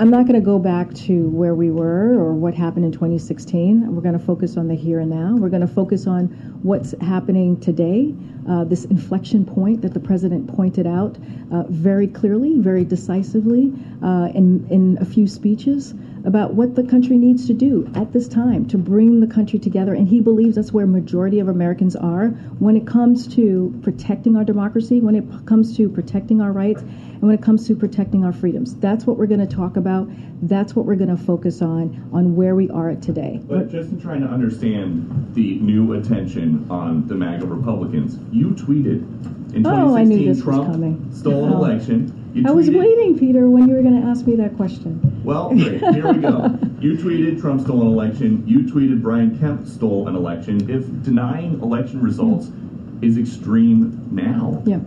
I'm 0.00 0.10
not 0.10 0.26
going 0.26 0.34
to 0.34 0.44
go 0.44 0.58
back 0.58 0.92
to 1.06 1.28
where 1.28 1.54
we 1.54 1.70
were 1.70 2.14
or 2.14 2.34
what 2.34 2.52
happened 2.52 2.84
in 2.84 2.90
2016. 2.90 3.94
We're 3.94 4.02
going 4.02 4.18
to 4.18 4.24
focus 4.24 4.56
on 4.56 4.66
the 4.66 4.74
here 4.74 4.98
and 4.98 5.10
now. 5.10 5.36
We're 5.36 5.50
going 5.50 5.66
to 5.66 5.72
focus 5.72 6.08
on 6.08 6.26
what's 6.62 6.94
happening 7.00 7.60
today, 7.60 8.12
uh, 8.48 8.64
this 8.64 8.86
inflection 8.86 9.44
point 9.44 9.82
that 9.82 9.94
the 9.94 10.00
president 10.00 10.52
pointed 10.52 10.88
out 10.88 11.16
uh, 11.52 11.62
very 11.68 12.08
clearly, 12.08 12.58
very 12.58 12.84
decisively 12.84 13.72
uh, 14.02 14.30
in, 14.34 14.66
in 14.68 14.98
a 15.00 15.04
few 15.04 15.28
speeches. 15.28 15.94
About 16.28 16.52
what 16.52 16.74
the 16.74 16.84
country 16.84 17.16
needs 17.16 17.46
to 17.46 17.54
do 17.54 17.90
at 17.94 18.12
this 18.12 18.28
time 18.28 18.66
to 18.66 18.76
bring 18.76 19.20
the 19.20 19.26
country 19.26 19.58
together. 19.58 19.94
And 19.94 20.06
he 20.06 20.20
believes 20.20 20.56
that's 20.56 20.74
where 20.74 20.86
majority 20.86 21.40
of 21.40 21.48
Americans 21.48 21.96
are 21.96 22.26
when 22.58 22.76
it 22.76 22.86
comes 22.86 23.26
to 23.36 23.74
protecting 23.82 24.36
our 24.36 24.44
democracy, 24.44 25.00
when 25.00 25.14
it 25.14 25.24
comes 25.46 25.74
to 25.78 25.88
protecting 25.88 26.42
our 26.42 26.52
rights, 26.52 26.82
and 26.82 27.22
when 27.22 27.34
it 27.34 27.42
comes 27.42 27.66
to 27.68 27.74
protecting 27.74 28.26
our 28.26 28.34
freedoms. 28.34 28.74
That's 28.76 29.06
what 29.06 29.16
we're 29.16 29.26
going 29.26 29.40
to 29.40 29.56
talk 29.56 29.78
about. 29.78 30.06
That's 30.42 30.76
what 30.76 30.84
we're 30.84 30.96
going 30.96 31.16
to 31.16 31.16
focus 31.16 31.62
on, 31.62 32.10
on 32.12 32.36
where 32.36 32.54
we 32.54 32.68
are 32.68 32.94
today. 32.96 33.40
But 33.42 33.70
just 33.70 33.90
in 33.90 33.98
trying 33.98 34.20
to 34.20 34.28
understand 34.28 35.34
the 35.34 35.58
new 35.60 35.94
attention 35.94 36.66
on 36.70 37.08
the 37.08 37.14
MAGA 37.14 37.46
Republicans, 37.46 38.18
you 38.30 38.50
tweeted 38.50 39.00
in 39.54 39.64
2016 39.64 39.64
oh, 39.64 39.96
I 39.96 40.04
knew 40.04 40.26
this 40.26 40.42
Trump 40.42 41.14
stole 41.14 41.46
an 41.46 41.52
election. 41.54 42.17
You 42.34 42.44
I 42.46 42.50
was 42.52 42.68
tweeted- 42.68 42.78
waiting, 42.78 43.18
Peter, 43.18 43.48
when 43.48 43.68
you 43.68 43.74
were 43.74 43.82
going 43.82 44.00
to 44.00 44.06
ask 44.06 44.26
me 44.26 44.36
that 44.36 44.56
question. 44.56 45.22
Well, 45.24 45.50
great. 45.50 45.80
Here 45.80 46.12
we 46.12 46.20
go. 46.20 46.58
You 46.80 46.96
tweeted 46.96 47.40
Trump 47.40 47.62
stole 47.62 47.80
an 47.82 47.88
election. 47.88 48.44
You 48.46 48.60
tweeted 48.60 49.02
Brian 49.02 49.38
Kemp 49.38 49.66
stole 49.66 50.06
an 50.08 50.14
election. 50.14 50.70
If 50.70 50.86
denying 51.02 51.60
election 51.60 52.00
results 52.02 52.50
is 53.02 53.16
extreme 53.18 54.08
now, 54.12 54.62
Yeah. 54.66 54.78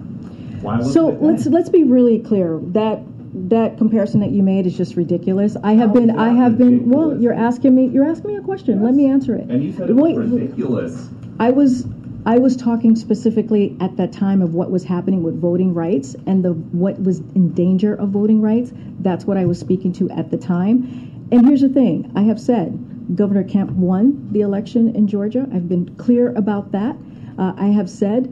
why 0.62 0.78
was 0.78 0.94
So 0.94 1.10
it 1.10 1.20
then? 1.20 1.28
let's 1.32 1.46
let's 1.48 1.70
be 1.70 1.84
really 1.84 2.20
clear 2.20 2.60
that 2.74 3.02
that 3.50 3.78
comparison 3.78 4.20
that 4.22 4.32
you 4.32 4.44
made 4.44 4.66
is 4.68 4.78
just 4.78 4.96
ridiculous. 4.98 5.56
I 5.64 5.74
have 5.74 5.90
How 5.90 5.96
been 5.96 6.10
is 6.12 6.16
I 6.18 6.30
that 6.30 6.36
have 6.36 6.58
been 6.58 6.90
well. 6.90 7.10
ridiculous? 7.10 7.24
You're 7.24 7.34
asking 7.34 7.76
me 7.76 7.88
you're 7.88 8.06
asking 8.06 8.32
me 8.32 8.38
a 8.38 8.42
question. 8.42 8.84
Let 8.84 8.94
me 8.94 9.08
answer 9.08 9.36
it. 9.36 9.50
And 9.50 9.64
you 9.64 9.72
said 9.74 9.90
it 9.90 9.94
was 9.94 10.04
Wait, 10.04 10.18
ridiculous. 10.18 11.10
I 11.40 11.52
was 11.52 11.86
I 12.24 12.38
was 12.38 12.56
talking 12.56 12.96
specifically 12.96 13.76
at 13.80 13.98
that 13.98 14.14
time 14.14 14.44
of 14.44 14.54
what 14.54 14.70
was 14.70 14.84
happening 14.84 15.24
with 15.24 15.42
voting 15.42 15.74
rights 15.74 16.16
and 16.28 16.46
the 16.46 16.54
what 16.54 17.02
was 17.02 17.20
in 17.34 17.54
danger 17.54 17.96
of 17.96 18.10
voting 18.10 18.42
rights. 18.42 18.72
That's 19.00 19.26
what 19.26 19.38
I 19.38 19.46
was 19.46 19.60
speaking 19.60 19.92
to 19.94 20.10
at 20.12 20.30
the 20.30 20.38
time. 20.38 21.28
And 21.32 21.48
here's 21.48 21.62
the 21.62 21.70
thing: 21.70 22.12
I 22.16 22.22
have 22.24 22.40
said 22.40 23.16
Governor 23.16 23.44
Kemp 23.44 23.72
won 23.72 24.32
the 24.32 24.42
election 24.42 24.96
in 24.96 25.08
Georgia. 25.08 25.48
I've 25.52 25.68
been 25.68 25.96
clear 25.96 26.32
about 26.36 26.72
that. 26.74 26.96
Uh, 27.40 27.54
I 27.58 27.68
have 27.68 27.90
said 27.90 28.32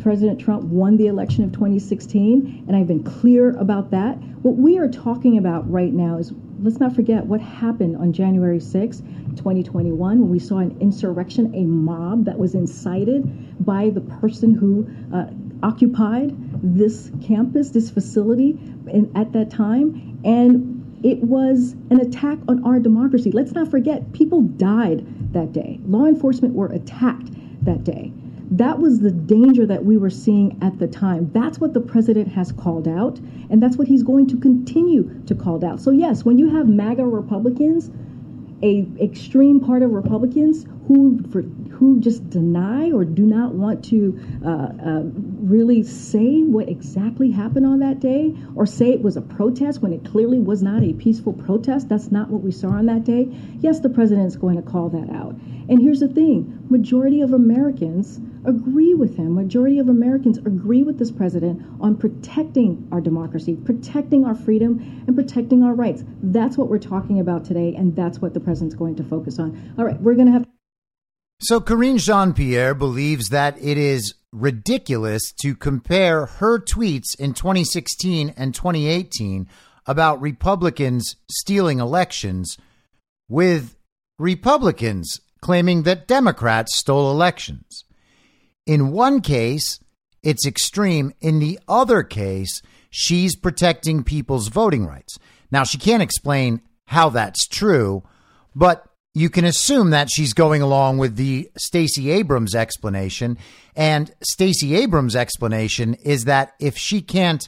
President 0.00 0.38
Trump 0.38 0.64
won 0.64 0.98
the 0.98 1.06
election 1.06 1.42
of 1.42 1.52
2016, 1.52 2.64
and 2.68 2.76
I've 2.76 2.86
been 2.86 3.02
clear 3.02 3.56
about 3.56 3.92
that. 3.92 4.16
What 4.42 4.56
we 4.56 4.76
are 4.76 4.88
talking 4.88 5.38
about 5.38 5.70
right 5.70 5.92
now 5.92 6.18
is 6.18 6.32
let's 6.62 6.78
not 6.78 6.94
forget 6.94 7.26
what 7.26 7.40
happened 7.40 7.96
on 7.96 8.12
January 8.12 8.60
6, 8.60 8.98
2021, 8.98 10.20
when 10.20 10.30
we 10.30 10.38
saw 10.38 10.58
an 10.58 10.76
insurrection, 10.80 11.52
a 11.54 11.64
mob 11.64 12.24
that 12.26 12.38
was 12.38 12.54
incited 12.54 13.64
by 13.64 13.90
the 13.90 14.00
person 14.00 14.54
who 14.54 14.88
uh, 15.14 15.26
occupied 15.62 16.34
this 16.62 17.10
campus, 17.26 17.70
this 17.70 17.90
facility 17.90 18.50
in, 18.86 19.10
at 19.14 19.32
that 19.32 19.50
time. 19.50 20.20
And 20.24 21.00
it 21.02 21.18
was 21.18 21.72
an 21.90 22.00
attack 22.00 22.38
on 22.46 22.64
our 22.64 22.78
democracy. 22.78 23.32
Let's 23.32 23.52
not 23.52 23.68
forget, 23.68 24.12
people 24.12 24.42
died 24.42 25.04
that 25.32 25.52
day. 25.52 25.80
Law 25.84 26.06
enforcement 26.06 26.54
were 26.54 26.68
attacked 26.68 27.30
that 27.64 27.82
day. 27.82 28.12
That 28.56 28.80
was 28.80 29.00
the 29.00 29.10
danger 29.10 29.64
that 29.64 29.82
we 29.82 29.96
were 29.96 30.10
seeing 30.10 30.58
at 30.60 30.78
the 30.78 30.86
time. 30.86 31.30
That's 31.32 31.58
what 31.58 31.72
the 31.72 31.80
president 31.80 32.28
has 32.28 32.52
called 32.52 32.86
out, 32.86 33.18
and 33.48 33.62
that's 33.62 33.78
what 33.78 33.88
he's 33.88 34.02
going 34.02 34.26
to 34.28 34.36
continue 34.36 35.22
to 35.24 35.34
call 35.34 35.64
out. 35.64 35.80
So 35.80 35.90
yes, 35.90 36.22
when 36.22 36.36
you 36.36 36.54
have 36.54 36.68
MAGA 36.68 37.04
Republicans, 37.06 37.90
a 38.62 38.86
extreme 39.00 39.58
part 39.58 39.82
of 39.82 39.90
Republicans 39.90 40.66
who 40.86 41.22
for, 41.30 41.42
who 41.72 41.98
just 41.98 42.28
deny 42.28 42.92
or 42.92 43.06
do 43.06 43.22
not 43.22 43.54
want 43.54 43.82
to 43.86 44.20
uh, 44.44 44.48
uh, 44.48 45.02
really 45.42 45.82
say 45.82 46.42
what 46.42 46.68
exactly 46.68 47.30
happened 47.30 47.66
on 47.66 47.80
that 47.80 48.00
day, 48.00 48.34
or 48.54 48.64
say 48.64 48.90
it 48.90 49.02
was 49.02 49.16
a 49.16 49.22
protest 49.22 49.82
when 49.82 49.92
it 49.92 50.04
clearly 50.04 50.38
was 50.38 50.62
not 50.62 50.82
a 50.82 50.92
peaceful 50.92 51.32
protest. 51.32 51.88
That's 51.88 52.10
not 52.10 52.30
what 52.30 52.42
we 52.42 52.52
saw 52.52 52.68
on 52.68 52.86
that 52.86 53.04
day. 53.04 53.28
Yes, 53.58 53.80
the 53.80 53.88
president 53.88 54.28
is 54.28 54.36
going 54.36 54.56
to 54.56 54.62
call 54.62 54.88
that 54.90 55.10
out. 55.10 55.34
And 55.68 55.80
here's 55.80 56.00
the 56.00 56.08
thing: 56.08 56.66
majority 56.68 57.20
of 57.20 57.32
Americans 57.32 58.20
agree 58.44 58.94
with 58.94 59.16
him. 59.16 59.34
Majority 59.34 59.78
of 59.78 59.88
Americans 59.88 60.38
agree 60.38 60.82
with 60.82 60.98
this 60.98 61.10
president 61.10 61.62
on 61.80 61.96
protecting 61.96 62.88
our 62.92 63.00
democracy, 63.00 63.56
protecting 63.56 64.24
our 64.24 64.34
freedom, 64.34 65.04
and 65.06 65.14
protecting 65.16 65.62
our 65.62 65.74
rights. 65.74 66.04
That's 66.22 66.56
what 66.56 66.68
we're 66.68 66.78
talking 66.78 67.20
about 67.20 67.44
today, 67.44 67.74
and 67.74 67.94
that's 67.94 68.20
what 68.20 68.34
the 68.34 68.40
president's 68.40 68.74
going 68.74 68.96
to 68.96 69.04
focus 69.04 69.38
on. 69.38 69.74
All 69.78 69.84
right, 69.84 70.00
we're 70.00 70.14
going 70.14 70.26
to 70.26 70.32
have. 70.32 70.46
So 71.42 71.60
Karine 71.60 71.98
Jean 71.98 72.34
Pierre 72.34 72.72
believes 72.72 73.30
that 73.30 73.60
it 73.60 73.76
is 73.76 74.14
ridiculous 74.30 75.32
to 75.42 75.56
compare 75.56 76.26
her 76.26 76.60
tweets 76.60 77.18
in 77.18 77.34
2016 77.34 78.32
and 78.36 78.54
2018 78.54 79.48
about 79.84 80.20
Republicans 80.20 81.16
stealing 81.28 81.80
elections 81.80 82.56
with 83.28 83.74
Republicans 84.20 85.20
claiming 85.40 85.82
that 85.82 86.06
Democrats 86.06 86.76
stole 86.76 87.10
elections. 87.10 87.82
In 88.64 88.92
one 88.92 89.20
case, 89.20 89.80
it's 90.22 90.46
extreme. 90.46 91.12
In 91.20 91.40
the 91.40 91.58
other 91.66 92.04
case, 92.04 92.62
she's 92.88 93.34
protecting 93.34 94.04
people's 94.04 94.46
voting 94.46 94.86
rights. 94.86 95.18
Now, 95.50 95.64
she 95.64 95.78
can't 95.78 96.04
explain 96.04 96.62
how 96.86 97.08
that's 97.08 97.48
true, 97.48 98.04
but 98.54 98.86
you 99.14 99.28
can 99.28 99.44
assume 99.44 99.90
that 99.90 100.08
she's 100.10 100.32
going 100.32 100.62
along 100.62 100.98
with 100.98 101.16
the 101.16 101.50
Stacey 101.56 102.10
Abrams 102.10 102.54
explanation. 102.54 103.36
And 103.76 104.10
Stacey 104.22 104.74
Abrams' 104.74 105.16
explanation 105.16 105.94
is 105.94 106.24
that 106.24 106.54
if 106.58 106.78
she 106.78 107.02
can't 107.02 107.46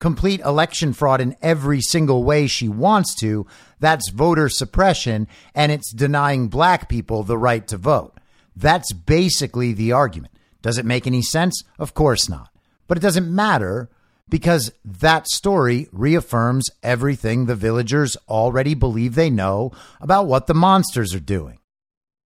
complete 0.00 0.40
election 0.40 0.92
fraud 0.92 1.20
in 1.20 1.36
every 1.42 1.80
single 1.80 2.24
way 2.24 2.46
she 2.46 2.68
wants 2.68 3.14
to, 3.16 3.46
that's 3.78 4.10
voter 4.10 4.48
suppression 4.48 5.26
and 5.54 5.70
it's 5.70 5.92
denying 5.92 6.48
black 6.48 6.88
people 6.88 7.22
the 7.22 7.38
right 7.38 7.66
to 7.68 7.76
vote. 7.76 8.18
That's 8.54 8.92
basically 8.92 9.72
the 9.72 9.92
argument. 9.92 10.32
Does 10.62 10.78
it 10.78 10.86
make 10.86 11.06
any 11.06 11.22
sense? 11.22 11.62
Of 11.78 11.94
course 11.94 12.28
not. 12.28 12.48
But 12.88 12.96
it 12.96 13.02
doesn't 13.02 13.32
matter 13.32 13.90
because 14.28 14.72
that 14.84 15.28
story 15.28 15.88
reaffirms 15.92 16.68
everything 16.82 17.46
the 17.46 17.54
villagers 17.54 18.16
already 18.28 18.74
believe 18.74 19.14
they 19.14 19.30
know 19.30 19.72
about 20.00 20.26
what 20.26 20.46
the 20.46 20.54
monsters 20.54 21.14
are 21.14 21.20
doing. 21.20 21.58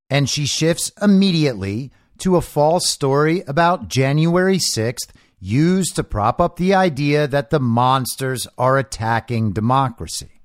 And 0.08 0.28
she 0.28 0.46
shifts 0.46 0.90
immediately 1.00 1.92
to 2.18 2.36
a 2.36 2.42
false 2.42 2.88
story 2.88 3.42
about 3.46 3.88
January 3.88 4.58
6th 4.58 5.10
used 5.40 5.96
to 5.96 6.04
prop 6.04 6.40
up 6.40 6.56
the 6.56 6.74
idea 6.74 7.26
that 7.26 7.50
the 7.50 7.60
monsters 7.60 8.46
are 8.58 8.76
attacking 8.76 9.52
democracy. 9.52 10.42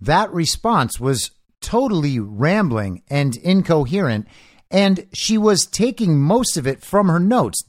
That 0.00 0.32
response 0.32 0.98
was 0.98 1.30
totally 1.60 2.18
rambling 2.18 3.02
and 3.08 3.36
incoherent, 3.36 4.26
and 4.70 5.06
she 5.12 5.36
was 5.38 5.66
taking 5.66 6.18
most 6.18 6.56
of 6.56 6.66
it 6.66 6.82
from 6.82 7.08
her 7.08 7.20
notes. 7.20 7.62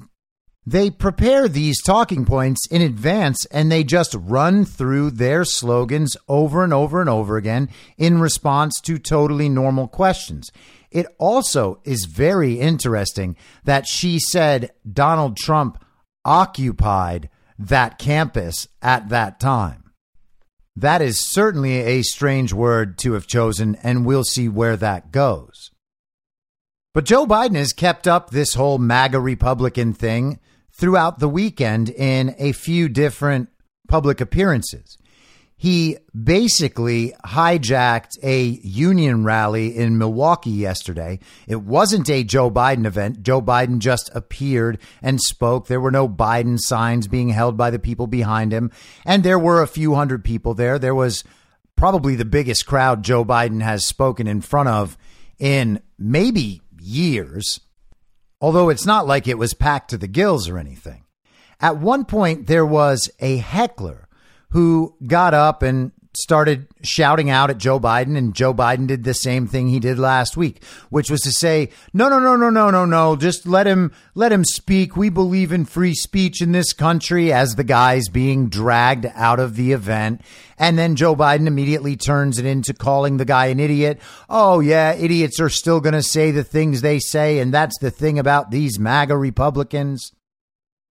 They 0.65 0.89
prepare 0.89 1.47
these 1.47 1.81
talking 1.81 2.25
points 2.25 2.65
in 2.71 2.81
advance 2.81 3.45
and 3.47 3.69
they 3.69 3.83
just 3.83 4.15
run 4.17 4.63
through 4.63 5.11
their 5.11 5.43
slogans 5.43 6.15
over 6.29 6.63
and 6.63 6.73
over 6.73 7.01
and 7.01 7.09
over 7.09 7.35
again 7.35 7.69
in 7.97 8.19
response 8.19 8.79
to 8.81 8.97
totally 8.97 9.49
normal 9.49 9.89
questions. 9.89 10.51
It 10.89 11.07
also 11.17 11.81
is 11.83 12.05
very 12.05 12.59
interesting 12.59 13.35
that 13.65 13.87
she 13.87 14.19
said 14.19 14.71
Donald 14.89 15.35
Trump 15.35 15.83
occupied 16.23 17.29
that 17.59 17.99
campus 17.99 18.67
at 18.81 19.09
that 19.09 19.39
time. 19.39 19.91
That 20.75 21.01
is 21.01 21.19
certainly 21.19 21.79
a 21.79 22.01
strange 22.03 22.53
word 22.53 22.97
to 22.99 23.13
have 23.13 23.27
chosen, 23.27 23.75
and 23.83 24.05
we'll 24.05 24.23
see 24.23 24.49
where 24.49 24.77
that 24.77 25.11
goes. 25.11 25.71
But 26.93 27.05
Joe 27.05 27.25
Biden 27.25 27.55
has 27.55 27.73
kept 27.73 28.07
up 28.07 28.29
this 28.29 28.53
whole 28.53 28.77
MAGA 28.77 29.19
Republican 29.19 29.93
thing 29.93 30.39
throughout 30.73 31.19
the 31.19 31.29
weekend 31.29 31.89
in 31.89 32.35
a 32.37 32.51
few 32.51 32.89
different 32.89 33.49
public 33.87 34.19
appearances. 34.19 34.97
He 35.55 35.97
basically 36.13 37.13
hijacked 37.23 38.21
a 38.21 38.43
union 38.43 39.23
rally 39.23 39.77
in 39.77 39.97
Milwaukee 39.97 40.49
yesterday. 40.49 41.19
It 41.47 41.61
wasn't 41.61 42.09
a 42.09 42.25
Joe 42.25 42.51
Biden 42.51 42.85
event. 42.85 43.23
Joe 43.23 43.41
Biden 43.41 43.79
just 43.79 44.09
appeared 44.13 44.77
and 45.01 45.21
spoke. 45.21 45.67
There 45.67 45.79
were 45.79 45.89
no 45.89 46.09
Biden 46.09 46.57
signs 46.59 47.07
being 47.07 47.29
held 47.29 47.55
by 47.55 47.69
the 47.69 47.79
people 47.79 48.07
behind 48.07 48.51
him. 48.51 48.71
And 49.05 49.23
there 49.23 49.39
were 49.39 49.61
a 49.61 49.67
few 49.67 49.95
hundred 49.95 50.25
people 50.25 50.53
there. 50.53 50.77
There 50.77 50.93
was 50.95 51.23
probably 51.77 52.15
the 52.15 52.25
biggest 52.25 52.65
crowd 52.65 53.01
Joe 53.01 53.23
Biden 53.23 53.61
has 53.61 53.85
spoken 53.85 54.27
in 54.27 54.41
front 54.41 54.67
of 54.67 54.97
in 55.39 55.81
maybe 55.97 56.61
years, 56.81 57.61
although 58.43 58.67
it's 58.67 58.85
not 58.85 59.07
like 59.07 59.25
it 59.25 59.37
was 59.37 59.53
packed 59.53 59.89
to 59.89 59.97
the 59.97 60.05
gills 60.05 60.49
or 60.49 60.57
anything. 60.57 61.05
At 61.61 61.77
one 61.77 62.03
point, 62.03 62.45
there 62.47 62.65
was 62.65 63.09
a 63.21 63.37
heckler 63.37 64.09
who 64.49 64.97
got 65.07 65.33
up 65.33 65.63
and 65.63 65.93
started 66.15 66.67
shouting 66.81 67.29
out 67.29 67.49
at 67.49 67.57
Joe 67.57 67.79
Biden, 67.79 68.17
and 68.17 68.35
Joe 68.35 68.53
Biden 68.53 68.87
did 68.87 69.03
the 69.03 69.13
same 69.13 69.47
thing 69.47 69.67
he 69.67 69.79
did 69.79 69.97
last 69.97 70.37
week, 70.37 70.63
which 70.89 71.09
was 71.09 71.21
to 71.21 71.31
say, 71.31 71.69
"No, 71.93 72.09
no, 72.09 72.19
no, 72.19 72.35
no, 72.35 72.49
no, 72.49 72.69
no, 72.69 72.85
no. 72.85 73.15
Just 73.15 73.47
let 73.47 73.67
him 73.67 73.91
let 74.15 74.31
him 74.31 74.43
speak. 74.43 74.95
We 74.95 75.09
believe 75.09 75.51
in 75.51 75.65
free 75.65 75.93
speech 75.93 76.41
in 76.41 76.51
this 76.51 76.73
country." 76.73 77.31
As 77.33 77.55
the 77.55 77.63
guy's 77.63 78.07
being 78.09 78.49
dragged 78.49 79.05
out 79.15 79.39
of 79.39 79.55
the 79.55 79.71
event, 79.71 80.21
and 80.57 80.77
then 80.77 80.95
Joe 80.95 81.15
Biden 81.15 81.47
immediately 81.47 81.95
turns 81.95 82.37
it 82.39 82.45
into 82.45 82.73
calling 82.73 83.17
the 83.17 83.25
guy 83.25 83.47
an 83.47 83.59
idiot. 83.59 83.99
Oh 84.29 84.59
yeah, 84.59 84.93
idiots 84.93 85.39
are 85.39 85.49
still 85.49 85.79
going 85.79 85.93
to 85.93 86.03
say 86.03 86.31
the 86.31 86.43
things 86.43 86.81
they 86.81 86.99
say, 86.99 87.39
and 87.39 87.53
that's 87.53 87.77
the 87.79 87.91
thing 87.91 88.19
about 88.19 88.51
these 88.51 88.79
MAGA 88.79 89.17
Republicans. 89.17 90.11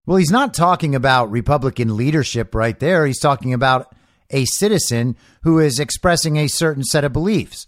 Well, 0.05 0.17
he's 0.17 0.31
not 0.31 0.55
talking 0.55 0.95
about 0.95 1.29
Republican 1.29 1.95
leadership 1.95 2.55
right 2.55 2.79
there. 2.79 3.05
He's 3.05 3.19
talking 3.19 3.53
about 3.53 3.93
a 4.29 4.45
citizen 4.45 5.15
who 5.43 5.59
is 5.59 5.79
expressing 5.79 6.37
a 6.37 6.47
certain 6.47 6.83
set 6.83 7.03
of 7.03 7.13
beliefs. 7.13 7.67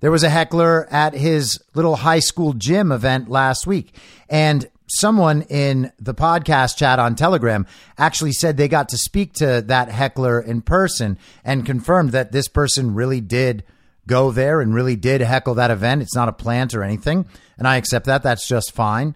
There 0.00 0.10
was 0.10 0.22
a 0.22 0.30
heckler 0.30 0.86
at 0.92 1.14
his 1.14 1.58
little 1.74 1.96
high 1.96 2.20
school 2.20 2.52
gym 2.52 2.92
event 2.92 3.28
last 3.28 3.66
week, 3.66 3.94
and 4.28 4.68
someone 4.86 5.42
in 5.42 5.92
the 5.98 6.14
podcast 6.14 6.76
chat 6.76 6.98
on 6.98 7.14
Telegram 7.14 7.66
actually 7.98 8.32
said 8.32 8.56
they 8.56 8.68
got 8.68 8.88
to 8.90 8.96
speak 8.96 9.34
to 9.34 9.62
that 9.66 9.90
heckler 9.90 10.40
in 10.40 10.62
person 10.62 11.18
and 11.44 11.66
confirmed 11.66 12.12
that 12.12 12.32
this 12.32 12.48
person 12.48 12.94
really 12.94 13.20
did 13.20 13.64
go 14.06 14.30
there 14.30 14.60
and 14.60 14.74
really 14.74 14.96
did 14.96 15.20
heckle 15.20 15.54
that 15.54 15.70
event. 15.70 16.00
It's 16.00 16.14
not 16.14 16.28
a 16.28 16.32
plant 16.32 16.74
or 16.74 16.82
anything, 16.82 17.26
and 17.58 17.66
I 17.66 17.76
accept 17.76 18.06
that. 18.06 18.22
That's 18.22 18.46
just 18.46 18.72
fine. 18.72 19.14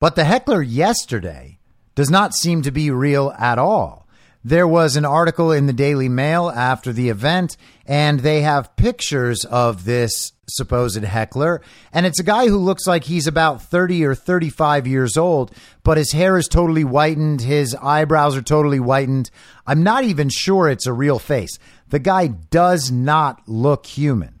But 0.00 0.16
the 0.16 0.24
heckler 0.24 0.60
yesterday 0.60 1.60
does 1.94 2.10
not 2.10 2.34
seem 2.34 2.62
to 2.62 2.70
be 2.70 2.90
real 2.90 3.32
at 3.38 3.58
all. 3.58 4.07
There 4.44 4.68
was 4.68 4.96
an 4.96 5.04
article 5.04 5.50
in 5.50 5.66
the 5.66 5.72
Daily 5.72 6.08
Mail 6.08 6.48
after 6.48 6.92
the 6.92 7.08
event, 7.08 7.56
and 7.86 8.20
they 8.20 8.42
have 8.42 8.76
pictures 8.76 9.44
of 9.44 9.84
this 9.84 10.32
supposed 10.48 11.02
heckler. 11.02 11.60
And 11.92 12.06
it's 12.06 12.20
a 12.20 12.24
guy 12.24 12.46
who 12.46 12.56
looks 12.56 12.86
like 12.86 13.04
he's 13.04 13.26
about 13.26 13.62
30 13.62 14.04
or 14.04 14.14
35 14.14 14.86
years 14.86 15.16
old, 15.16 15.52
but 15.82 15.98
his 15.98 16.12
hair 16.12 16.38
is 16.38 16.48
totally 16.48 16.82
whitened. 16.82 17.40
His 17.40 17.74
eyebrows 17.74 18.36
are 18.36 18.42
totally 18.42 18.78
whitened. 18.78 19.30
I'm 19.66 19.82
not 19.82 20.04
even 20.04 20.28
sure 20.28 20.68
it's 20.68 20.86
a 20.86 20.92
real 20.92 21.18
face. 21.18 21.58
The 21.88 21.98
guy 21.98 22.28
does 22.28 22.90
not 22.90 23.42
look 23.48 23.86
human. 23.86 24.38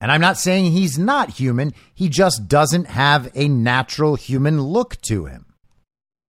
And 0.00 0.12
I'm 0.12 0.20
not 0.20 0.38
saying 0.38 0.70
he's 0.70 0.98
not 0.98 1.30
human, 1.30 1.72
he 1.94 2.08
just 2.08 2.46
doesn't 2.46 2.88
have 2.88 3.30
a 3.34 3.48
natural 3.48 4.16
human 4.16 4.60
look 4.60 5.00
to 5.02 5.24
him. 5.24 5.46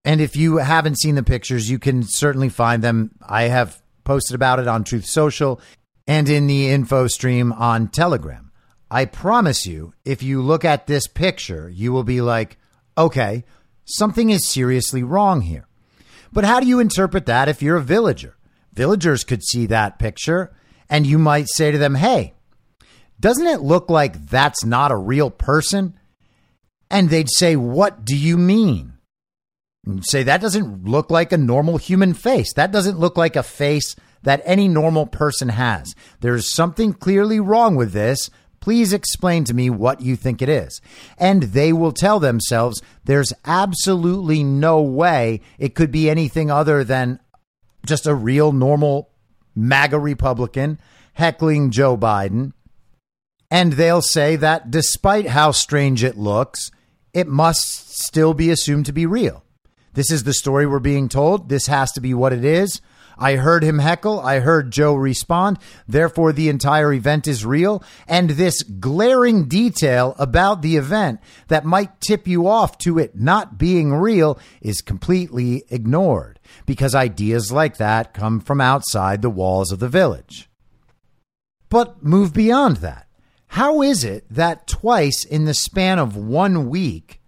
And 0.05 0.21
if 0.21 0.35
you 0.35 0.57
haven't 0.57 0.99
seen 0.99 1.15
the 1.15 1.23
pictures, 1.23 1.69
you 1.69 1.79
can 1.79 2.03
certainly 2.03 2.49
find 2.49 2.83
them. 2.83 3.11
I 3.27 3.43
have 3.43 3.81
posted 4.03 4.35
about 4.35 4.59
it 4.59 4.67
on 4.67 4.83
Truth 4.83 5.07
Social 5.07 5.59
and 6.07 6.29
in 6.29 6.45
the 6.45 6.69
info 6.69 7.07
stream 7.07 7.51
on 7.51 7.87
Telegram. 7.87 8.51
I 8.91 9.05
promise 9.05 9.65
you, 9.65 9.95
if 10.05 10.21
you 10.21 10.43
look 10.43 10.63
at 10.63 10.85
this 10.85 11.07
picture, 11.07 11.67
you 11.67 11.91
will 11.91 12.03
be 12.03 12.21
like, 12.21 12.57
okay, 12.95 13.43
something 13.83 14.29
is 14.29 14.47
seriously 14.47 15.01
wrong 15.01 15.41
here. 15.41 15.67
But 16.31 16.45
how 16.45 16.59
do 16.59 16.67
you 16.67 16.79
interpret 16.79 17.25
that 17.25 17.49
if 17.49 17.63
you're 17.63 17.77
a 17.77 17.81
villager? 17.81 18.37
Villagers 18.73 19.23
could 19.23 19.43
see 19.43 19.65
that 19.65 19.97
picture 19.97 20.53
and 20.87 21.07
you 21.07 21.17
might 21.17 21.47
say 21.49 21.71
to 21.71 21.79
them, 21.79 21.95
hey, 21.95 22.35
doesn't 23.19 23.47
it 23.47 23.61
look 23.61 23.89
like 23.89 24.27
that's 24.27 24.63
not 24.63 24.91
a 24.91 24.97
real 24.97 25.31
person? 25.31 25.97
And 26.91 27.09
they'd 27.09 27.31
say, 27.31 27.55
what 27.55 28.05
do 28.05 28.15
you 28.15 28.37
mean? 28.37 28.94
Say 30.01 30.23
that 30.23 30.41
doesn't 30.41 30.85
look 30.85 31.11
like 31.11 31.31
a 31.31 31.37
normal 31.37 31.77
human 31.77 32.13
face. 32.13 32.53
That 32.53 32.71
doesn't 32.71 32.99
look 32.99 33.17
like 33.17 33.35
a 33.35 33.43
face 33.43 33.95
that 34.23 34.41
any 34.43 34.67
normal 34.67 35.05
person 35.05 35.49
has. 35.49 35.93
There's 36.21 36.49
something 36.49 36.93
clearly 36.93 37.39
wrong 37.39 37.75
with 37.75 37.91
this. 37.91 38.31
Please 38.59 38.93
explain 38.93 39.43
to 39.43 39.53
me 39.53 39.69
what 39.69 40.01
you 40.01 40.15
think 40.15 40.41
it 40.41 40.49
is. 40.49 40.81
And 41.19 41.43
they 41.43 41.71
will 41.71 41.91
tell 41.91 42.19
themselves 42.19 42.81
there's 43.03 43.31
absolutely 43.45 44.43
no 44.43 44.81
way 44.81 45.41
it 45.59 45.75
could 45.75 45.91
be 45.91 46.09
anything 46.09 46.49
other 46.49 46.83
than 46.83 47.19
just 47.85 48.07
a 48.07 48.15
real 48.15 48.51
normal 48.51 49.11
MAGA 49.55 49.99
Republican 49.99 50.79
heckling 51.13 51.69
Joe 51.69 51.95
Biden. 51.95 52.53
And 53.51 53.73
they'll 53.73 54.01
say 54.01 54.35
that 54.37 54.71
despite 54.71 55.27
how 55.27 55.51
strange 55.51 56.03
it 56.03 56.17
looks, 56.17 56.71
it 57.13 57.27
must 57.27 57.97
still 57.97 58.33
be 58.33 58.49
assumed 58.49 58.87
to 58.87 58.91
be 58.91 59.05
real. 59.05 59.44
This 59.95 60.11
is 60.11 60.23
the 60.23 60.33
story 60.33 60.65
we're 60.67 60.79
being 60.79 61.09
told. 61.09 61.49
This 61.49 61.67
has 61.67 61.91
to 61.93 62.01
be 62.01 62.13
what 62.13 62.33
it 62.33 62.45
is. 62.45 62.81
I 63.17 63.35
heard 63.35 63.63
him 63.63 63.79
heckle. 63.79 64.19
I 64.19 64.39
heard 64.39 64.71
Joe 64.71 64.93
respond. 64.93 65.57
Therefore, 65.87 66.33
the 66.33 66.49
entire 66.49 66.91
event 66.93 67.27
is 67.27 67.45
real. 67.45 67.81
And 68.07 68.31
this 68.31 68.61
glaring 68.61 69.47
detail 69.47 70.15
about 70.19 70.61
the 70.61 70.75
event 70.75 71.21
that 71.47 71.65
might 71.65 72.01
tip 72.01 72.27
you 72.27 72.47
off 72.47 72.77
to 72.79 72.99
it 72.99 73.15
not 73.15 73.57
being 73.57 73.93
real 73.93 74.37
is 74.61 74.81
completely 74.81 75.63
ignored 75.69 76.39
because 76.65 76.93
ideas 76.93 77.51
like 77.51 77.77
that 77.77 78.13
come 78.13 78.39
from 78.39 78.61
outside 78.61 79.21
the 79.21 79.29
walls 79.29 79.71
of 79.71 79.79
the 79.79 79.89
village. 79.89 80.49
But 81.69 82.03
move 82.03 82.33
beyond 82.33 82.77
that. 82.77 83.07
How 83.47 83.81
is 83.81 84.03
it 84.03 84.25
that 84.29 84.67
twice 84.67 85.23
in 85.23 85.45
the 85.45 85.53
span 85.53 85.99
of 85.99 86.17
one 86.17 86.69
week, 86.69 87.21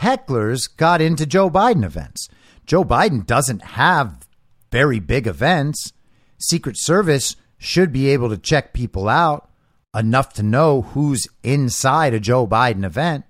hecklers 0.00 0.68
got 0.76 1.00
into 1.00 1.26
Joe 1.26 1.50
Biden 1.50 1.84
events. 1.84 2.28
Joe 2.66 2.84
Biden 2.84 3.26
doesn't 3.26 3.62
have 3.62 4.26
very 4.70 5.00
big 5.00 5.26
events. 5.26 5.92
Secret 6.38 6.76
Service 6.78 7.36
should 7.58 7.92
be 7.92 8.08
able 8.08 8.30
to 8.30 8.38
check 8.38 8.72
people 8.72 9.08
out 9.08 9.50
enough 9.94 10.32
to 10.34 10.42
know 10.42 10.82
who's 10.82 11.26
inside 11.42 12.14
a 12.14 12.20
Joe 12.20 12.46
Biden 12.46 12.84
event. 12.84 13.24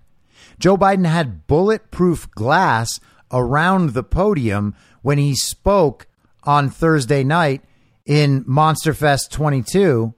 Joe 0.58 0.76
Biden 0.76 1.06
had 1.06 1.46
bulletproof 1.46 2.30
glass 2.32 3.00
around 3.32 3.90
the 3.90 4.02
podium 4.02 4.74
when 5.02 5.18
he 5.18 5.34
spoke 5.34 6.06
on 6.44 6.68
Thursday 6.68 7.24
night 7.24 7.62
in 8.04 8.44
Monsterfest 8.44 9.30
22. 9.30 10.14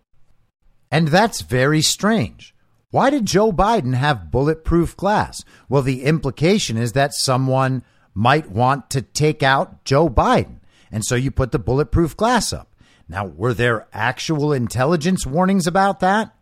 And 0.90 1.08
that's 1.08 1.42
very 1.42 1.80
strange. 1.80 2.51
Why 2.92 3.08
did 3.08 3.24
Joe 3.24 3.52
Biden 3.52 3.94
have 3.94 4.30
bulletproof 4.30 4.98
glass? 4.98 5.42
Well, 5.66 5.80
the 5.80 6.04
implication 6.04 6.76
is 6.76 6.92
that 6.92 7.14
someone 7.14 7.84
might 8.12 8.50
want 8.50 8.90
to 8.90 9.00
take 9.00 9.42
out 9.42 9.82
Joe 9.82 10.10
Biden. 10.10 10.58
And 10.90 11.02
so 11.02 11.14
you 11.14 11.30
put 11.30 11.52
the 11.52 11.58
bulletproof 11.58 12.14
glass 12.14 12.52
up. 12.52 12.68
Now, 13.08 13.24
were 13.24 13.54
there 13.54 13.88
actual 13.94 14.52
intelligence 14.52 15.26
warnings 15.26 15.66
about 15.66 16.00
that? 16.00 16.34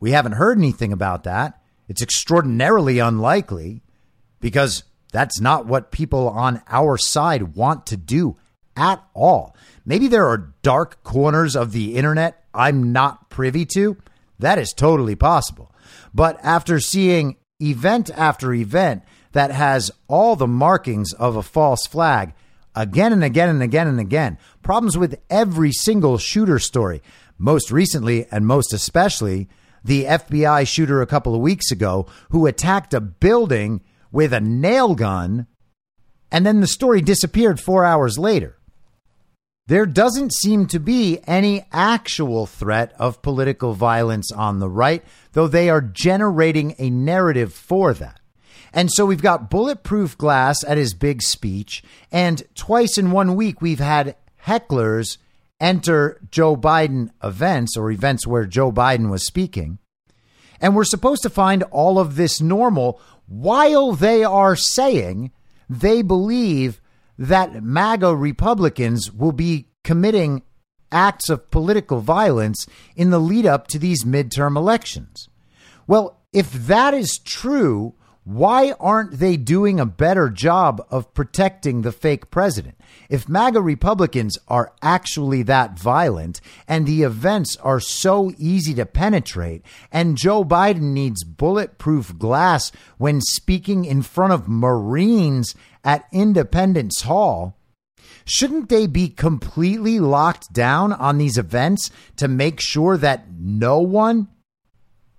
We 0.00 0.12
haven't 0.12 0.32
heard 0.32 0.56
anything 0.56 0.94
about 0.94 1.24
that. 1.24 1.60
It's 1.88 2.00
extraordinarily 2.00 2.98
unlikely 2.98 3.82
because 4.40 4.84
that's 5.12 5.42
not 5.42 5.66
what 5.66 5.92
people 5.92 6.26
on 6.30 6.62
our 6.68 6.96
side 6.96 7.54
want 7.54 7.84
to 7.88 7.98
do 7.98 8.38
at 8.74 9.04
all. 9.12 9.54
Maybe 9.84 10.08
there 10.08 10.26
are 10.26 10.54
dark 10.62 11.04
corners 11.04 11.54
of 11.54 11.72
the 11.72 11.96
internet 11.96 12.42
I'm 12.54 12.94
not 12.94 13.28
privy 13.28 13.66
to. 13.74 13.98
That 14.38 14.58
is 14.58 14.72
totally 14.72 15.16
possible. 15.16 15.71
But 16.14 16.38
after 16.42 16.80
seeing 16.80 17.36
event 17.60 18.10
after 18.10 18.52
event 18.52 19.02
that 19.32 19.50
has 19.50 19.90
all 20.08 20.36
the 20.36 20.46
markings 20.46 21.12
of 21.14 21.36
a 21.36 21.42
false 21.42 21.86
flag 21.86 22.34
again 22.74 23.12
and 23.12 23.24
again 23.24 23.48
and 23.48 23.62
again 23.62 23.86
and 23.86 24.00
again, 24.00 24.38
problems 24.62 24.96
with 24.96 25.20
every 25.30 25.72
single 25.72 26.18
shooter 26.18 26.58
story, 26.58 27.02
most 27.38 27.70
recently 27.70 28.26
and 28.30 28.46
most 28.46 28.72
especially 28.72 29.48
the 29.84 30.04
FBI 30.04 30.66
shooter 30.66 31.02
a 31.02 31.06
couple 31.06 31.34
of 31.34 31.40
weeks 31.40 31.70
ago 31.70 32.06
who 32.30 32.46
attacked 32.46 32.94
a 32.94 33.00
building 33.00 33.80
with 34.10 34.32
a 34.32 34.40
nail 34.40 34.94
gun, 34.94 35.46
and 36.30 36.46
then 36.46 36.60
the 36.60 36.66
story 36.66 37.00
disappeared 37.00 37.58
four 37.58 37.84
hours 37.84 38.18
later. 38.18 38.58
There 39.68 39.86
doesn't 39.86 40.34
seem 40.34 40.66
to 40.66 40.80
be 40.80 41.20
any 41.26 41.64
actual 41.70 42.46
threat 42.46 42.92
of 42.98 43.22
political 43.22 43.74
violence 43.74 44.32
on 44.32 44.58
the 44.58 44.68
right, 44.68 45.04
though 45.32 45.46
they 45.46 45.70
are 45.70 45.80
generating 45.80 46.74
a 46.78 46.90
narrative 46.90 47.54
for 47.54 47.94
that. 47.94 48.20
And 48.72 48.90
so 48.90 49.06
we've 49.06 49.22
got 49.22 49.50
bulletproof 49.50 50.18
glass 50.18 50.64
at 50.64 50.78
his 50.78 50.94
big 50.94 51.22
speech, 51.22 51.84
and 52.10 52.42
twice 52.54 52.98
in 52.98 53.12
one 53.12 53.36
week 53.36 53.60
we've 53.62 53.78
had 53.78 54.16
hecklers 54.46 55.18
enter 55.60 56.20
Joe 56.28 56.56
Biden 56.56 57.10
events 57.22 57.76
or 57.76 57.92
events 57.92 58.26
where 58.26 58.46
Joe 58.46 58.72
Biden 58.72 59.10
was 59.10 59.24
speaking. 59.24 59.78
And 60.60 60.74
we're 60.74 60.84
supposed 60.84 61.22
to 61.22 61.30
find 61.30 61.62
all 61.64 62.00
of 62.00 62.16
this 62.16 62.40
normal 62.40 63.00
while 63.26 63.92
they 63.92 64.24
are 64.24 64.56
saying 64.56 65.30
they 65.68 66.02
believe 66.02 66.80
that 67.18 67.62
MAGA 67.62 68.14
Republicans 68.16 69.12
will 69.12 69.32
be 69.32 69.68
committing 69.84 70.42
acts 70.90 71.28
of 71.28 71.50
political 71.50 72.00
violence 72.00 72.66
in 72.96 73.10
the 73.10 73.18
lead 73.18 73.46
up 73.46 73.66
to 73.68 73.78
these 73.78 74.04
midterm 74.04 74.56
elections. 74.56 75.28
Well, 75.86 76.20
if 76.32 76.52
that 76.52 76.94
is 76.94 77.18
true, 77.24 77.94
Why 78.24 78.72
aren't 78.78 79.18
they 79.18 79.36
doing 79.36 79.80
a 79.80 79.86
better 79.86 80.28
job 80.30 80.86
of 80.90 81.12
protecting 81.12 81.82
the 81.82 81.90
fake 81.90 82.30
president? 82.30 82.76
If 83.08 83.28
MAGA 83.28 83.60
Republicans 83.60 84.38
are 84.46 84.72
actually 84.80 85.42
that 85.44 85.76
violent 85.76 86.40
and 86.68 86.86
the 86.86 87.02
events 87.02 87.56
are 87.56 87.80
so 87.80 88.32
easy 88.38 88.74
to 88.74 88.86
penetrate, 88.86 89.62
and 89.90 90.16
Joe 90.16 90.44
Biden 90.44 90.92
needs 90.92 91.24
bulletproof 91.24 92.16
glass 92.16 92.70
when 92.96 93.20
speaking 93.20 93.84
in 93.84 94.02
front 94.02 94.32
of 94.32 94.46
Marines 94.48 95.56
at 95.84 96.06
Independence 96.12 97.02
Hall, 97.02 97.56
shouldn't 98.24 98.68
they 98.68 98.86
be 98.86 99.08
completely 99.08 100.00
locked 100.00 100.52
down 100.52 100.92
on 100.92 101.18
these 101.18 101.38
events 101.38 101.90
to 102.16 102.28
make 102.28 102.60
sure 102.60 102.96
that 102.96 103.26
no 103.38 103.80
one 103.80 104.28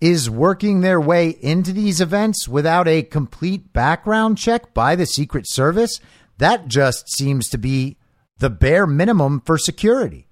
is 0.03 0.29
working 0.29 0.81
their 0.81 0.99
way 0.99 1.29
into 1.29 1.71
these 1.71 2.01
events 2.01 2.45
without 2.45 2.87
a 2.89 3.03
complete 3.03 3.71
background 3.71 4.37
check 4.37 4.73
by 4.73 4.95
the 4.95 5.05
Secret 5.05 5.45
Service, 5.47 6.01
that 6.39 6.67
just 6.67 7.09
seems 7.09 7.47
to 7.47 7.57
be 7.57 7.97
the 8.37 8.49
bare 8.49 8.85
minimum 8.85 9.41
for 9.45 9.57
security. 9.57 10.27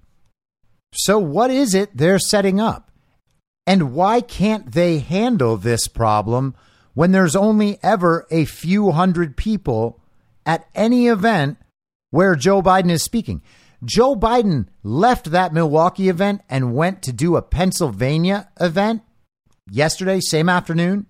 So, 0.92 1.18
what 1.18 1.50
is 1.50 1.74
it 1.74 1.96
they're 1.96 2.18
setting 2.18 2.60
up? 2.60 2.90
And 3.66 3.94
why 3.94 4.20
can't 4.20 4.72
they 4.72 4.98
handle 4.98 5.56
this 5.56 5.88
problem 5.88 6.54
when 6.92 7.12
there's 7.12 7.36
only 7.36 7.78
ever 7.82 8.26
a 8.30 8.44
few 8.44 8.90
hundred 8.90 9.38
people 9.38 10.01
at 10.46 10.68
any 10.74 11.08
event 11.08 11.58
where 12.10 12.34
Joe 12.34 12.62
Biden 12.62 12.90
is 12.90 13.02
speaking? 13.02 13.42
Joe 13.84 14.14
Biden 14.14 14.68
left 14.82 15.32
that 15.32 15.52
Milwaukee 15.52 16.08
event 16.08 16.42
and 16.48 16.74
went 16.74 17.02
to 17.02 17.12
do 17.12 17.36
a 17.36 17.42
Pennsylvania 17.42 18.48
event 18.60 19.02
yesterday, 19.70 20.20
same 20.20 20.48
afternoon, 20.48 21.06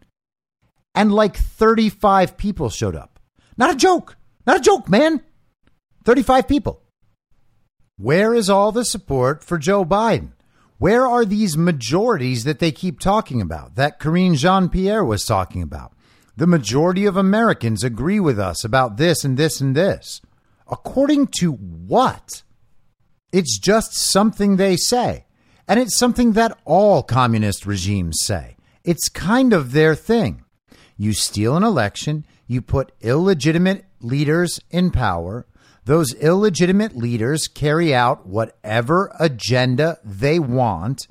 and 0.94 1.12
like 1.12 1.36
35 1.36 2.36
people 2.36 2.70
showed 2.70 2.96
up. 2.96 3.18
Not 3.56 3.74
a 3.74 3.76
joke. 3.76 4.16
Not 4.46 4.58
a 4.58 4.62
joke, 4.62 4.88
man. 4.88 5.22
35 6.04 6.48
people. 6.48 6.82
Where 7.98 8.34
is 8.34 8.48
all 8.48 8.72
the 8.72 8.84
support 8.84 9.44
for 9.44 9.58
Joe 9.58 9.84
Biden? 9.84 10.32
Where 10.78 11.06
are 11.06 11.24
these 11.24 11.56
majorities 11.56 12.44
that 12.44 12.58
they 12.58 12.72
keep 12.72 12.98
talking 12.98 13.40
about, 13.40 13.76
that 13.76 14.00
Karine 14.00 14.34
Jean 14.34 14.68
Pierre 14.68 15.04
was 15.04 15.24
talking 15.24 15.62
about? 15.62 15.92
The 16.36 16.46
majority 16.46 17.04
of 17.04 17.16
Americans 17.16 17.84
agree 17.84 18.18
with 18.18 18.38
us 18.38 18.64
about 18.64 18.96
this 18.96 19.24
and 19.24 19.36
this 19.36 19.60
and 19.60 19.74
this. 19.74 20.20
According 20.70 21.28
to 21.38 21.52
what? 21.52 22.42
It's 23.32 23.58
just 23.58 23.94
something 23.94 24.56
they 24.56 24.76
say. 24.76 25.26
And 25.68 25.78
it's 25.78 25.98
something 25.98 26.32
that 26.32 26.58
all 26.64 27.02
communist 27.02 27.66
regimes 27.66 28.18
say. 28.22 28.56
It's 28.84 29.08
kind 29.08 29.52
of 29.52 29.72
their 29.72 29.94
thing. 29.94 30.44
You 30.96 31.12
steal 31.12 31.56
an 31.56 31.62
election, 31.62 32.26
you 32.46 32.62
put 32.62 32.92
illegitimate 33.00 33.84
leaders 34.00 34.60
in 34.70 34.90
power. 34.90 35.46
Those 35.84 36.14
illegitimate 36.14 36.96
leaders 36.96 37.48
carry 37.48 37.94
out 37.94 38.26
whatever 38.26 39.14
agenda 39.18 39.98
they 40.04 40.38
want 40.38 41.08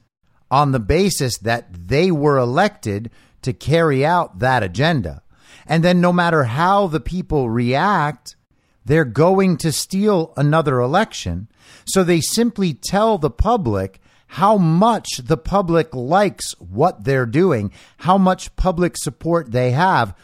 on 0.50 0.72
the 0.72 0.80
basis 0.80 1.38
that 1.40 1.88
they 1.88 2.12
were 2.12 2.38
elected 2.38 3.10
to 3.42 3.54
carry 3.54 4.06
out 4.06 4.40
that 4.40 4.64
agenda. 4.64 5.24
And 5.66 5.84
then, 5.84 6.02
no 6.02 6.12
matter 6.12 6.44
how 6.46 6.88
the 6.88 7.00
people 7.00 7.50
react, 7.50 8.36
they're 8.84 9.06
going 9.06 9.58
to 9.58 9.72
steal 9.72 10.34
another 10.36 10.80
election. 10.80 11.48
So 11.86 12.04
they 12.04 12.22
simply 12.22 12.74
tell 12.74 13.18
the 13.18 13.30
public 13.30 14.02
how 14.28 14.58
much 14.58 15.08
the 15.24 15.38
public 15.38 15.94
likes 15.94 16.54
what 16.60 17.04
they're 17.04 17.26
doing, 17.26 17.72
how 17.98 18.18
much 18.18 18.56
public 18.56 18.96
support 18.98 19.52
they 19.52 19.72
have. 19.72 20.16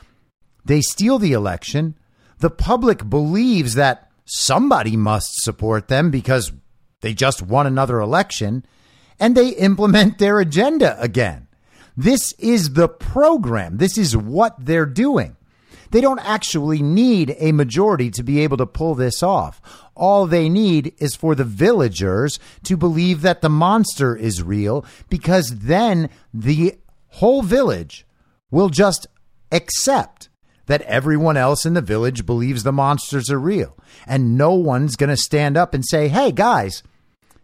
They 0.65 0.82
steal 0.82 1.20
the 1.20 1.34
election. 1.34 1.97
The 2.39 2.49
public 2.49 3.09
believes 3.09 3.76
that 3.76 4.09
somebody 4.26 4.95
must 4.95 5.43
support 5.43 5.88
them 5.88 6.11
because 6.11 6.51
they 7.01 7.13
just 7.13 7.41
won 7.41 7.68
another 7.68 7.99
election, 7.99 8.65
and 9.20 9.36
they 9.36 9.49
implement 9.49 10.18
their 10.18 10.39
agenda 10.39 10.99
again. 11.01 11.46
This 11.97 12.33
is 12.33 12.73
the 12.73 12.87
program. 12.87 13.77
This 13.77 13.97
is 13.97 14.15
what 14.15 14.55
they're 14.59 14.85
doing. 14.85 15.35
They 15.89 16.01
don't 16.01 16.19
actually 16.19 16.81
need 16.81 17.35
a 17.39 17.51
majority 17.53 18.11
to 18.11 18.23
be 18.23 18.41
able 18.41 18.57
to 18.57 18.65
pull 18.65 18.93
this 18.93 19.23
off. 19.23 19.61
All 19.95 20.27
they 20.27 20.47
need 20.47 20.93
is 20.99 21.15
for 21.15 21.33
the 21.33 21.43
villagers 21.43 22.39
to 22.63 22.77
believe 22.77 23.21
that 23.21 23.41
the 23.41 23.49
monster 23.49 24.15
is 24.15 24.43
real 24.43 24.85
because 25.09 25.59
then 25.59 26.09
the 26.33 26.77
whole 27.07 27.41
village 27.41 28.05
will 28.51 28.69
just 28.69 29.07
accept 29.51 30.29
that 30.67 30.81
everyone 30.81 31.37
else 31.37 31.65
in 31.65 31.73
the 31.73 31.81
village 31.81 32.25
believes 32.25 32.63
the 32.63 32.73
monsters 32.73 33.31
are 33.31 33.39
real. 33.39 33.75
And 34.05 34.37
no 34.37 34.53
one's 34.53 34.97
going 34.97 35.09
to 35.09 35.17
stand 35.17 35.57
up 35.57 35.73
and 35.73 35.83
say, 35.85 36.09
hey, 36.09 36.31
guys, 36.31 36.83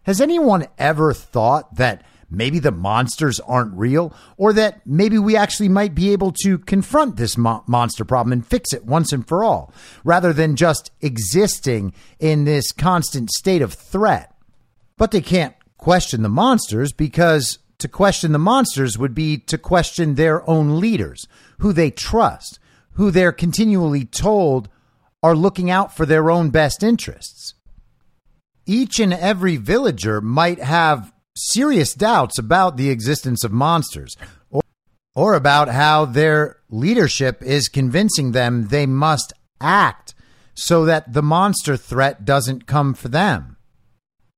has 0.02 0.20
anyone 0.20 0.66
ever 0.78 1.12
thought 1.14 1.76
that 1.76 2.04
maybe 2.36 2.58
the 2.58 2.70
monsters 2.70 3.40
aren't 3.40 3.74
real, 3.74 4.14
or 4.36 4.52
that 4.52 4.86
maybe 4.86 5.18
we 5.18 5.36
actually 5.36 5.68
might 5.68 5.94
be 5.94 6.12
able 6.12 6.32
to 6.42 6.58
confront 6.58 7.16
this 7.16 7.36
mo- 7.36 7.64
monster 7.66 8.04
problem 8.04 8.32
and 8.32 8.46
fix 8.46 8.72
it 8.72 8.84
once 8.84 9.12
and 9.12 9.26
for 9.26 9.44
all, 9.44 9.72
rather 10.04 10.32
than 10.32 10.56
just 10.56 10.90
existing 11.00 11.92
in 12.18 12.44
this 12.44 12.72
constant 12.72 13.30
state 13.30 13.62
of 13.62 13.72
threat. 13.72 14.34
But 14.96 15.10
they 15.10 15.20
can't 15.20 15.54
question 15.76 16.22
the 16.22 16.28
monsters 16.28 16.92
because 16.92 17.58
to 17.78 17.88
question 17.88 18.32
the 18.32 18.38
monsters 18.38 18.96
would 18.96 19.14
be 19.14 19.38
to 19.38 19.58
question 19.58 20.14
their 20.14 20.48
own 20.48 20.80
leaders, 20.80 21.26
who 21.58 21.72
they 21.72 21.90
trust, 21.90 22.58
who 22.92 23.10
they're 23.10 23.32
continually 23.32 24.04
told 24.04 24.68
are 25.22 25.34
looking 25.34 25.70
out 25.70 25.96
for 25.96 26.06
their 26.06 26.30
own 26.30 26.50
best 26.50 26.82
interests. 26.82 27.54
Each 28.66 29.00
and 29.00 29.12
every 29.12 29.56
villager 29.56 30.20
might 30.20 30.58
have 30.58 31.13
serious 31.36 31.94
doubts 31.94 32.38
about 32.38 32.76
the 32.76 32.90
existence 32.90 33.44
of 33.44 33.52
monsters 33.52 34.14
or, 34.50 34.62
or 35.14 35.34
about 35.34 35.68
how 35.68 36.04
their 36.04 36.58
leadership 36.70 37.42
is 37.42 37.68
convincing 37.68 38.32
them 38.32 38.68
they 38.68 38.86
must 38.86 39.32
act 39.60 40.14
so 40.54 40.84
that 40.84 41.12
the 41.12 41.22
monster 41.22 41.76
threat 41.76 42.24
doesn't 42.24 42.66
come 42.66 42.94
for 42.94 43.08
them. 43.08 43.56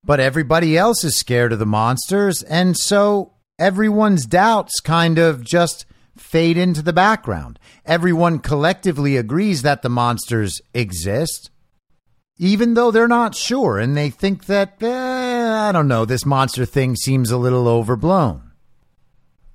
But 0.03 0.21
everybody 0.21 0.77
else 0.77 1.05
is 1.05 1.19
scared 1.19 1.53
of 1.53 1.59
the 1.59 1.67
monsters, 1.67 2.43
and 2.45 2.77
so 2.77 3.35
everyone's 3.59 4.25
doubts 4.25 4.81
kind 4.81 5.19
of 5.19 5.45
just 5.45 5.85
fade 6.17 6.57
into 6.57 6.81
the 6.81 6.93
background. 6.93 7.59
Everyone 7.85 8.39
collectively 8.39 9.17
agrees 9.17 9.63
that 9.63 9.83
the 9.83 9.89
monsters 9.89 10.61
exist, 10.73 11.51
even 12.39 12.75
though 12.75 12.91
they're 12.91 13.09
not 13.09 13.35
sure 13.35 13.79
and 13.79 13.97
they 13.97 14.11
think 14.11 14.47
that, 14.47 14.83
eh, 14.83 15.69
I 15.69 15.73
don't 15.73 15.89
know, 15.89 16.05
this 16.05 16.27
monster 16.27 16.65
thing 16.65 16.97
seems 16.97 17.31
a 17.31 17.39
little 17.39 17.67
overblown. 17.67 18.53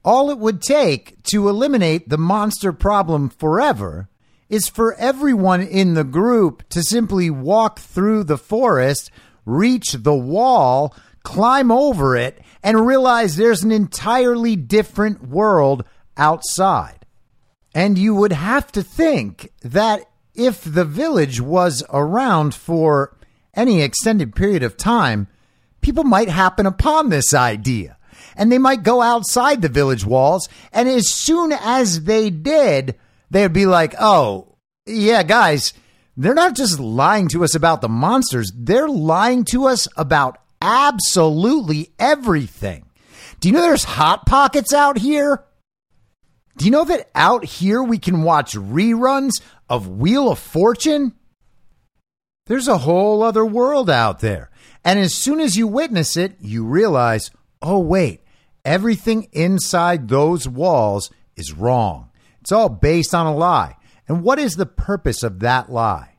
All 0.04 0.32
it 0.32 0.40
would 0.40 0.62
take 0.62 1.22
to 1.32 1.48
eliminate 1.48 2.10
the 2.10 2.18
monster 2.18 2.74
problem 2.74 3.30
forever 3.30 4.10
is 4.50 4.68
for 4.68 4.96
everyone 4.96 5.62
in 5.62 5.94
the 5.94 6.04
group 6.04 6.68
to 6.70 6.82
simply 6.82 7.30
walk 7.30 7.80
through 7.80 8.24
the 8.24 8.38
forest, 8.38 9.12
reach 9.46 9.94
the 9.94 10.16
wall, 10.16 10.96
climb 11.24 11.72
over 11.72 12.16
it, 12.16 12.42
and 12.64 12.86
realize 12.86 13.36
there's 13.36 13.64
an 13.64 13.72
entirely 13.72 14.56
different 14.56 15.28
world 15.28 15.86
outside. 16.18 17.06
And 17.74 17.98
you 17.98 18.14
would 18.16 18.34
have 18.34 18.72
to 18.74 18.84
think 18.84 19.52
that 19.62 20.11
if 20.36 20.64
the 20.64 20.86
village 20.86 21.42
was 21.42 21.84
around 21.90 22.56
for 22.56 23.18
any 23.54 23.82
extended 23.82 24.36
period 24.36 24.64
of 24.64 24.78
time, 24.78 25.28
people 25.82 26.04
might 26.04 26.30
happen 26.30 26.66
upon 26.66 27.10
this 27.10 27.34
idea. 27.34 27.98
And 28.36 28.52
they 28.52 28.58
might 28.58 28.84
go 28.84 29.02
outside 29.02 29.62
the 29.62 29.70
village 29.70 30.06
walls. 30.06 30.48
And 30.72 30.88
as 30.88 31.12
soon 31.12 31.52
as 31.52 32.06
they 32.06 32.30
did, 32.30 32.96
they'd 33.30 33.52
be 33.52 33.66
like, 33.66 33.94
oh, 34.00 34.56
yeah, 34.86 35.24
guys, 35.24 35.74
they're 36.16 36.34
not 36.34 36.56
just 36.56 36.80
lying 36.80 37.28
to 37.30 37.44
us 37.44 37.56
about 37.56 37.82
the 37.82 37.90
monsters, 37.90 38.52
they're 38.56 38.88
lying 38.88 39.44
to 39.46 39.68
us 39.68 39.88
about 39.98 40.38
absolutely 40.62 41.92
everything. 42.00 42.86
Do 43.40 43.50
you 43.50 43.54
know 43.54 43.62
there's 43.62 43.84
Hot 43.84 44.26
Pockets 44.26 44.74
out 44.74 45.00
here? 45.00 45.44
Do 46.62 46.66
you 46.66 46.72
know 46.72 46.86
that 46.86 47.09
out 47.16 47.43
here 47.43 47.82
we 47.82 47.97
can 47.97 48.22
watch 48.22 48.53
reruns 48.53 49.41
of 49.68 49.88
Wheel 49.88 50.30
of 50.30 50.38
Fortune? 50.38 51.14
There's 52.45 52.68
a 52.68 52.78
whole 52.78 53.24
other 53.24 53.43
world 53.43 53.89
out 53.89 54.20
there. 54.20 54.51
And 54.86 54.99
as 54.99 55.16
soon 55.16 55.39
as 55.39 55.57
you 55.57 55.66
witness 55.66 56.16
it, 56.16 56.36
you 56.39 56.64
realize, 56.64 57.32
oh, 57.64 57.80
wait, 57.80 58.22
everything 58.64 59.28
inside 59.32 60.07
those 60.07 60.47
walls 60.47 61.09
is 61.36 61.51
wrong. 61.51 62.12
It's 62.41 62.51
all 62.51 62.70
based 62.70 63.16
on 63.16 63.26
a 63.26 63.36
lie. 63.36 63.78
And 64.07 64.22
what 64.22 64.38
is 64.38 64.55
the 64.55 64.68
purpose 64.68 65.24
of 65.24 65.39
that 65.39 65.72
lie? 65.72 66.14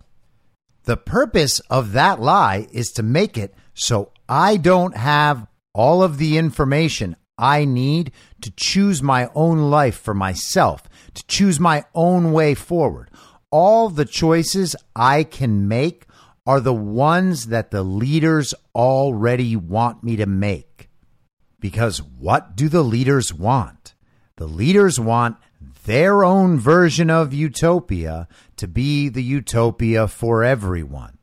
The 0.87 0.97
purpose 0.97 1.61
of 1.71 1.93
that 1.93 2.21
lie 2.21 2.67
is 2.73 2.91
to 2.95 3.05
make 3.05 3.39
it 3.39 3.55
so 3.75 4.11
I 4.29 4.57
don't 4.57 4.97
have 4.97 5.47
all 5.73 6.03
of 6.03 6.19
the 6.19 6.37
information. 6.37 7.15
I 7.39 7.65
need 7.65 8.13
to 8.43 8.53
choose 8.55 9.03
my 9.03 9.31
own 9.35 9.71
life 9.71 9.99
for 9.99 10.15
myself, 10.15 10.83
to 11.15 11.27
choose 11.27 11.59
my 11.59 11.85
own 11.95 12.33
way 12.33 12.55
forward. 12.55 13.11
All 13.51 13.89
the 13.89 14.05
choices 14.05 14.77
I 14.95 15.25
can 15.25 15.69
make 15.69 16.07
are 16.47 16.61
the 16.61 16.75
ones 16.75 17.47
that 17.47 17.71
the 17.71 17.83
leaders 17.83 18.55
already 18.75 19.57
want 19.57 20.03
me 20.03 20.17
to 20.17 20.27
make. 20.27 20.91
Because 21.61 22.03
what 22.03 22.57
do 22.57 22.69
the 22.69 22.83
leaders 22.83 23.33
want? 23.33 23.95
The 24.37 24.47
leaders 24.47 24.99
want 24.99 25.37
their 25.85 26.25
own 26.25 26.59
version 26.59 27.11
of 27.11 27.33
utopia 27.33 28.27
to 28.57 28.67
be 28.67 29.09
the 29.09 29.23
utopia 29.23 30.09
for 30.09 30.43
everyone. 30.43 31.19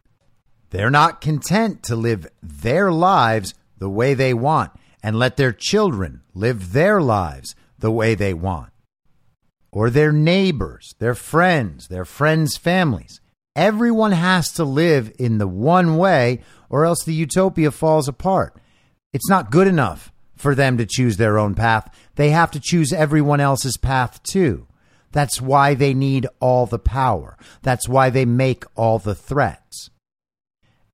They're 0.69 0.89
not 0.89 1.21
content 1.21 1.83
to 1.83 1.95
live 1.95 2.27
their 2.41 2.91
lives 2.91 3.53
the 3.77 3.89
way 3.89 4.13
they 4.13 4.33
want 4.33 4.71
and 5.01 5.17
let 5.17 5.37
their 5.37 5.53
children 5.53 6.21
live 6.33 6.73
their 6.73 7.01
lives 7.01 7.55
the 7.77 7.91
way 7.91 8.15
they 8.15 8.33
want. 8.33 8.71
Or 9.71 9.89
their 9.89 10.11
neighbors, 10.11 10.93
their 10.99 11.15
friends, 11.15 11.87
their 11.87 12.05
friends' 12.05 12.57
families. 12.57 13.21
Everyone 13.55 14.11
has 14.11 14.51
to 14.53 14.63
live 14.63 15.11
in 15.19 15.37
the 15.37 15.47
one 15.47 15.97
way, 15.97 16.41
or 16.69 16.85
else 16.85 17.03
the 17.03 17.13
utopia 17.13 17.71
falls 17.71 18.07
apart. 18.07 18.55
It's 19.13 19.29
not 19.29 19.51
good 19.51 19.67
enough 19.67 20.11
for 20.35 20.55
them 20.55 20.77
to 20.77 20.85
choose 20.85 21.17
their 21.17 21.37
own 21.37 21.55
path. 21.55 21.93
They 22.15 22.29
have 22.29 22.51
to 22.51 22.59
choose 22.59 22.93
everyone 22.93 23.39
else's 23.39 23.77
path 23.77 24.23
too. 24.23 24.67
That's 25.11 25.41
why 25.41 25.73
they 25.73 25.93
need 25.93 26.27
all 26.39 26.65
the 26.65 26.79
power. 26.79 27.37
That's 27.61 27.89
why 27.89 28.09
they 28.09 28.25
make 28.25 28.63
all 28.75 28.99
the 28.99 29.15
threats. 29.15 29.89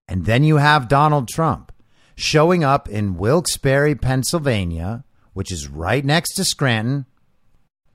And 0.08 0.26
then 0.26 0.44
you 0.44 0.58
have 0.58 0.88
Donald 0.88 1.28
Trump 1.28 1.72
showing 2.16 2.64
up 2.64 2.88
in 2.90 3.18
Wilkes-Barre, 3.18 3.96
Pennsylvania, 3.96 5.04
which 5.34 5.52
is 5.52 5.68
right 5.68 6.04
next 6.04 6.34
to 6.36 6.46
Scranton. 6.46 7.06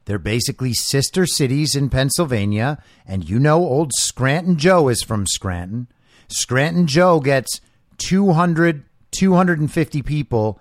They're 0.04 0.18
basically 0.18 0.74
sister 0.74 1.26
cities 1.26 1.74
in 1.74 1.88
Pennsylvania. 1.88 2.82
And 3.06 3.28
you 3.28 3.38
know, 3.38 3.64
old 3.64 3.92
Scranton 3.94 4.56
Joe 4.56 4.88
is 4.88 5.02
from 5.02 5.26
Scranton. 5.26 5.88
Scranton 6.28 6.86
Joe 6.86 7.20
gets 7.20 7.60
200, 7.98 8.84
250 9.10 10.02
people, 10.02 10.60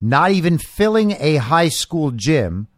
not 0.00 0.32
even 0.32 0.58
filling 0.58 1.12
a 1.12 1.36
high 1.36 1.68
school 1.68 2.10
gym, 2.10 2.68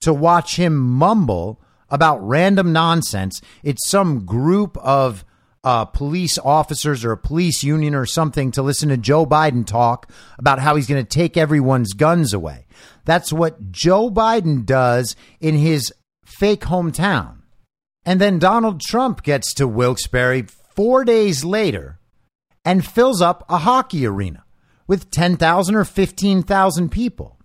to 0.00 0.12
watch 0.12 0.56
him 0.56 0.76
mumble 0.76 1.60
about 1.88 2.26
random 2.26 2.72
nonsense. 2.72 3.40
It's 3.62 3.88
some 3.88 4.24
group 4.24 4.76
of 4.78 5.24
uh, 5.64 5.84
police 5.84 6.38
officers 6.38 7.04
or 7.04 7.12
a 7.12 7.18
police 7.18 7.62
union 7.62 7.94
or 7.94 8.06
something 8.06 8.50
to 8.52 8.62
listen 8.62 8.88
to 8.88 8.96
Joe 8.96 9.26
Biden 9.26 9.66
talk 9.66 10.10
about 10.38 10.58
how 10.58 10.76
he's 10.76 10.86
going 10.86 11.04
to 11.04 11.08
take 11.08 11.36
everyone's 11.36 11.92
guns 11.92 12.32
away. 12.32 12.66
That's 13.04 13.32
what 13.32 13.72
Joe 13.72 14.10
Biden 14.10 14.64
does 14.64 15.16
in 15.40 15.56
his 15.56 15.92
fake 16.24 16.62
hometown. 16.62 17.38
And 18.04 18.20
then 18.20 18.38
Donald 18.38 18.80
Trump 18.80 19.22
gets 19.22 19.52
to 19.54 19.66
Wilkes-Barre 19.66 20.46
four 20.76 21.04
days 21.04 21.44
later 21.44 21.98
and 22.64 22.86
fills 22.86 23.20
up 23.20 23.44
a 23.48 23.58
hockey 23.58 24.06
arena 24.06 24.44
with 24.86 25.10
10,000 25.10 25.74
or 25.74 25.84
15,000 25.84 26.90
people. 26.90 27.38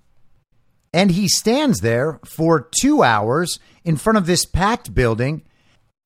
And 0.94 1.12
he 1.12 1.28
stands 1.28 1.80
there 1.80 2.20
for 2.26 2.70
two 2.82 3.02
hours 3.02 3.60
in 3.84 3.98
front 3.98 4.18
of 4.18 4.26
this 4.26 4.46
packed 4.46 4.94
building 4.94 5.44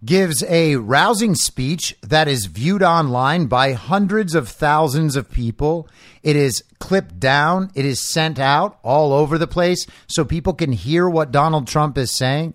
gives 0.05 0.43
a 0.43 0.75
rousing 0.75 1.33
speech 1.33 1.95
that 2.01 2.27
is 2.27 2.45
viewed 2.45 2.83
online 2.83 3.47
by 3.47 3.73
hundreds 3.73 4.35
of 4.35 4.47
thousands 4.47 5.15
of 5.15 5.31
people. 5.31 5.89
It 6.21 6.35
is 6.35 6.63
clipped 6.79 7.19
down, 7.19 7.71
it 7.73 7.85
is 7.85 7.99
sent 7.99 8.39
out 8.39 8.77
all 8.83 9.13
over 9.13 9.37
the 9.37 9.47
place 9.47 9.85
so 10.07 10.23
people 10.23 10.53
can 10.53 10.71
hear 10.71 11.09
what 11.09 11.31
Donald 11.31 11.67
Trump 11.67 11.97
is 11.97 12.15
saying, 12.15 12.53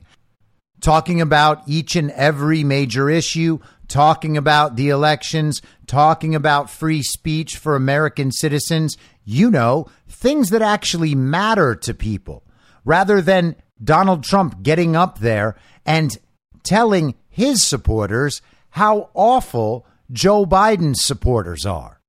talking 0.80 1.20
about 1.20 1.62
each 1.66 1.96
and 1.96 2.10
every 2.12 2.62
major 2.62 3.10
issue, 3.10 3.58
talking 3.88 4.36
about 4.36 4.76
the 4.76 4.88
elections, 4.88 5.60
talking 5.86 6.34
about 6.34 6.70
free 6.70 7.02
speech 7.02 7.56
for 7.56 7.74
American 7.74 8.30
citizens. 8.30 8.96
You 9.24 9.50
know, 9.50 9.88
things 10.08 10.50
that 10.50 10.62
actually 10.62 11.14
matter 11.14 11.74
to 11.74 11.94
people 11.94 12.44
rather 12.84 13.20
than 13.20 13.56
Donald 13.82 14.24
Trump 14.24 14.62
getting 14.62 14.94
up 14.94 15.18
there 15.18 15.56
and 15.84 16.16
telling 16.62 17.14
his 17.30 17.66
supporters 17.66 18.42
how 18.70 19.10
awful 19.14 19.86
Joe 20.12 20.44
Biden's 20.44 21.04
supporters 21.04 21.64
are. 21.64 22.00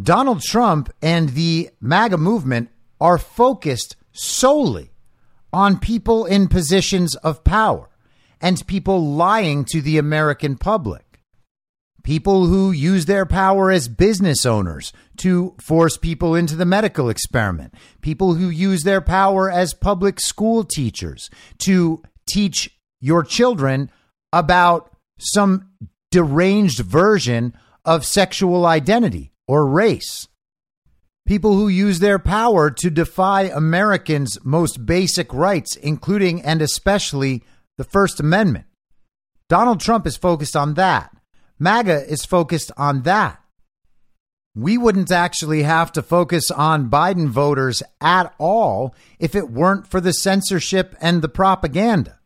Donald 0.00 0.42
Trump 0.42 0.92
and 1.02 1.30
the 1.30 1.70
MAGA 1.80 2.18
movement 2.18 2.70
are 3.00 3.18
focused 3.18 3.96
solely 4.12 4.90
on 5.52 5.78
people 5.78 6.24
in 6.24 6.48
positions 6.48 7.14
of 7.16 7.44
power 7.44 7.88
and 8.40 8.66
people 8.66 9.14
lying 9.14 9.64
to 9.64 9.80
the 9.80 9.98
American 9.98 10.56
public. 10.56 11.02
People 12.02 12.46
who 12.46 12.70
use 12.70 13.06
their 13.06 13.26
power 13.26 13.70
as 13.70 13.88
business 13.88 14.46
owners 14.46 14.92
to 15.16 15.54
force 15.60 15.96
people 15.96 16.36
into 16.36 16.54
the 16.54 16.64
medical 16.64 17.08
experiment. 17.08 17.74
People 18.00 18.34
who 18.34 18.48
use 18.48 18.84
their 18.84 19.00
power 19.00 19.50
as 19.50 19.74
public 19.74 20.20
school 20.20 20.62
teachers 20.62 21.30
to 21.58 22.02
teach 22.28 22.70
your 23.00 23.24
children 23.24 23.90
about 24.38 24.90
some 25.18 25.70
deranged 26.10 26.80
version 26.80 27.54
of 27.84 28.04
sexual 28.04 28.66
identity 28.66 29.32
or 29.48 29.66
race. 29.66 30.28
People 31.26 31.54
who 31.54 31.68
use 31.68 31.98
their 31.98 32.18
power 32.18 32.70
to 32.70 32.90
defy 32.90 33.42
Americans' 33.42 34.38
most 34.44 34.86
basic 34.86 35.32
rights, 35.34 35.74
including 35.76 36.42
and 36.42 36.62
especially 36.62 37.42
the 37.78 37.84
First 37.84 38.20
Amendment. 38.20 38.66
Donald 39.48 39.80
Trump 39.80 40.06
is 40.06 40.16
focused 40.16 40.56
on 40.56 40.74
that. 40.74 41.10
MAGA 41.58 42.06
is 42.10 42.24
focused 42.24 42.70
on 42.76 43.02
that. 43.02 43.40
We 44.54 44.78
wouldn't 44.78 45.10
actually 45.10 45.62
have 45.64 45.92
to 45.92 46.02
focus 46.02 46.50
on 46.50 46.90
Biden 46.90 47.28
voters 47.28 47.82
at 48.00 48.34
all 48.38 48.94
if 49.18 49.34
it 49.34 49.50
weren't 49.50 49.86
for 49.86 50.00
the 50.00 50.12
censorship 50.12 50.94
and 51.00 51.20
the 51.20 51.28
propaganda. 51.28 52.18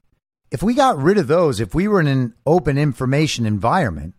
If 0.50 0.62
we 0.62 0.74
got 0.74 0.98
rid 0.98 1.18
of 1.18 1.28
those, 1.28 1.60
if 1.60 1.74
we 1.74 1.86
were 1.86 2.00
in 2.00 2.08
an 2.08 2.34
open 2.44 2.76
information 2.76 3.46
environment, 3.46 4.14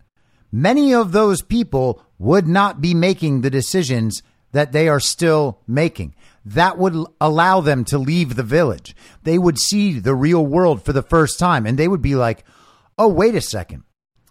many 0.52 0.94
of 0.94 1.12
those 1.12 1.42
people 1.42 2.02
would 2.20 2.48
not 2.48 2.82
be 2.82 2.94
making 2.94 3.42
the 3.42 3.50
decisions 3.50 4.22
that 4.54 4.72
they 4.72 4.88
are 4.88 5.00
still 5.00 5.60
making. 5.68 6.16
That 6.46 6.78
would 6.78 6.96
allow 7.20 7.62
them 7.62 7.84
to 7.86 7.98
leave 7.98 8.36
the 8.36 8.44
village. 8.44 8.96
They 9.24 9.38
would 9.38 9.60
see 9.60 10.00
the 10.00 10.16
real 10.16 10.46
world 10.46 10.84
for 10.84 10.94
the 10.94 11.04
first 11.04 11.38
time 11.38 11.66
and 11.66 11.78
they 11.78 11.88
would 11.88 12.02
be 12.02 12.16
like, 12.16 12.46
oh, 12.98 13.08
wait 13.08 13.36
a 13.36 13.42
second. 13.42 13.84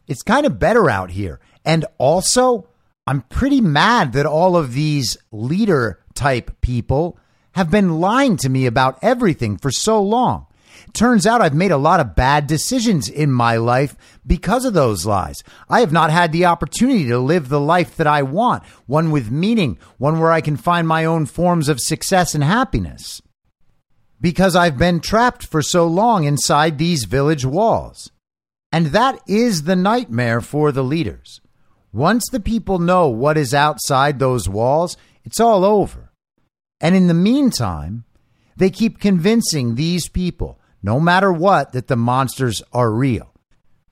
It's 0.07 0.23
kind 0.23 0.47
of 0.47 0.59
better 0.59 0.91
out 0.91 1.11
here. 1.11 1.41
And 1.65 1.85
also, 1.99 2.69
I'm 3.07 3.23
pretty 3.23 3.61
mad 3.61 4.13
that 4.15 4.27
all 4.27 4.57
of 4.57 4.73
these 4.73 5.17
leader 5.31 6.01
type 6.15 6.61
people 6.61 7.19
have 7.53 7.71
been 7.71 8.01
lying 8.01 8.37
to 8.39 8.49
me 8.49 8.67
about 8.67 8.99
everything 9.03 9.57
for 9.57 9.71
so 9.71 10.03
long. 10.03 10.47
Turns 10.93 11.27
out 11.27 11.41
I've 11.41 11.55
made 11.55 11.71
a 11.71 11.77
lot 11.77 12.01
of 12.01 12.17
bad 12.17 12.47
decisions 12.47 13.09
in 13.09 13.31
my 13.31 13.57
life 13.57 13.97
because 14.27 14.65
of 14.65 14.75
those 14.75 15.07
lies. 15.07 15.43
I 15.69 15.81
have 15.81 15.93
not 15.93 16.11
had 16.11 16.33
the 16.33 16.47
opportunity 16.47 17.07
to 17.09 17.19
live 17.19 17.49
the 17.49 17.61
life 17.61 17.97
that 17.97 18.07
I 18.07 18.23
want, 18.23 18.65
one 18.87 19.11
with 19.11 19.31
meaning, 19.31 19.79
one 19.99 20.19
where 20.19 20.33
I 20.33 20.41
can 20.41 20.57
find 20.57 20.87
my 20.89 21.05
own 21.05 21.27
forms 21.27 21.69
of 21.69 21.81
success 21.81 22.35
and 22.35 22.43
happiness. 22.43 23.23
Because 24.21 24.57
I've 24.57 24.77
been 24.77 25.01
trapped 25.01 25.47
for 25.47 25.63
so 25.63 25.87
long 25.87 26.25
inside 26.25 26.77
these 26.77 27.05
village 27.05 27.45
walls. 27.45 28.11
And 28.73 28.87
that 28.87 29.21
is 29.27 29.63
the 29.63 29.77
nightmare 29.77 30.41
for 30.41 30.73
the 30.73 30.85
leaders. 30.85 31.41
Once 31.93 32.25
the 32.31 32.41
people 32.41 32.79
know 32.79 33.09
what 33.09 33.37
is 33.37 33.55
outside 33.55 34.19
those 34.19 34.49
walls, 34.49 34.97
it's 35.25 35.41
all 35.41 35.65
over. 35.65 36.13
And 36.81 36.95
in 36.95 37.09
the 37.09 37.15
meantime, 37.15 38.05
they 38.57 38.71
keep 38.71 39.01
convincing 39.01 39.75
these 39.75 40.09
people 40.09 40.60
no 40.83 40.99
matter 41.01 41.33
what, 41.33 41.73
that 41.73 41.89
the 41.89 41.97
monsters 41.97 42.63
are 42.73 42.91
real. 42.91 43.33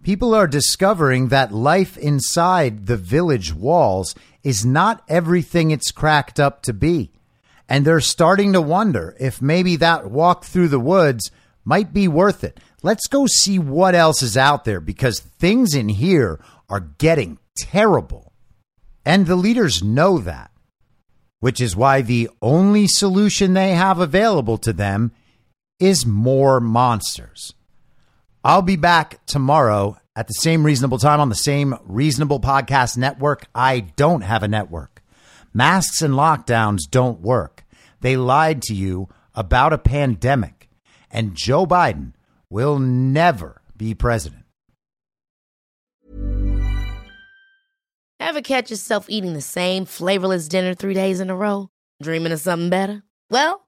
People 0.02 0.34
are 0.34 0.46
discovering 0.46 1.28
that 1.28 1.52
life 1.52 1.98
inside 1.98 2.86
the 2.86 2.96
village 2.96 3.52
walls 3.52 4.14
is 4.42 4.64
not 4.64 5.02
everything 5.08 5.70
it's 5.70 5.90
cracked 5.90 6.38
up 6.38 6.62
to 6.62 6.72
be. 6.72 7.12
And 7.68 7.84
they're 7.84 8.00
starting 8.00 8.52
to 8.54 8.62
wonder 8.62 9.14
if 9.20 9.42
maybe 9.42 9.76
that 9.76 10.10
walk 10.10 10.44
through 10.44 10.68
the 10.68 10.80
woods 10.80 11.30
might 11.64 11.92
be 11.92 12.08
worth 12.08 12.44
it. 12.44 12.58
Let's 12.82 13.08
go 13.08 13.26
see 13.26 13.58
what 13.58 13.94
else 13.94 14.22
is 14.22 14.36
out 14.36 14.64
there 14.64 14.80
because 14.80 15.20
things 15.20 15.74
in 15.74 15.88
here 15.88 16.40
are 16.68 16.80
getting 16.80 17.38
terrible. 17.58 18.32
And 19.04 19.26
the 19.26 19.36
leaders 19.36 19.82
know 19.82 20.18
that, 20.18 20.50
which 21.40 21.60
is 21.60 21.76
why 21.76 22.02
the 22.02 22.30
only 22.40 22.86
solution 22.86 23.52
they 23.52 23.72
have 23.72 23.98
available 23.98 24.58
to 24.58 24.72
them 24.72 25.12
is 25.80 26.06
more 26.06 26.60
monsters. 26.60 27.54
I'll 28.44 28.62
be 28.62 28.76
back 28.76 29.24
tomorrow 29.26 29.98
at 30.16 30.26
the 30.26 30.34
same 30.34 30.64
reasonable 30.64 30.98
time 30.98 31.20
on 31.20 31.28
the 31.28 31.34
same 31.34 31.76
reasonable 31.84 32.40
podcast 32.40 32.96
network. 32.96 33.46
I 33.54 33.80
don't 33.80 34.22
have 34.22 34.42
a 34.42 34.48
network. 34.48 35.02
Masks 35.52 36.02
and 36.02 36.14
lockdowns 36.14 36.80
don't 36.90 37.20
work. 37.20 37.64
They 38.00 38.16
lied 38.16 38.62
to 38.62 38.74
you 38.74 39.08
about 39.34 39.72
a 39.72 39.78
pandemic, 39.78 40.68
and 41.10 41.34
Joe 41.34 41.66
Biden 41.66 42.12
will 42.50 42.78
never 42.78 43.62
be 43.76 43.94
president. 43.94 44.44
Ever 48.20 48.42
catch 48.42 48.70
yourself 48.70 49.06
eating 49.08 49.34
the 49.34 49.40
same 49.40 49.84
flavorless 49.84 50.48
dinner 50.48 50.74
three 50.74 50.94
days 50.94 51.20
in 51.20 51.30
a 51.30 51.36
row? 51.36 51.70
Dreaming 52.02 52.32
of 52.32 52.40
something 52.40 52.68
better? 52.68 53.02
Well, 53.30 53.67